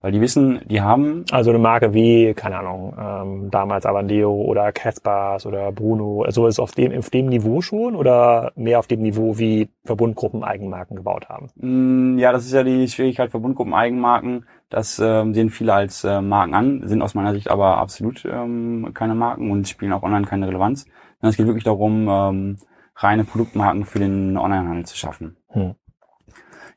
Weil 0.01 0.11
die 0.11 0.21
wissen, 0.21 0.61
die 0.65 0.81
haben. 0.81 1.25
Also 1.31 1.51
eine 1.51 1.59
Marke 1.59 1.93
wie, 1.93 2.33
keine 2.33 2.57
Ahnung, 2.57 2.95
ähm, 2.99 3.51
damals 3.51 3.85
Avandeo 3.85 4.33
oder 4.33 4.71
Caspars 4.71 5.45
oder 5.45 5.71
Bruno. 5.71 6.23
Also 6.23 6.47
ist 6.47 6.59
auf 6.59 6.71
dem, 6.71 6.97
auf 6.97 7.11
dem 7.11 7.27
Niveau 7.27 7.61
schon 7.61 7.95
oder 7.95 8.51
mehr 8.55 8.79
auf 8.79 8.87
dem 8.87 9.01
Niveau, 9.01 9.37
wie 9.37 9.69
Verbundgruppen 9.85 10.43
Eigenmarken 10.43 10.95
gebaut 10.95 11.29
haben? 11.29 11.49
Mm, 11.55 12.17
ja, 12.17 12.31
das 12.31 12.45
ist 12.45 12.53
ja 12.53 12.63
die 12.63 12.87
Schwierigkeit, 12.87 13.29
Verbundgruppen 13.29 13.75
Eigenmarken. 13.75 14.47
Das 14.69 14.99
ähm, 14.99 15.35
sehen 15.35 15.51
viele 15.51 15.73
als 15.73 16.03
äh, 16.03 16.19
Marken 16.19 16.55
an, 16.55 16.87
sind 16.87 17.03
aus 17.03 17.13
meiner 17.13 17.33
Sicht 17.33 17.51
aber 17.51 17.77
absolut 17.77 18.25
ähm, 18.25 18.91
keine 18.95 19.13
Marken 19.13 19.51
und 19.51 19.67
spielen 19.67 19.93
auch 19.93 20.03
online 20.03 20.25
keine 20.25 20.47
Relevanz. 20.47 20.87
Es 21.21 21.37
geht 21.37 21.45
wirklich 21.45 21.63
darum, 21.63 22.07
ähm, 22.09 22.57
reine 22.95 23.23
Produktmarken 23.23 23.85
für 23.85 23.99
den 23.99 24.37
Onlinehandel 24.37 24.85
zu 24.85 24.97
schaffen. 24.97 25.37
Hm. 25.49 25.75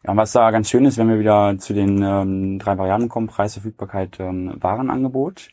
Ja, 0.04 0.10
und 0.10 0.16
was 0.16 0.32
da 0.32 0.50
ganz 0.50 0.68
schön 0.68 0.84
ist, 0.84 0.98
wenn 0.98 1.08
wir 1.08 1.18
wieder 1.18 1.56
zu 1.58 1.72
den 1.72 2.02
ähm, 2.02 2.58
drei 2.58 2.76
Varianten 2.76 3.08
kommen, 3.08 3.26
Preis, 3.26 3.54
Verfügbarkeit, 3.54 4.20
ähm, 4.20 4.54
Warenangebot, 4.60 5.48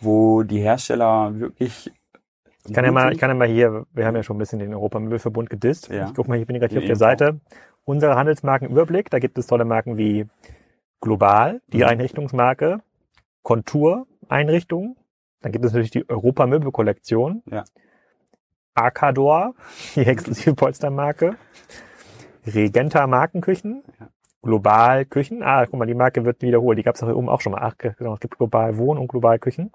wo 0.00 0.42
die 0.42 0.60
Hersteller 0.60 1.38
wirklich 1.38 1.90
ich 2.66 2.74
kann 2.74 2.84
ja 2.84 2.92
mal, 2.92 3.10
ich 3.10 3.18
kann 3.18 3.30
ja 3.30 3.34
mal 3.34 3.48
hier, 3.48 3.86
wir 3.92 4.06
haben 4.06 4.14
ja 4.14 4.22
schon 4.22 4.36
ein 4.36 4.38
bisschen 4.38 4.58
den 4.58 4.74
Europamöbelverbund 4.74 5.48
gedisst. 5.48 5.88
Ja. 5.88 6.06
Ich 6.06 6.14
guck 6.14 6.28
mal, 6.28 6.38
ich 6.38 6.46
bin 6.46 6.58
gerade 6.58 6.70
hier 6.70 6.80
auf 6.80 6.86
der 6.86 6.96
Seite. 6.96 7.40
Unsere 7.84 8.16
Handelsmarkenüberblick, 8.16 9.08
da 9.10 9.18
gibt 9.18 9.38
es 9.38 9.46
tolle 9.46 9.64
Marken 9.64 9.96
wie 9.96 10.26
Global, 11.00 11.62
die 11.68 11.78
mhm. 11.78 11.84
Einrichtungsmarke, 11.84 12.82
Kontur 13.42 14.06
Einrichtung, 14.28 14.96
dann 15.40 15.52
gibt 15.52 15.64
es 15.64 15.72
natürlich 15.72 15.90
die 15.90 16.08
Europamöbelkollektion, 16.08 17.42
ja. 17.50 17.64
Arcador, 18.74 19.54
die 19.96 20.06
exklusive 20.06 20.54
Polstermarke, 20.54 21.36
Regenta 22.54 23.06
Markenküchen, 23.06 23.82
Global 24.42 25.04
Küchen. 25.04 25.42
Ah, 25.42 25.66
guck 25.66 25.78
mal, 25.78 25.86
die 25.86 25.94
Marke 25.94 26.24
wird 26.24 26.42
wiederholt. 26.42 26.78
Die 26.78 26.82
gab 26.82 26.94
es 26.94 27.02
auch 27.02 27.06
hier 27.06 27.16
oben 27.16 27.28
auch 27.28 27.40
schon 27.40 27.52
mal. 27.52 27.60
Ach, 27.62 27.74
genau, 27.76 28.14
es 28.14 28.20
gibt 28.20 28.38
Global 28.38 28.76
Wohn 28.78 28.98
und 28.98 29.08
Global 29.08 29.38
Küchen. 29.38 29.70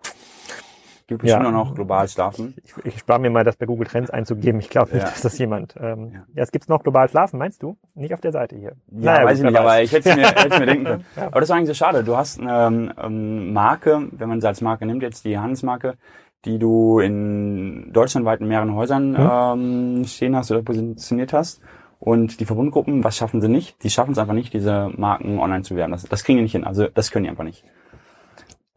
Gibt 1.08 1.22
bestimmt 1.22 1.44
ja. 1.44 1.52
noch 1.52 1.76
global 1.76 2.08
schlafen. 2.08 2.56
Ich, 2.64 2.74
ich 2.84 2.98
spare 2.98 3.20
mir 3.20 3.30
mal, 3.30 3.44
das 3.44 3.58
bei 3.58 3.68
Google 3.68 3.86
Trends 3.86 4.10
einzugeben. 4.10 4.60
Ich 4.60 4.70
glaube 4.70 4.92
nicht, 4.92 5.04
ja. 5.04 5.10
dass 5.12 5.22
das 5.22 5.38
jemand. 5.38 5.76
Ähm, 5.80 6.10
ja. 6.12 6.26
ja, 6.34 6.44
es 6.44 6.52
gibt's 6.52 6.68
noch 6.68 6.82
global 6.82 7.08
schlafen, 7.10 7.38
meinst 7.38 7.62
du? 7.62 7.78
Nicht 7.94 8.12
auf 8.16 8.22
der 8.22 8.32
Seite 8.32 8.56
hier. 8.56 8.72
Ja, 8.90 9.14
naja, 9.14 9.26
weiß 9.26 9.38
ich 9.38 9.44
nicht, 9.46 9.56
aber 9.56 9.84
ich 9.84 9.92
hätte 9.92 10.10
es 10.10 10.16
mir, 10.16 10.28
hätte 10.36 10.60
mir 10.60 10.66
denken 10.66 10.86
können. 10.86 11.06
ja. 11.16 11.28
Aber 11.28 11.42
das 11.42 11.50
ist 11.50 11.56
eigentlich 11.56 11.68
so 11.68 11.74
schade. 11.76 12.04
Du 12.04 12.18
hast 12.18 12.40
eine 12.40 12.96
ähm, 13.00 13.54
Marke, 13.54 14.08
wenn 14.14 14.30
man 14.30 14.42
sie 14.42 14.48
als 14.48 14.62
Marke 14.62 14.88
nimmt, 14.88 15.04
jetzt 15.04 15.26
die 15.26 15.38
Handelsmarke, 15.38 15.94
die 16.44 16.58
du 16.58 16.98
in 17.00 17.94
deutschlandweit 17.94 18.42
in 18.42 18.48
mehreren 18.48 18.74
Häusern 18.74 19.16
hm. 19.16 20.00
ähm, 20.00 20.06
stehen 20.06 20.36
hast 20.36 20.50
oder 20.50 20.64
positioniert 20.64 21.34
hast. 21.34 21.62
Und 22.06 22.40
die 22.40 22.46
Verbundgruppen, 22.46 23.04
was 23.04 23.18
schaffen 23.18 23.42
sie 23.42 23.50
nicht? 23.50 23.84
Die 23.84 23.90
schaffen 23.90 24.12
es 24.12 24.20
einfach 24.20 24.36
nicht, 24.36 24.54
diese 24.54 24.92
Marken 24.96 25.40
online 25.40 25.64
zu 25.64 25.76
werden. 25.76 25.92
Das, 25.92 26.04
das 26.04 26.24
kriegen 26.24 26.38
die 26.38 26.44
nicht 26.44 26.52
hin. 26.52 26.64
Also 26.64 26.88
das 26.88 27.10
können 27.10 27.24
die 27.24 27.32
einfach 27.32 27.44
nicht. 27.44 27.64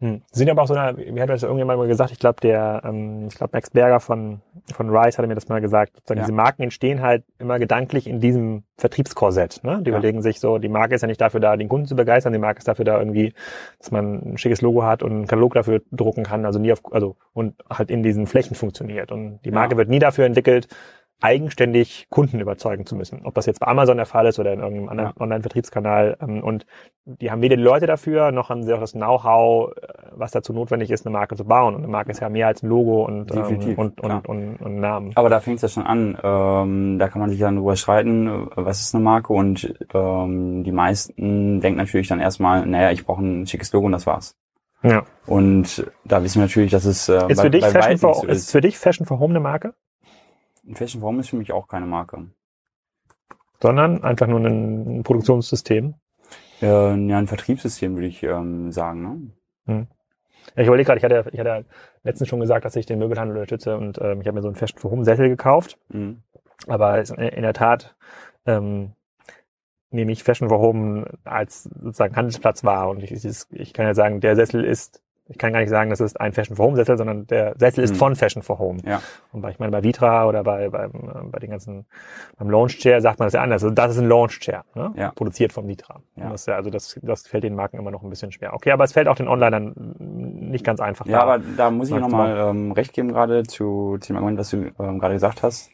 Hm. 0.01 0.22
Sind 0.31 0.49
aber 0.49 0.62
auch 0.62 0.68
so 0.68 0.74
eine, 0.74 0.97
mir 1.11 1.22
hat 1.22 1.29
das 1.29 1.43
irgendjemand 1.43 1.79
mal 1.79 1.89
gesagt, 1.89 2.12
ich 2.12 2.20
glaube, 2.20 2.41
der, 2.41 2.83
ähm, 2.85 3.26
ich 3.29 3.35
glaube, 3.35 3.51
Max 3.53 3.68
Berger 3.70 3.99
von, 3.99 4.41
von 4.72 4.91
Rice 4.91 5.18
hatte 5.18 5.26
mir 5.26 5.35
das 5.35 5.49
mal 5.49 5.61
gesagt. 5.61 6.01
Ja. 6.09 6.14
Diese 6.14 6.33
Marken 6.33 6.62
entstehen 6.62 7.03
halt 7.03 7.24
immer 7.39 7.59
gedanklich 7.59 8.07
in 8.07 8.20
diesem 8.20 8.62
Vertriebskorsett. 8.76 9.64
Ne? 9.64 9.83
Die 9.83 9.91
ja. 9.91 9.97
überlegen 9.97 10.22
sich 10.22 10.39
so, 10.39 10.59
die 10.59 10.68
Marke 10.68 10.95
ist 10.95 11.03
ja 11.03 11.09
nicht 11.09 11.20
dafür 11.20 11.41
da, 11.41 11.57
den 11.57 11.68
Kunden 11.68 11.87
zu 11.87 11.97
begeistern, 11.97 12.33
die 12.33 12.39
Marke 12.39 12.59
ist 12.59 12.68
dafür 12.68 12.85
da 12.85 12.99
irgendwie, 12.99 13.35
dass 13.79 13.91
man 13.91 14.35
ein 14.35 14.39
schickes 14.39 14.62
Logo 14.62 14.85
hat 14.85 15.03
und 15.03 15.11
einen 15.11 15.26
Katalog 15.26 15.55
dafür 15.55 15.83
drucken 15.91 16.22
kann, 16.22 16.47
also 16.47 16.61
nie 16.61 16.72
auf, 16.72 16.81
also 16.93 17.16
und 17.35 17.57
halt 17.68 17.91
in 17.91 18.05
diesen 18.05 18.29
Flächen 18.29 18.55
funktioniert. 18.55 19.11
Und 19.11 19.41
die 19.45 19.51
Marke 19.51 19.74
ja. 19.74 19.79
wird 19.79 19.89
nie 19.89 19.99
dafür 19.99 20.26
entwickelt, 20.26 20.68
eigenständig 21.21 22.07
Kunden 22.11 22.41
überzeugen 22.41 22.87
zu 22.87 22.95
müssen. 22.95 23.23
Ob 23.25 23.35
das 23.35 23.47
jetzt 23.47 23.61
bei 23.61 23.66
Amazon 23.66 23.97
der 23.97 24.07
Fall 24.07 24.27
ist 24.27 24.39
oder 24.39 24.53
in 24.53 24.61
irgendeinem 24.61 24.89
anderen 24.89 25.11
ja. 25.16 25.21
Online-Vertriebskanal. 25.21 26.16
Ähm, 26.21 26.45
und 26.45 26.64
die 27.05 27.31
haben 27.31 27.43
weder 27.43 27.57
die 27.57 27.62
Leute 27.62 27.87
dafür, 27.87 28.31
noch 28.31 28.51
haben 28.51 28.62
sie 28.62 28.73
auch 28.73 28.81
das 28.81 28.93
Know-how, 28.93 29.73
äh, 29.73 29.87
was 30.12 30.31
dazu 30.31 30.53
notwendig 30.53 30.91
ist, 30.91 31.05
eine 31.05 31.12
Marke 31.12 31.35
zu 31.35 31.45
bauen. 31.45 31.75
Und 31.75 31.83
eine 31.83 31.91
Marke 31.91 32.12
ist 32.12 32.21
ja 32.21 32.29
mehr 32.29 32.47
als 32.47 32.62
ein 32.62 32.69
Logo 32.69 33.05
und, 33.05 33.35
ähm, 33.35 33.77
und, 33.77 34.01
und, 34.01 34.29
und, 34.29 34.57
und, 34.57 34.81
Namen. 34.81 35.12
Aber 35.16 35.29
da 35.29 35.41
fängt 35.41 35.57
es 35.57 35.62
ja 35.62 35.69
schon 35.69 35.87
an. 35.87 36.16
Ähm, 36.23 36.99
da 36.99 37.09
kann 37.09 37.21
man 37.21 37.31
sich 37.31 37.41
dann 37.41 37.57
drüber 37.57 37.75
streiten, 37.75 38.49
was 38.55 38.81
ist 38.81 38.95
eine 38.95 39.03
Marke. 39.03 39.33
Und 39.33 39.75
ähm, 39.93 40.62
die 40.62 40.73
meisten 40.73 41.61
denken 41.61 41.79
natürlich 41.79 42.09
dann 42.09 42.21
erstmal, 42.21 42.64
naja, 42.64 42.93
ich 42.93 43.05
brauche 43.05 43.23
ein 43.23 43.47
schickes 43.47 43.73
Logo 43.73 43.87
und 43.87 43.93
das 43.93 44.07
war's. 44.07 44.37
Ja. 44.85 45.03
Und 45.27 45.91
da 46.05 46.23
wissen 46.23 46.37
wir 46.37 46.47
natürlich, 46.47 46.71
dass 46.71 46.85
es 46.85 47.09
äh, 47.09 47.27
ist, 47.29 47.39
bei, 47.39 47.43
für 47.43 47.51
dich 47.51 47.64
Fashion 47.64 47.99
for, 47.99 48.14
so 48.14 48.27
ist. 48.27 48.39
ist 48.39 48.53
für 48.53 48.61
dich 48.61 48.79
Fashion 48.79 49.07
for 49.07 49.19
Home 49.19 49.33
eine 49.33 49.41
Marke? 49.41 49.75
Fashion 50.75 51.01
Form 51.01 51.19
ist 51.21 51.31
für 51.31 51.37
mich 51.37 51.53
auch 51.53 51.69
keine 51.69 51.87
Marke. 51.87 52.27
Sondern 53.61 54.05
einfach 54.05 54.27
nur 54.27 54.41
ein 54.41 55.03
Produktionssystem? 55.03 55.95
Äh, 56.61 56.66
ja, 56.66 57.19
ein 57.19 57.27
Vertriebssystem 57.27 57.95
würde 57.95 58.07
ich 58.07 58.23
ähm, 58.23 58.73
sagen. 58.73 59.03
Ne? 59.03 59.31
Hm. 59.66 59.87
Ja, 60.57 60.62
ich 60.62 60.69
überlege 60.69 60.87
gerade, 60.87 60.99
ich 60.99 61.05
hatte, 61.05 61.31
ich 61.33 61.41
hatte 61.41 61.64
letztens 62.03 62.29
schon 62.29 62.41
gesagt, 62.41 62.64
dass 62.64 62.77
ich 62.77 62.87
den 62.87 62.99
Möbelhandel 62.99 63.37
unterstütze 63.37 63.77
und 63.77 63.99
ähm, 64.01 64.21
ich 64.21 64.27
habe 64.27 64.37
mir 64.37 64.43
so 64.43 64.49
einen 64.49 64.57
Fashion 64.57 64.79
for 64.79 64.91
Home 64.91 65.05
Sessel 65.05 65.29
gekauft. 65.29 65.79
Mhm. 65.89 66.23
Aber 66.66 66.99
in 66.99 67.43
der 67.43 67.53
Tat 67.53 67.97
ähm, 68.47 68.93
nehme 69.91 70.12
ich 70.12 70.25
Fashion 70.25 70.49
for 70.49 70.59
Home 70.59 71.07
als 71.25 71.64
sozusagen 71.64 72.16
Handelsplatz 72.16 72.64
wahr. 72.64 72.91
Und 72.91 73.03
ich, 73.03 73.25
ich 73.51 73.73
kann 73.73 73.87
ja 73.87 73.95
sagen, 73.95 74.21
der 74.21 74.37
Sessel 74.37 74.64
ist 74.64 75.03
ich 75.31 75.37
kann 75.37 75.53
gar 75.53 75.61
nicht 75.61 75.68
sagen, 75.68 75.91
das 75.91 76.01
ist 76.01 76.18
ein 76.18 76.33
Fashion 76.33 76.57
for 76.57 76.66
Home 76.66 76.76
Sessel, 76.76 76.97
sondern 76.97 77.26
der 77.26 77.55
Sessel 77.59 77.85
ist 77.85 77.93
mhm. 77.93 77.97
von 77.97 78.16
Fashion 78.16 78.43
for 78.43 78.59
Home. 78.59 78.79
Ja. 78.87 79.03
Und 79.31 79.43
bei, 79.43 79.51
ich 79.51 79.59
meine, 79.59 79.70
bei 79.70 79.83
Vitra 79.83 80.26
oder 80.26 80.43
bei, 80.43 80.70
bei, 80.70 80.89
bei 80.89 81.39
den 81.39 81.51
ganzen, 81.51 81.85
beim 82.39 82.51
Launch 82.51 82.79
Chair 82.79 83.03
sagt 83.03 83.18
man 83.18 83.26
das 83.26 83.35
ja 83.35 83.43
anders. 83.43 83.62
Also 83.62 83.74
das 83.74 83.93
ist 83.93 83.99
ein 83.99 84.09
Launch 84.09 84.41
Chair, 84.41 84.64
ne? 84.74 84.93
ja. 84.97 85.12
produziert 85.12 85.53
von 85.53 85.68
Vitra. 85.68 86.01
Ja. 86.16 86.31
Das, 86.31 86.47
ja, 86.47 86.57
also 86.57 86.70
das, 86.70 86.99
das 87.03 87.26
fällt 87.26 87.45
den 87.45 87.55
Marken 87.55 87.79
immer 87.79 87.91
noch 87.91 88.03
ein 88.03 88.09
bisschen 88.09 88.33
schwer. 88.33 88.55
Okay, 88.55 88.70
aber 88.70 88.85
es 88.85 88.93
fällt 88.93 89.07
auch 89.07 89.16
den 89.16 89.29
Onlinern 89.29 89.74
nicht 89.99 90.64
ganz 90.64 90.81
einfach. 90.81 91.05
Ja, 91.05 91.18
da, 91.18 91.24
aber 91.24 91.45
da 91.57 91.70
muss 91.70 91.91
ich 91.91 91.97
nochmal 91.97 92.51
ähm, 92.51 92.72
recht 92.72 92.95
geben 92.95 93.09
gerade 93.09 93.43
zu, 93.43 93.99
zu 94.01 94.09
dem 94.09 94.16
Argument, 94.16 94.39
was 94.39 94.51
du 94.51 94.72
ähm, 94.79 94.99
gerade 94.99 95.14
gesagt 95.14 95.43
hast. 95.43 95.70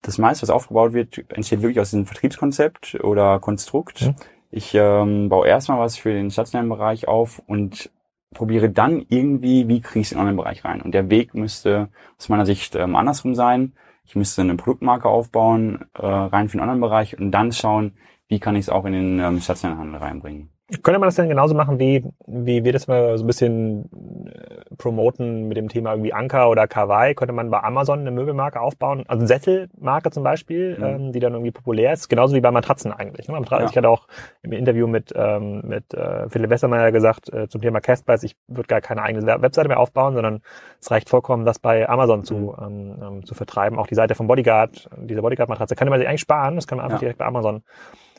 Das 0.00 0.16
meiste, 0.16 0.42
was 0.42 0.50
aufgebaut 0.50 0.94
wird, 0.94 1.18
entsteht 1.30 1.60
wirklich 1.60 1.80
aus 1.80 1.90
diesem 1.90 2.06
Vertriebskonzept 2.06 2.98
oder 3.04 3.38
Konstrukt. 3.40 4.06
Mhm. 4.06 4.16
Ich 4.50 4.74
ähm, 4.74 5.28
baue 5.28 5.46
erstmal 5.46 5.78
was 5.78 5.96
für 5.96 6.12
den 6.12 6.30
stationären 6.30 6.68
Bereich 6.68 7.08
auf 7.08 7.42
und 7.46 7.90
probiere 8.32 8.70
dann 8.70 9.04
irgendwie, 9.08 9.68
wie 9.68 9.80
kriege 9.80 10.00
ich 10.00 10.08
es 10.08 10.12
in 10.12 10.18
einen 10.18 10.36
Bereich 10.36 10.64
rein. 10.64 10.80
Und 10.80 10.92
der 10.92 11.10
Weg 11.10 11.34
müsste 11.34 11.88
aus 12.18 12.28
meiner 12.28 12.46
Sicht 12.46 12.74
ähm, 12.74 12.96
andersrum 12.96 13.34
sein. 13.34 13.74
Ich 14.04 14.16
müsste 14.16 14.42
eine 14.42 14.56
Produktmarke 14.56 15.08
aufbauen, 15.08 15.84
äh, 15.94 16.06
rein 16.06 16.48
für 16.48 16.56
den 16.56 16.62
anderen 16.62 16.80
Bereich 16.80 17.18
und 17.18 17.30
dann 17.30 17.52
schauen, 17.52 17.94
wie 18.28 18.40
kann 18.40 18.56
ich 18.56 18.62
es 18.62 18.68
auch 18.68 18.84
in 18.84 18.92
den 18.92 19.20
ähm, 19.20 19.40
stationären 19.40 19.80
Handel 19.80 20.00
reinbringen. 20.00 20.50
Könnte 20.82 21.00
man 21.00 21.08
das 21.08 21.16
denn 21.16 21.28
genauso 21.28 21.54
machen, 21.54 21.78
wie, 21.78 22.04
wie 22.26 22.64
wir 22.64 22.72
das 22.72 22.86
mal 22.86 23.18
so 23.18 23.24
ein 23.24 23.26
bisschen 23.26 23.90
äh, 24.26 24.74
promoten 24.78 25.48
mit 25.48 25.56
dem 25.56 25.68
Thema 25.68 25.90
irgendwie 25.90 26.14
Anker 26.14 26.48
oder 26.48 26.66
Kawaii? 26.66 27.14
Könnte 27.14 27.34
man 27.34 27.50
bei 27.50 27.62
Amazon 27.62 28.00
eine 28.00 28.10
Möbelmarke 28.10 28.60
aufbauen? 28.60 29.04
Also 29.06 29.20
eine 29.20 29.26
Sesselmarke 29.26 30.10
zum 30.10 30.22
Beispiel, 30.22 30.78
mhm. 30.78 30.84
ähm, 30.84 31.12
die 31.12 31.20
dann 31.20 31.34
irgendwie 31.34 31.50
populär 31.50 31.92
ist. 31.92 32.08
Genauso 32.08 32.34
wie 32.34 32.40
bei 32.40 32.50
Matratzen 32.50 32.92
eigentlich. 32.92 33.28
Ne? 33.28 33.38
Ja. 33.50 33.64
Ich 33.64 33.76
hatte 33.76 33.88
auch 33.88 34.06
im 34.42 34.52
Interview 34.52 34.86
mit, 34.86 35.12
ähm, 35.14 35.62
mit 35.64 35.92
äh, 35.92 36.30
Philipp 36.30 36.48
Westermeier 36.48 36.90
gesagt 36.90 37.30
äh, 37.32 37.48
zum 37.48 37.60
Thema 37.60 37.80
Castbites, 37.80 38.22
ich 38.22 38.36
würde 38.46 38.68
gar 38.68 38.80
keine 38.80 39.02
eigene 39.02 39.26
Webseite 39.26 39.68
mehr 39.68 39.80
aufbauen, 39.80 40.14
sondern 40.14 40.40
es 40.80 40.90
reicht 40.90 41.10
vollkommen, 41.10 41.44
das 41.44 41.58
bei 41.58 41.86
Amazon 41.88 42.24
zu, 42.24 42.34
mhm. 42.34 42.54
ähm, 42.60 43.02
ähm 43.02 43.26
zu 43.26 43.34
vertreiben. 43.34 43.78
Auch 43.78 43.88
die 43.88 43.94
Seite 43.94 44.14
von 44.14 44.26
Bodyguard, 44.26 44.88
diese 44.96 45.20
Bodyguard-Matratze, 45.20 45.74
kann 45.74 45.88
man 45.88 45.98
sich 45.98 46.08
eigentlich 46.08 46.22
sparen. 46.22 46.54
Das 46.54 46.66
kann 46.66 46.78
man 46.78 46.86
einfach 46.86 46.98
ja. 46.98 47.00
direkt 47.00 47.18
bei 47.18 47.26
Amazon 47.26 47.62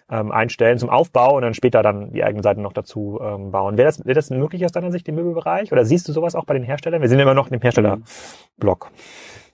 ähm, 0.10 0.32
einstellen 0.32 0.78
zum 0.78 0.90
Aufbau 0.90 1.36
und 1.36 1.42
dann 1.42 1.54
später 1.54 1.82
dann 1.82 2.12
die 2.12 2.24
eigenen 2.24 2.44
Seiten 2.44 2.62
noch 2.62 2.74
dazu 2.74 3.20
ähm, 3.22 3.52
bauen. 3.52 3.78
Wäre 3.78 3.88
das, 3.88 4.06
wäre 4.06 4.16
das 4.16 4.30
möglich 4.30 4.66
aus 4.66 4.72
deiner 4.72 4.92
Sicht 4.92 5.08
im 5.08 5.16
Möbelbereich? 5.16 5.72
Oder 5.72 5.86
siehst 5.86 6.08
du 6.08 6.14
sowas 6.14 6.36
auch 6.36 6.46
bei 6.46 6.54
den 6.54 6.64
Herstellern? 6.64 7.02
Wir 7.02 7.10
sind 7.10 7.20
immer 7.20 7.34
noch 7.34 7.50
im 7.52 7.62
Herstellerblock. 7.62 8.92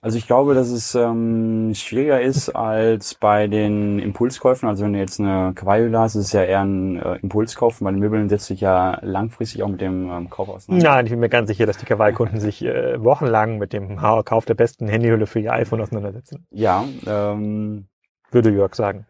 Also 0.02 0.16
ich 0.16 0.26
glaube, 0.26 0.54
dass 0.54 0.70
es 0.70 0.94
ähm, 0.94 1.72
schwieriger 1.74 2.22
ist 2.22 2.48
als 2.48 3.14
bei 3.14 3.48
den 3.48 3.98
Impulskäufen. 3.98 4.66
Also 4.66 4.84
wenn 4.84 4.94
du 4.94 4.98
jetzt 4.98 5.20
eine 5.20 5.52
Cavallo 5.54 5.98
hast, 5.98 6.14
ist 6.14 6.26
es 6.26 6.32
ja 6.32 6.42
eher 6.42 6.62
ein 6.62 6.96
äh, 6.96 7.16
Impulskauf. 7.16 7.80
Bei 7.80 7.90
den 7.90 8.00
Möbeln 8.00 8.30
setzt 8.30 8.46
sich 8.46 8.62
ja 8.62 8.98
langfristig 9.02 9.62
auch 9.62 9.68
mit 9.68 9.82
dem 9.82 10.10
ähm, 10.10 10.30
Kauf 10.30 10.48
auseinander. 10.48 10.88
Nein, 10.88 11.04
ich 11.04 11.10
bin 11.10 11.20
mir 11.20 11.28
ganz 11.28 11.48
sicher, 11.48 11.66
dass 11.66 11.76
die 11.76 11.84
Cavallo-Kunden 11.84 12.40
sich 12.40 12.64
äh, 12.64 13.02
wochenlang 13.02 13.58
mit 13.58 13.74
dem 13.74 13.98
Kauf 13.98 14.46
der 14.46 14.54
besten 14.54 14.88
Handyhülle 14.88 15.26
für 15.26 15.40
ihr 15.40 15.52
iPhone 15.52 15.82
auseinandersetzen. 15.82 16.46
Ja, 16.50 16.84
ähm, 17.06 17.86
würde 18.30 18.50
Jörg 18.50 18.74
sagen. 18.74 19.06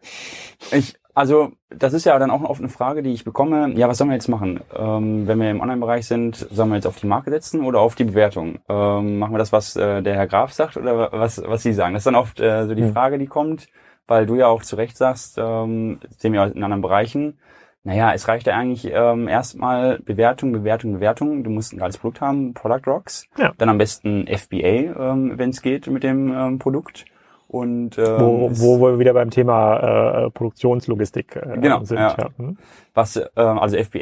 Ich, 0.71 0.95
also 1.13 1.51
das 1.69 1.93
ist 1.93 2.05
ja 2.05 2.17
dann 2.19 2.31
auch 2.31 2.43
oft 2.43 2.61
eine 2.61 2.69
Frage, 2.69 3.03
die 3.03 3.11
ich 3.11 3.23
bekomme. 3.23 3.71
Ja, 3.75 3.87
was 3.87 3.97
sollen 3.97 4.09
wir 4.09 4.15
jetzt 4.15 4.27
machen? 4.27 4.61
Ähm, 4.75 5.27
wenn 5.27 5.39
wir 5.39 5.49
im 5.49 5.61
Online-Bereich 5.61 6.07
sind, 6.07 6.35
sollen 6.35 6.69
wir 6.69 6.75
jetzt 6.75 6.87
auf 6.87 6.99
die 6.99 7.07
Marke 7.07 7.31
setzen 7.31 7.63
oder 7.63 7.79
auf 7.79 7.95
die 7.95 8.03
Bewertung? 8.03 8.59
Ähm, 8.69 9.19
machen 9.19 9.33
wir 9.33 9.39
das, 9.39 9.51
was 9.51 9.75
äh, 9.75 10.01
der 10.01 10.15
Herr 10.15 10.27
Graf 10.27 10.53
sagt 10.53 10.77
oder 10.77 11.11
was, 11.11 11.41
was 11.45 11.63
Sie 11.63 11.73
sagen? 11.73 11.93
Das 11.93 12.01
ist 12.01 12.07
dann 12.07 12.15
oft 12.15 12.39
äh, 12.39 12.65
so 12.67 12.75
die 12.75 12.83
hm. 12.83 12.93
Frage, 12.93 13.17
die 13.17 13.27
kommt, 13.27 13.67
weil 14.07 14.25
du 14.25 14.35
ja 14.35 14.47
auch 14.47 14.61
zu 14.63 14.75
Recht 14.75 14.97
sagst, 14.97 15.37
ähm, 15.37 15.99
sehen 16.17 16.33
wir 16.33 16.43
in 16.45 16.63
anderen 16.63 16.81
Bereichen, 16.81 17.37
naja, 17.83 18.13
es 18.13 18.27
reicht 18.27 18.45
ja 18.45 18.55
eigentlich 18.55 18.87
ähm, 18.93 19.27
erstmal 19.27 19.99
Bewertung, 19.99 20.51
Bewertung, 20.51 20.93
Bewertung. 20.93 21.43
Du 21.43 21.49
musst 21.49 21.73
ein 21.73 21.79
geiles 21.79 21.97
Produkt 21.97 22.21
haben, 22.21 22.53
Product 22.53 22.83
Rocks. 22.85 23.25
Ja. 23.37 23.53
Dann 23.57 23.69
am 23.69 23.79
besten 23.79 24.27
FBA, 24.27 25.11
ähm, 25.11 25.33
wenn 25.37 25.49
es 25.49 25.63
geht 25.63 25.87
mit 25.87 26.03
dem 26.03 26.31
ähm, 26.31 26.59
Produkt. 26.59 27.05
Und, 27.51 27.97
ähm, 27.97 28.05
wo, 28.17 28.49
wo 28.53 28.79
wir 28.79 28.99
wieder 28.99 29.13
beim 29.13 29.29
Thema 29.29 29.75
äh, 30.27 30.29
Produktionslogistik 30.29 31.35
äh, 31.35 31.59
genau, 31.59 31.83
sind. 31.83 31.97
Ja. 31.97 32.15
ja. 32.17 32.29
Hm. 32.37 32.57
Was, 32.93 33.17
äh, 33.17 33.29
also 33.35 33.77
FBA 33.77 33.99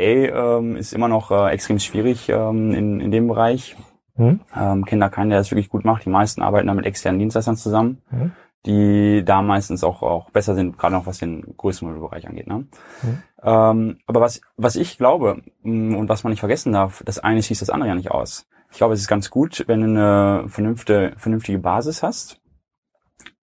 ähm, 0.60 0.76
ist 0.76 0.93
immer 0.93 1.08
noch 1.08 1.32
äh, 1.32 1.50
extrem 1.50 1.80
schwierig 1.80 2.30
ähm, 2.30 2.76
in, 2.76 3.02
in 3.02 3.10
dem 3.10 3.28
Bereich. 3.28 3.76
Hm. 4.18 4.41
Ähm, 4.56 4.86
kenne 4.86 5.00
da 5.00 5.10
keinen, 5.10 5.32
der 5.32 5.39
das 5.39 5.50
wirklich 5.50 5.70
gut 5.70 5.84
macht. 5.84 6.06
Die 6.06 6.12
meisten 6.12 6.43
arbeiten 6.43 6.68
da 6.68 6.76
mit 6.76 6.86
externen 6.86 7.18
Dienstleistern 7.18 7.58
zusammen, 7.58 8.04
hm. 8.12 8.34
die 8.68 9.24
da 9.26 9.41
meistens 9.41 9.84
auch, 9.84 10.04
auch 10.04 10.30
besser 10.30 10.54
sind, 10.54 10.78
gerade 10.78 10.93
noch 10.93 11.08
was 11.08 11.18
den 11.18 11.56
größeren 11.58 12.00
Bereich 12.00 12.28
angeht. 12.28 12.45
Ne? 12.45 12.68
Hm. 13.02 13.24
Ähm, 13.41 13.97
aber 14.06 14.22
was, 14.22 14.41
was 14.58 14.76
ich 14.76 15.00
glaube 15.00 15.41
mm, 15.64 15.95
und 15.95 16.08
was 16.08 16.24
man 16.24 16.30
nicht 16.30 16.41
vergessen 16.41 16.72
darf, 16.72 17.02
das 17.04 17.18
eine 17.18 17.41
schließt 17.41 17.64
das 17.64 17.72
andere 17.72 17.89
ja 17.89 17.95
nicht 17.95 18.12
aus. 18.12 18.47
Ich 18.70 18.78
glaube, 18.78 18.93
es 18.93 19.00
ist 19.00 19.08
ganz 19.08 19.32
gut, 19.32 19.64
wenn 19.66 19.82
du 19.82 19.88
eine 19.88 20.50
vernünftige, 20.50 21.14
vernünftige 21.18 21.58
Basis 21.58 22.04
hast 22.04 22.34
äh, 22.34 22.49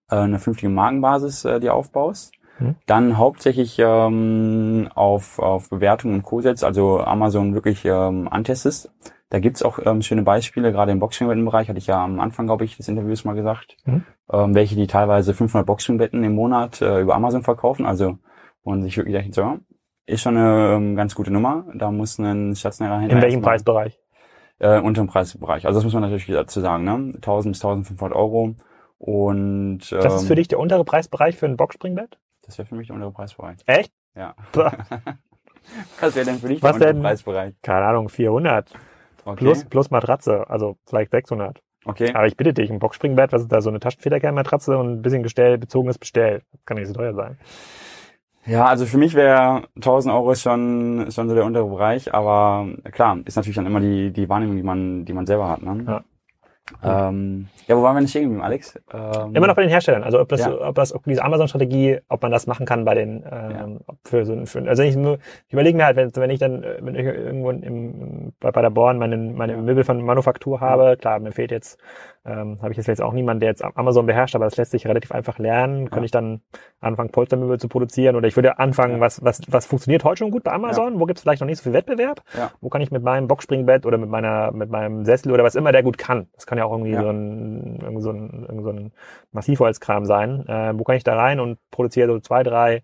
eine 0.08 0.38
vernünftige 0.38 0.70
Markenbasis 0.70 1.44
äh, 1.44 1.60
dir 1.60 1.74
aufbaust. 1.74 2.32
Mhm. 2.58 2.76
Dann 2.86 3.18
hauptsächlich 3.18 3.78
ähm, 3.78 4.88
auf, 4.94 5.38
auf 5.38 5.68
Bewertungen 5.68 6.14
und 6.16 6.22
Co-Sets, 6.22 6.64
also 6.64 7.00
Amazon 7.00 7.54
wirklich 7.54 7.84
ähm, 7.84 8.28
antestest. 8.30 8.90
Da 9.28 9.40
gibt's 9.40 9.62
auch 9.62 9.78
ähm, 9.84 10.02
schöne 10.02 10.22
Beispiele, 10.22 10.70
gerade 10.72 10.92
im 10.92 11.00
Boxspringbetten-Bereich, 11.00 11.68
hatte 11.68 11.78
ich 11.78 11.88
ja 11.88 12.02
am 12.02 12.20
Anfang, 12.20 12.46
glaube 12.46 12.64
ich, 12.64 12.76
des 12.76 12.88
Interviews 12.88 13.24
mal 13.24 13.34
gesagt, 13.34 13.76
mhm. 13.84 14.04
ähm, 14.32 14.54
welche 14.54 14.76
die 14.76 14.86
teilweise 14.86 15.34
500 15.34 15.66
Boxspringbetten 15.66 16.22
im 16.22 16.34
Monat 16.34 16.80
äh, 16.80 17.00
über 17.00 17.14
Amazon 17.16 17.42
verkaufen. 17.42 17.84
Also, 17.86 18.18
man 18.64 18.82
sich 18.82 18.96
wirklich 18.96 19.14
denkt, 19.16 19.34
so, 19.34 19.58
ist 20.06 20.22
schon 20.22 20.36
eine 20.36 20.74
ähm, 20.74 20.96
ganz 20.96 21.14
gute 21.14 21.32
Nummer. 21.32 21.64
Da 21.74 21.90
muss 21.90 22.18
ein 22.18 22.54
stationärer 22.54 23.00
Händler... 23.00 23.16
In 23.16 23.22
welchem 23.22 23.42
Preisbereich? 23.42 23.98
Äh, 24.58 24.80
unter 24.80 25.02
dem 25.02 25.08
Preisbereich. 25.08 25.66
Also 25.66 25.78
das 25.78 25.84
muss 25.84 25.92
man 25.92 26.02
natürlich 26.02 26.26
dazu 26.26 26.60
sagen, 26.60 26.84
ne? 26.84 27.12
1000 27.16 27.52
bis 27.52 27.64
1500 27.64 28.16
Euro 28.16 28.54
und, 28.98 29.92
ähm, 29.92 30.00
das 30.00 30.14
ist 30.14 30.26
für 30.26 30.32
ähm, 30.32 30.36
dich 30.36 30.48
der 30.48 30.58
untere 30.58 30.84
Preisbereich 30.84 31.36
für 31.36 31.46
ein 31.46 31.56
Boxspringbett? 31.56 32.18
Das 32.42 32.58
wäre 32.58 32.66
für 32.66 32.74
mich 32.74 32.88
der 32.88 32.94
untere 32.94 33.12
Preisbereich. 33.12 33.58
Echt? 33.66 33.92
Ja. 34.14 34.34
Was 36.00 36.14
wäre 36.14 36.26
denn 36.26 36.38
für 36.38 36.48
dich 36.48 36.62
Was 36.62 36.78
der 36.78 36.88
untere? 36.88 37.02
Preisbereich? 37.02 37.54
Keine 37.62 37.86
Ahnung, 37.86 38.08
400. 38.08 38.72
Okay. 39.24 39.36
Plus, 39.36 39.64
plus 39.64 39.90
Matratze, 39.90 40.48
also 40.48 40.76
vielleicht 40.86 41.10
600. 41.10 41.60
Okay. 41.84 42.12
Aber 42.14 42.26
ich 42.26 42.36
bitte 42.36 42.52
dich, 42.52 42.70
ein 42.70 42.78
Boxspringbett, 42.78 43.32
was 43.32 43.42
ist 43.42 43.52
da 43.52 43.60
so 43.60 43.70
eine 43.70 43.78
Taschenfederkernmatratze 43.78 44.76
und 44.76 44.92
ein 44.94 45.02
bisschen 45.02 45.22
Gestell, 45.22 45.56
bezogenes 45.58 45.98
Bestell. 45.98 46.42
Das 46.52 46.64
kann 46.64 46.78
nicht 46.78 46.88
so 46.88 46.94
teuer 46.94 47.14
sein. 47.14 47.38
Ja, 48.44 48.66
also 48.66 48.86
für 48.86 48.98
mich 48.98 49.14
wäre 49.14 49.64
1000 49.76 50.14
Euro 50.14 50.34
schon, 50.36 51.08
schon 51.10 51.28
so 51.28 51.34
der 51.34 51.44
untere 51.44 51.66
Bereich, 51.66 52.14
aber 52.14 52.68
klar, 52.92 53.18
ist 53.24 53.34
natürlich 53.34 53.56
dann 53.56 53.66
immer 53.66 53.80
die, 53.80 54.12
die 54.12 54.28
Wahrnehmung, 54.28 54.56
die 54.56 54.62
man, 54.62 55.04
die 55.04 55.12
man 55.12 55.26
selber 55.26 55.48
hat. 55.48 55.62
Ne? 55.62 55.84
Ja. 55.86 56.04
Ähm, 56.82 57.46
ja, 57.68 57.76
wo 57.76 57.82
waren 57.82 57.94
wir 57.94 58.00
nicht 58.00 58.10
stehen 58.10 58.40
Alex? 58.40 58.74
Ähm, 58.92 59.34
Immer 59.34 59.46
noch 59.46 59.54
bei 59.54 59.62
den 59.62 59.70
Herstellern. 59.70 60.02
Also 60.02 60.20
ob 60.20 60.28
das, 60.28 60.40
ja. 60.40 60.68
ob 60.68 60.74
das, 60.74 60.92
ob 60.92 61.04
diese 61.04 61.22
Amazon-Strategie, 61.22 62.00
ob 62.08 62.22
man 62.22 62.32
das 62.32 62.48
machen 62.48 62.66
kann 62.66 62.84
bei 62.84 62.94
den, 62.94 63.24
ähm, 63.30 63.80
ja. 63.86 63.94
für 64.04 64.24
so 64.24 64.44
für, 64.46 64.68
also 64.68 64.82
ich, 64.82 64.96
ich 64.96 65.52
überlege 65.52 65.76
mir 65.76 65.84
halt, 65.84 65.96
wenn, 65.96 66.14
wenn 66.16 66.30
ich 66.30 66.40
dann, 66.40 66.64
wenn 66.80 66.96
ich 66.96 67.04
irgendwo 67.04 67.50
im, 67.50 68.32
bei, 68.40 68.50
bei 68.50 68.62
der 68.62 68.70
Born 68.70 68.98
meine, 68.98 69.16
meine 69.16 69.56
Möbel 69.58 69.84
von 69.84 70.02
Manufaktur 70.02 70.60
habe, 70.60 70.96
klar, 70.96 71.20
mir 71.20 71.32
fehlt 71.32 71.52
jetzt 71.52 71.78
ähm, 72.26 72.58
habe 72.60 72.72
ich 72.72 72.76
jetzt 72.76 73.02
auch 73.02 73.12
niemanden, 73.12 73.40
der 73.40 73.50
jetzt 73.50 73.64
Amazon 73.64 74.06
beherrscht, 74.06 74.34
aber 74.34 74.44
das 74.44 74.56
lässt 74.56 74.72
sich 74.72 74.86
relativ 74.86 75.12
einfach 75.12 75.38
lernen. 75.38 75.84
Ja. 75.84 75.88
Könnte 75.90 76.04
ich 76.06 76.10
dann 76.10 76.40
anfangen, 76.80 77.10
Polstermöbel 77.10 77.58
zu 77.58 77.68
produzieren 77.68 78.16
oder 78.16 78.26
ich 78.26 78.36
würde 78.36 78.58
anfangen, 78.58 78.94
ja. 78.94 79.00
was, 79.00 79.22
was, 79.24 79.40
was 79.48 79.66
funktioniert 79.66 80.04
heute 80.04 80.18
schon 80.18 80.30
gut 80.30 80.44
bei 80.44 80.52
Amazon? 80.52 80.94
Ja. 80.94 81.00
Wo 81.00 81.06
gibt 81.06 81.18
es 81.18 81.22
vielleicht 81.22 81.40
noch 81.40 81.46
nicht 81.46 81.58
so 81.58 81.64
viel 81.64 81.72
Wettbewerb? 81.72 82.22
Ja. 82.36 82.50
Wo 82.60 82.68
kann 82.68 82.80
ich 82.80 82.90
mit 82.90 83.02
meinem 83.02 83.28
Boxspringbett 83.28 83.86
oder 83.86 83.98
mit 83.98 84.10
meiner, 84.10 84.52
mit 84.52 84.70
meinem 84.70 85.04
Sessel 85.04 85.32
oder 85.32 85.44
was 85.44 85.54
immer 85.54 85.72
der 85.72 85.82
gut 85.82 85.98
kann? 85.98 86.28
Das 86.34 86.46
kann 86.46 86.58
ja 86.58 86.64
auch 86.64 86.72
irgendwie 86.72 86.94
so 86.94 87.08
ein, 87.08 87.78
irgendwie 87.80 88.02
so 88.02 88.10
ein, 88.10 88.46
irgendwie 88.48 88.64
so 88.64 88.70
ein 88.70 88.92
Massivholzkram 89.32 90.04
sein. 90.04 90.46
Äh, 90.48 90.72
wo 90.78 90.84
kann 90.84 90.96
ich 90.96 91.04
da 91.04 91.14
rein 91.16 91.40
und 91.40 91.58
produziere 91.70 92.08
so 92.08 92.18
zwei, 92.20 92.42
drei 92.42 92.82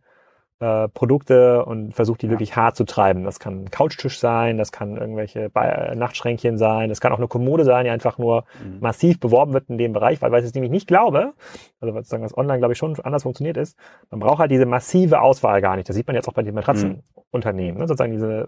äh, 0.63 0.89
Produkte 0.89 1.65
und 1.65 1.93
versucht 1.93 2.23
die 2.23 2.27
ja. 2.27 2.33
wirklich 2.33 2.55
hart 2.55 2.77
zu 2.77 2.85
treiben. 2.85 3.25
Das 3.25 3.41
kann 3.41 3.65
ein 3.65 3.71
Couchtisch 3.71 4.21
sein, 4.21 4.59
das 4.59 4.71
kann 4.71 4.97
irgendwelche 4.97 5.51
Be 5.51 5.93
Nachtschränkchen 5.97 6.57
sein, 6.57 6.89
das 6.89 7.01
kann 7.01 7.13
auch 7.13 7.19
eine 7.19 7.27
Kommode 7.27 7.65
sein, 7.65 7.85
die 7.85 7.91
einfach 7.91 8.17
nur 8.17 8.45
mhm. 8.63 8.79
massiv 8.81 9.19
beworben 9.19 9.55
wird 9.55 9.69
in 9.69 9.79
dem 9.79 9.93
Bereich, 9.93 10.23
weil, 10.23 10.31
weil 10.31 10.41
ich 10.41 10.47
es 10.47 10.55
nämlich 10.55 10.71
nicht 10.71 10.87
glaube, 10.87 11.33
also 11.81 11.95
was 11.95 12.09
sagen, 12.09 12.23
das 12.23 12.37
online 12.39 12.59
glaube 12.59 12.75
ich 12.75 12.79
schon 12.79 12.97
anders 13.01 13.25
funktioniert 13.25 13.57
ist, 13.57 13.77
man 14.11 14.21
braucht 14.21 14.39
halt 14.39 14.53
diese 14.53 14.65
massive 14.65 15.21
Auswahl 15.21 15.61
gar 15.61 15.75
nicht. 15.75 15.89
Das 15.89 15.97
sieht 15.97 16.07
man 16.07 16.15
jetzt 16.15 16.29
auch 16.29 16.33
bei 16.33 16.43
den 16.43 16.55
Matratzenunternehmen. 16.55 17.81
Ne? 17.81 17.89
Sozusagen 17.89 18.13
diese, 18.13 18.47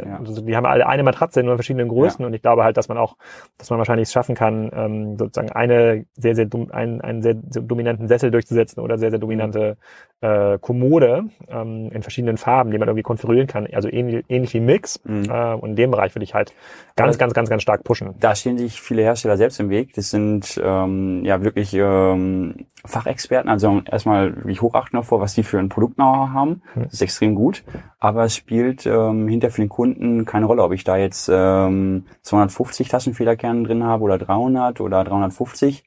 äh, 0.00 0.08
ja. 0.08 0.18
also 0.18 0.40
die 0.40 0.56
haben 0.56 0.64
alle 0.64 0.86
eine 0.86 1.02
Matratze 1.02 1.40
in 1.40 1.46
nur 1.46 1.56
verschiedenen 1.56 1.88
Größen 1.88 2.22
ja. 2.22 2.26
und 2.26 2.32
ich 2.32 2.40
glaube 2.40 2.64
halt, 2.64 2.78
dass 2.78 2.88
man 2.88 2.96
auch, 2.96 3.16
dass 3.58 3.68
man 3.68 3.78
wahrscheinlich 3.78 4.08
es 4.08 4.12
schaffen 4.12 4.34
kann, 4.34 4.70
ähm, 4.72 5.18
sozusagen 5.18 5.52
eine 5.52 6.06
sehr, 6.14 6.34
sehr, 6.34 6.48
einen, 6.70 7.02
einen 7.02 7.20
sehr, 7.20 7.36
sehr 7.50 7.62
dominanten 7.62 8.08
Sessel 8.08 8.30
durchzusetzen 8.30 8.80
oder 8.82 8.96
sehr, 8.96 9.10
sehr 9.10 9.18
dominante 9.18 9.76
äh, 10.20 10.58
Kommode 10.58 11.24
ähm, 11.48 11.90
in 11.92 12.02
verschiedenen 12.02 12.36
Farben, 12.36 12.70
die 12.70 12.78
man 12.78 12.88
irgendwie 12.88 13.02
konfigurieren 13.02 13.46
kann, 13.46 13.66
also 13.72 13.88
ähnlich, 13.88 14.24
ähnlich 14.28 14.52
wie 14.54 14.60
Mix. 14.60 15.00
Mhm. 15.04 15.24
Äh, 15.30 15.54
und 15.54 15.70
in 15.70 15.76
dem 15.76 15.90
Bereich 15.90 16.14
würde 16.14 16.24
ich 16.24 16.34
halt 16.34 16.52
ganz, 16.96 17.16
ganz, 17.16 17.32
ganz, 17.32 17.48
ganz 17.48 17.62
stark 17.62 17.84
pushen. 17.84 18.14
Da 18.20 18.34
stehen 18.34 18.58
sich 18.58 18.80
viele 18.80 19.02
Hersteller 19.02 19.36
selbst 19.36 19.60
im 19.60 19.70
Weg. 19.70 19.94
Das 19.94 20.10
sind 20.10 20.60
ähm, 20.62 21.24
ja 21.24 21.42
wirklich 21.42 21.72
ähm, 21.74 22.66
Fachexperten, 22.84 23.50
also 23.50 23.82
erstmal 23.90 24.36
wirklich 24.36 24.60
hochachten 24.60 24.98
davor, 24.98 25.20
was 25.20 25.34
die 25.34 25.42
für 25.42 25.58
ein 25.58 25.68
Produkt-Know-how 25.68 26.30
haben. 26.30 26.62
Mhm. 26.74 26.84
Das 26.84 26.94
ist 26.94 27.02
extrem 27.02 27.34
gut. 27.34 27.64
Aber 27.98 28.24
es 28.24 28.36
spielt 28.36 28.84
ähm, 28.86 29.26
hinter 29.28 29.50
für 29.50 29.62
den 29.62 29.68
Kunden 29.70 30.26
keine 30.26 30.46
Rolle, 30.46 30.62
ob 30.62 30.72
ich 30.72 30.84
da 30.84 30.96
jetzt 30.96 31.30
ähm, 31.32 32.04
250 32.22 32.88
Taschenfederkerne 32.88 33.62
drin 33.62 33.84
habe 33.84 34.02
oder 34.02 34.18
300 34.18 34.80
oder 34.80 35.02
350 35.04 35.84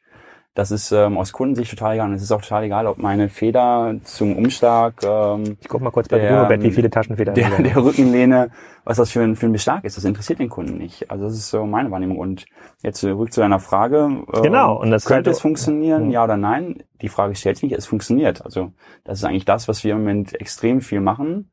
das 0.56 0.70
ist 0.70 0.92
ähm, 0.92 1.18
aus 1.18 1.32
Kundensicht 1.32 1.72
total 1.72 1.96
egal. 1.96 2.10
Und 2.10 2.16
es 2.16 2.22
ist 2.22 2.32
auch 2.32 2.42
total 2.42 2.66
egal, 2.66 2.86
ob 2.86 3.00
meine 3.00 3.28
Feder 3.28 3.96
zum 4.04 4.38
Umschlag. 4.38 5.02
Ähm, 5.04 5.58
ich 5.60 5.68
guck 5.68 5.82
mal 5.82 5.90
kurz 5.90 6.08
bei 6.10 6.20
der, 6.20 6.30
Bruno 6.30 6.48
Bett, 6.48 6.62
wie 6.62 6.72
viele 6.72 6.92
Taschenfedern. 6.92 7.34
Der, 7.34 7.50
der 7.64 7.76
Rückenlehne, 7.76 8.52
was 8.84 8.98
das 8.98 9.12
für 9.12 9.22
ein, 9.22 9.36
für 9.36 9.48
ein 9.48 9.52
Beschlag 9.52 9.84
ist, 9.84 9.98
das 9.98 10.04
interessiert 10.04 10.38
den 10.38 10.50
Kunden 10.50 10.78
nicht. 10.78 11.10
Also 11.10 11.26
das 11.26 11.34
ist 11.34 11.50
so 11.50 11.66
meine 11.66 11.90
Wahrnehmung. 11.90 12.20
Und 12.20 12.46
jetzt 12.84 13.00
zurück 13.00 13.34
zu 13.34 13.42
deiner 13.42 13.60
Frage. 13.60 13.98
Ähm, 13.98 14.26
genau. 14.44 14.80
Und 14.80 14.92
das 14.92 15.06
könnte 15.06 15.32
es 15.32 15.42
funktionieren, 15.42 16.12
ja 16.12 16.24
oder 16.24 16.38
nein? 16.38 16.84
Die 17.02 17.10
Frage 17.10 17.34
stellt 17.34 17.58
sich 17.58 17.64
nicht. 17.64 17.78
Es 17.78 17.88
funktioniert. 17.88 18.46
Also 18.46 18.74
das 19.06 19.20
ist 19.20 19.26
eigentlich 19.26 19.46
das, 19.46 19.68
was 19.68 19.84
wir 19.84 19.94
im 19.94 20.00
Moment 20.00 20.40
extrem 20.40 20.82
viel 20.82 21.02
machen. 21.02 21.50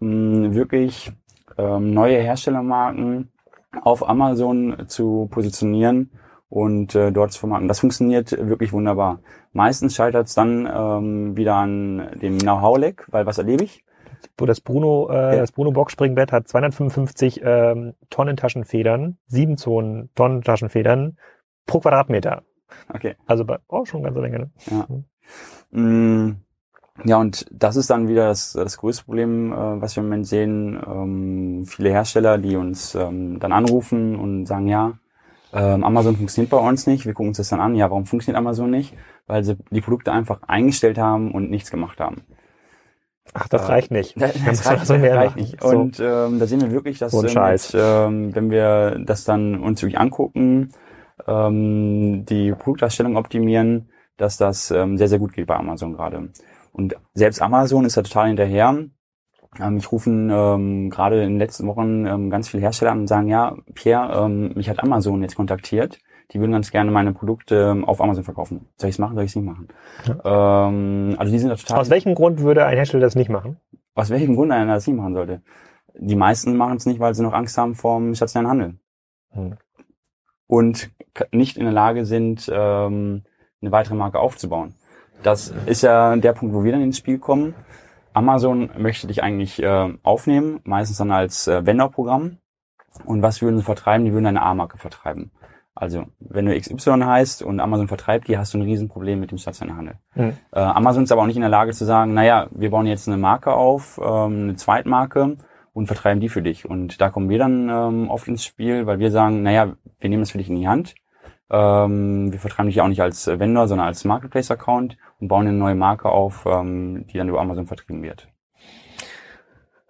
Ähm, 0.00 0.54
wirklich 0.54 1.12
ähm, 1.56 1.94
neue 1.94 2.18
Herstellermarken 2.18 3.30
auf 3.82 4.08
Amazon 4.08 4.88
zu 4.88 5.28
positionieren 5.30 6.10
und 6.50 6.94
äh, 6.94 7.12
dort 7.12 7.32
zu 7.32 7.38
vermarkten. 7.38 7.68
Das 7.68 7.80
funktioniert 7.80 8.32
wirklich 8.32 8.72
wunderbar. 8.72 9.20
Meistens 9.52 9.94
scheitert 9.94 10.26
es 10.26 10.34
dann 10.34 10.68
ähm, 10.70 11.36
wieder 11.36 11.54
an 11.54 12.18
dem 12.20 12.38
Know-how-Leck, 12.38 13.06
weil 13.10 13.24
was 13.24 13.38
erlebe 13.38 13.64
ich? 13.64 13.84
Das 14.36 14.60
Bruno, 14.60 15.08
äh, 15.10 15.34
ja. 15.34 15.40
das 15.40 15.52
Bruno 15.52 15.70
Box 15.70 15.92
Springbett 15.92 16.32
hat 16.32 16.48
255 16.48 17.40
ähm, 17.42 17.94
Tonnen 18.10 18.36
Taschenfedern, 18.36 19.18
7 19.26 19.56
Zonen 19.56 20.10
Tonnen 20.14 20.42
Taschenfedern 20.42 21.16
pro 21.66 21.80
Quadratmeter. 21.80 22.42
Okay. 22.92 23.16
Also 23.26 23.44
bei, 23.44 23.58
oh, 23.68 23.84
schon 23.84 24.04
eine 24.04 24.08
ganze 24.08 24.20
Menge. 24.20 24.38
Ne? 24.38 24.50
Ja. 24.70 24.86
Mhm. 25.70 26.36
Ja, 27.04 27.18
und 27.18 27.46
das 27.50 27.76
ist 27.76 27.88
dann 27.88 28.08
wieder 28.08 28.26
das, 28.28 28.52
das 28.52 28.76
größte 28.76 29.04
Problem, 29.04 29.52
äh, 29.52 29.80
was 29.80 29.96
wir 29.96 30.02
im 30.02 30.08
Moment 30.08 30.26
sehen. 30.26 30.80
Ähm, 30.86 31.64
viele 31.66 31.90
Hersteller, 31.90 32.36
die 32.38 32.56
uns 32.56 32.94
ähm, 32.94 33.38
dann 33.40 33.52
anrufen 33.52 34.16
und 34.16 34.46
sagen, 34.46 34.66
ja, 34.66 34.98
ähm, 35.52 35.84
Amazon 35.84 36.16
funktioniert 36.16 36.50
bei 36.50 36.58
uns 36.58 36.86
nicht. 36.86 37.06
Wir 37.06 37.12
gucken 37.12 37.28
uns 37.28 37.38
das 37.38 37.48
dann 37.48 37.60
an. 37.60 37.74
Ja, 37.74 37.90
warum 37.90 38.06
funktioniert 38.06 38.38
Amazon 38.38 38.70
nicht? 38.70 38.94
Weil 39.26 39.44
sie 39.44 39.56
die 39.70 39.80
Produkte 39.80 40.12
einfach 40.12 40.42
eingestellt 40.46 40.98
haben 40.98 41.32
und 41.32 41.50
nichts 41.50 41.70
gemacht 41.70 42.00
haben. 42.00 42.22
Ach, 43.34 43.48
das 43.48 43.62
äh, 43.62 43.66
reicht 43.66 43.90
nicht. 43.90 44.20
Das, 44.20 44.32
das 44.44 44.66
reicht, 44.88 44.88
mehr 44.90 45.16
reicht 45.16 45.36
nicht. 45.36 45.62
Und 45.62 45.96
so. 45.96 46.04
ähm, 46.04 46.38
da 46.38 46.46
sehen 46.46 46.60
wir 46.60 46.70
wirklich, 46.70 46.98
dass 46.98 47.12
so 47.12 47.22
mit, 47.22 47.74
ähm, 47.74 48.34
wenn 48.34 48.50
wir 48.50 48.98
das 49.04 49.24
dann 49.24 49.60
uns 49.60 49.82
wirklich 49.82 49.98
angucken, 49.98 50.70
ähm, 51.26 52.24
die 52.26 52.52
Produktdarstellung 52.52 53.16
optimieren, 53.16 53.90
dass 54.16 54.36
das 54.36 54.70
ähm, 54.70 54.98
sehr, 54.98 55.08
sehr 55.08 55.18
gut 55.18 55.32
geht 55.32 55.46
bei 55.46 55.56
Amazon 55.56 55.94
gerade. 55.94 56.30
Und 56.72 56.96
selbst 57.14 57.42
Amazon 57.42 57.84
ist 57.84 57.96
da 57.96 58.02
total 58.02 58.28
hinterher. 58.28 58.84
Ähm, 59.58 59.78
ich 59.78 59.90
rufen 59.90 60.30
ähm, 60.30 60.90
gerade 60.90 61.22
in 61.22 61.30
den 61.30 61.38
letzten 61.38 61.66
Wochen 61.66 62.06
ähm, 62.06 62.30
ganz 62.30 62.48
viele 62.48 62.62
Hersteller 62.62 62.92
an 62.92 63.00
und 63.00 63.06
sagen, 63.06 63.28
ja, 63.28 63.56
Pierre, 63.74 64.24
ähm, 64.24 64.52
mich 64.54 64.68
hat 64.68 64.82
Amazon 64.82 65.22
jetzt 65.22 65.36
kontaktiert. 65.36 65.98
Die 66.32 66.38
würden 66.38 66.52
ganz 66.52 66.70
gerne 66.70 66.92
meine 66.92 67.12
Produkte 67.12 67.70
ähm, 67.72 67.84
auf 67.84 68.00
Amazon 68.00 68.22
verkaufen. 68.22 68.68
Soll 68.76 68.88
ich 68.88 68.94
es 68.94 68.98
machen, 69.00 69.14
soll 69.16 69.24
ich 69.24 69.32
es 69.32 69.36
nicht 69.36 69.46
machen? 69.46 69.68
Ja. 70.06 70.68
Ähm, 70.68 71.16
also 71.18 71.32
die 71.32 71.38
sind 71.38 71.48
da 71.48 71.56
total. 71.56 71.80
Aus 71.80 71.90
welchem 71.90 72.14
Grund 72.14 72.40
würde 72.40 72.64
ein 72.64 72.76
Hersteller 72.76 73.02
das 73.02 73.16
nicht 73.16 73.30
machen? 73.30 73.56
Aus 73.94 74.10
welchem 74.10 74.36
Grund 74.36 74.52
einer 74.52 74.74
das 74.74 74.86
nicht 74.86 74.96
machen 74.96 75.14
sollte? 75.14 75.42
Die 75.94 76.14
meisten 76.14 76.56
machen 76.56 76.76
es 76.76 76.86
nicht, 76.86 77.00
weil 77.00 77.14
sie 77.14 77.24
noch 77.24 77.32
Angst 77.32 77.58
haben 77.58 77.74
vom 77.74 78.14
stationären 78.14 78.50
Handel. 78.50 78.78
Hm. 79.30 79.56
Und 80.46 80.90
nicht 81.32 81.56
in 81.56 81.64
der 81.64 81.72
Lage 81.72 82.04
sind, 82.04 82.50
ähm, 82.52 83.24
eine 83.60 83.72
weitere 83.72 83.94
Marke 83.94 84.20
aufzubauen. 84.20 84.74
Das 85.22 85.52
ist 85.66 85.82
ja 85.82 86.16
der 86.16 86.32
Punkt, 86.32 86.54
wo 86.54 86.64
wir 86.64 86.72
dann 86.72 86.80
ins 86.82 86.98
Spiel 86.98 87.18
kommen. 87.18 87.54
Amazon 88.12 88.70
möchte 88.78 89.06
dich 89.06 89.22
eigentlich 89.22 89.62
äh, 89.62 89.94
aufnehmen, 90.02 90.60
meistens 90.64 90.98
dann 90.98 91.12
als 91.12 91.46
äh, 91.46 91.64
Vendor-Programm. 91.64 92.38
Und 93.04 93.22
was 93.22 93.40
würden 93.40 93.58
sie 93.58 93.64
vertreiben? 93.64 94.04
Die 94.04 94.12
würden 94.12 94.26
eine 94.26 94.42
A-Marke 94.42 94.78
vertreiben. 94.78 95.30
Also, 95.74 96.04
wenn 96.18 96.46
du 96.46 96.58
XY 96.58 97.02
heißt 97.04 97.42
und 97.42 97.60
Amazon 97.60 97.88
vertreibt 97.88 98.28
die, 98.28 98.36
hast 98.36 98.52
du 98.52 98.58
ein 98.58 98.62
Riesenproblem 98.62 99.20
mit 99.20 99.30
dem 99.30 99.38
stationären 99.38 99.78
Handel. 99.78 99.94
Mhm. 100.14 100.36
Äh, 100.52 100.60
Amazon 100.60 101.04
ist 101.04 101.12
aber 101.12 101.22
auch 101.22 101.26
nicht 101.26 101.36
in 101.36 101.42
der 101.42 101.50
Lage 101.50 101.72
zu 101.72 101.84
sagen, 101.84 102.12
naja, 102.12 102.48
wir 102.50 102.70
bauen 102.70 102.86
jetzt 102.86 103.08
eine 103.08 103.16
Marke 103.16 103.54
auf, 103.54 103.98
ähm, 104.02 104.42
eine 104.42 104.56
Zweitmarke 104.56 105.36
und 105.72 105.86
vertreiben 105.86 106.20
die 106.20 106.28
für 106.28 106.42
dich. 106.42 106.68
Und 106.68 107.00
da 107.00 107.08
kommen 107.08 107.30
wir 107.30 107.38
dann 107.38 107.68
ähm, 107.68 108.10
oft 108.10 108.28
ins 108.28 108.44
Spiel, 108.44 108.86
weil 108.86 108.98
wir 108.98 109.10
sagen, 109.10 109.42
naja, 109.42 109.72
wir 110.00 110.10
nehmen 110.10 110.22
es 110.22 110.32
für 110.32 110.38
dich 110.38 110.50
in 110.50 110.56
die 110.56 110.68
Hand. 110.68 110.94
Ähm, 111.50 112.32
wir 112.32 112.38
vertreiben 112.38 112.68
dich 112.68 112.80
auch 112.80 112.88
nicht 112.88 113.02
als 113.02 113.26
Vendor, 113.26 113.68
sondern 113.68 113.88
als 113.88 114.04
Marketplace-Account 114.04 114.96
und 115.20 115.28
bauen 115.28 115.48
eine 115.48 115.56
neue 115.56 115.74
Marke 115.74 116.08
auf, 116.08 116.46
ähm, 116.46 117.06
die 117.08 117.18
dann 117.18 117.28
über 117.28 117.40
Amazon 117.40 117.66
vertrieben 117.66 118.02
wird. 118.02 118.28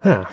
Ja, 0.03 0.25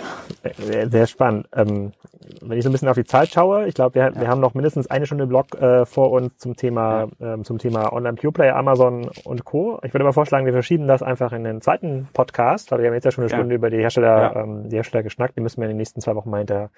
sehr, 0.57 0.89
sehr 0.89 1.07
spannend. 1.07 1.49
Ähm, 1.55 1.93
wenn 2.41 2.59
ich 2.59 2.65
so 2.65 2.71
ein 2.71 2.73
bisschen 2.73 2.89
auf 2.89 2.97
die 2.97 3.05
Zeit 3.05 3.29
schaue, 3.29 3.67
ich 3.67 3.75
glaube, 3.75 3.95
wir, 3.95 4.03
ja. 4.03 4.21
wir 4.21 4.29
haben 4.29 4.41
noch 4.41 4.55
mindestens 4.55 4.89
eine 4.89 5.07
Stunde 5.07 5.27
Blog 5.27 5.55
äh, 5.61 5.85
vor 5.87 6.11
uns 6.11 6.37
zum 6.39 6.57
Thema 6.57 7.09
ja. 7.19 7.35
ähm, 7.35 7.45
zum 7.45 7.59
Thema 7.59 7.93
Online 7.93 8.17
Pure 8.17 8.33
Player, 8.33 8.57
Amazon 8.57 9.11
und 9.25 9.45
Co. 9.45 9.79
Ich 9.83 9.93
würde 9.93 10.05
mal 10.05 10.13
vorschlagen, 10.13 10.47
wir 10.47 10.53
verschieben 10.53 10.87
das 10.87 11.03
einfach 11.03 11.33
in 11.33 11.45
den 11.45 11.61
zweiten 11.61 12.09
Podcast, 12.13 12.71
weil 12.71 12.81
wir 12.81 12.87
haben 12.87 12.95
jetzt 12.95 13.05
ja 13.05 13.11
schon 13.11 13.25
eine 13.25 13.31
Stunde 13.31 13.55
über 13.55 13.71
die 13.71 13.79
Hersteller, 13.79 14.37
ähm, 14.37 14.69
die 14.69 14.77
Hersteller 14.77 15.03
geschnackt. 15.03 15.37
Die 15.37 15.41
müssen 15.41 15.59
wir 15.59 15.65
in 15.65 15.71
den 15.71 15.79
nächsten 15.79 16.01
zwei 16.01 16.15
Wochen 16.15 16.31
mal 16.31 16.39
hinter, 16.39 16.71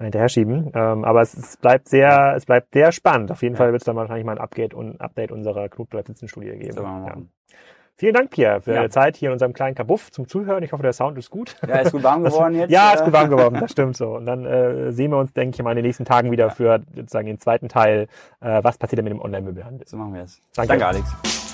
hinterher 0.00 0.28
schieben. 0.28 0.70
Ähm, 0.74 1.04
aber 1.04 1.22
es, 1.22 1.34
es, 1.34 1.56
bleibt 1.56 1.88
sehr, 1.88 2.34
es 2.36 2.46
bleibt 2.46 2.72
sehr 2.72 2.92
spannend. 2.92 3.30
Auf 3.30 3.42
jeden 3.42 3.56
Fall 3.56 3.72
wird 3.72 3.82
es 3.82 3.86
dann 3.86 3.96
wahrscheinlich 3.96 4.24
mal 4.24 4.32
ein 4.32 4.40
Update 4.40 4.74
und 4.74 5.00
Update 5.00 5.32
unserer 5.32 5.68
Knutblatt-Studie 5.68 6.56
geben. 6.58 7.28
Vielen 7.98 8.12
Dank, 8.12 8.30
Pierre, 8.30 8.60
für 8.60 8.72
ja. 8.72 8.76
deine 8.76 8.90
Zeit 8.90 9.16
hier 9.16 9.30
in 9.30 9.32
unserem 9.32 9.54
kleinen 9.54 9.74
Kabuff 9.74 10.10
zum 10.10 10.28
Zuhören. 10.28 10.62
Ich 10.62 10.72
hoffe, 10.72 10.82
der 10.82 10.92
Sound 10.92 11.16
ist 11.16 11.30
gut. 11.30 11.56
Ja, 11.66 11.76
ist 11.76 11.92
gut 11.92 12.02
warm 12.02 12.22
geworden 12.24 12.54
jetzt. 12.54 12.70
Ja, 12.70 12.92
ist 12.92 13.04
gut 13.04 13.12
warm 13.14 13.30
geworden, 13.30 13.56
das 13.58 13.72
stimmt 13.72 13.96
so. 13.96 14.16
Und 14.16 14.26
dann 14.26 14.44
äh, 14.44 14.92
sehen 14.92 15.12
wir 15.12 15.18
uns, 15.18 15.32
denke 15.32 15.54
ich 15.54 15.62
mal, 15.62 15.70
in 15.70 15.76
den 15.76 15.86
nächsten 15.86 16.04
Tagen 16.04 16.30
wieder 16.30 16.50
für 16.50 16.82
sozusagen 16.94 17.26
den 17.26 17.40
zweiten 17.40 17.70
Teil, 17.70 18.08
äh, 18.40 18.62
was 18.62 18.76
passiert 18.76 18.98
denn 18.98 19.04
mit 19.04 19.14
dem 19.14 19.22
Online-Möbelhandel. 19.22 19.86
So 19.88 19.96
machen 19.96 20.12
wir 20.12 20.24
es. 20.24 20.42
Danke. 20.54 20.68
Danke, 20.68 20.86
Alex. 20.86 21.45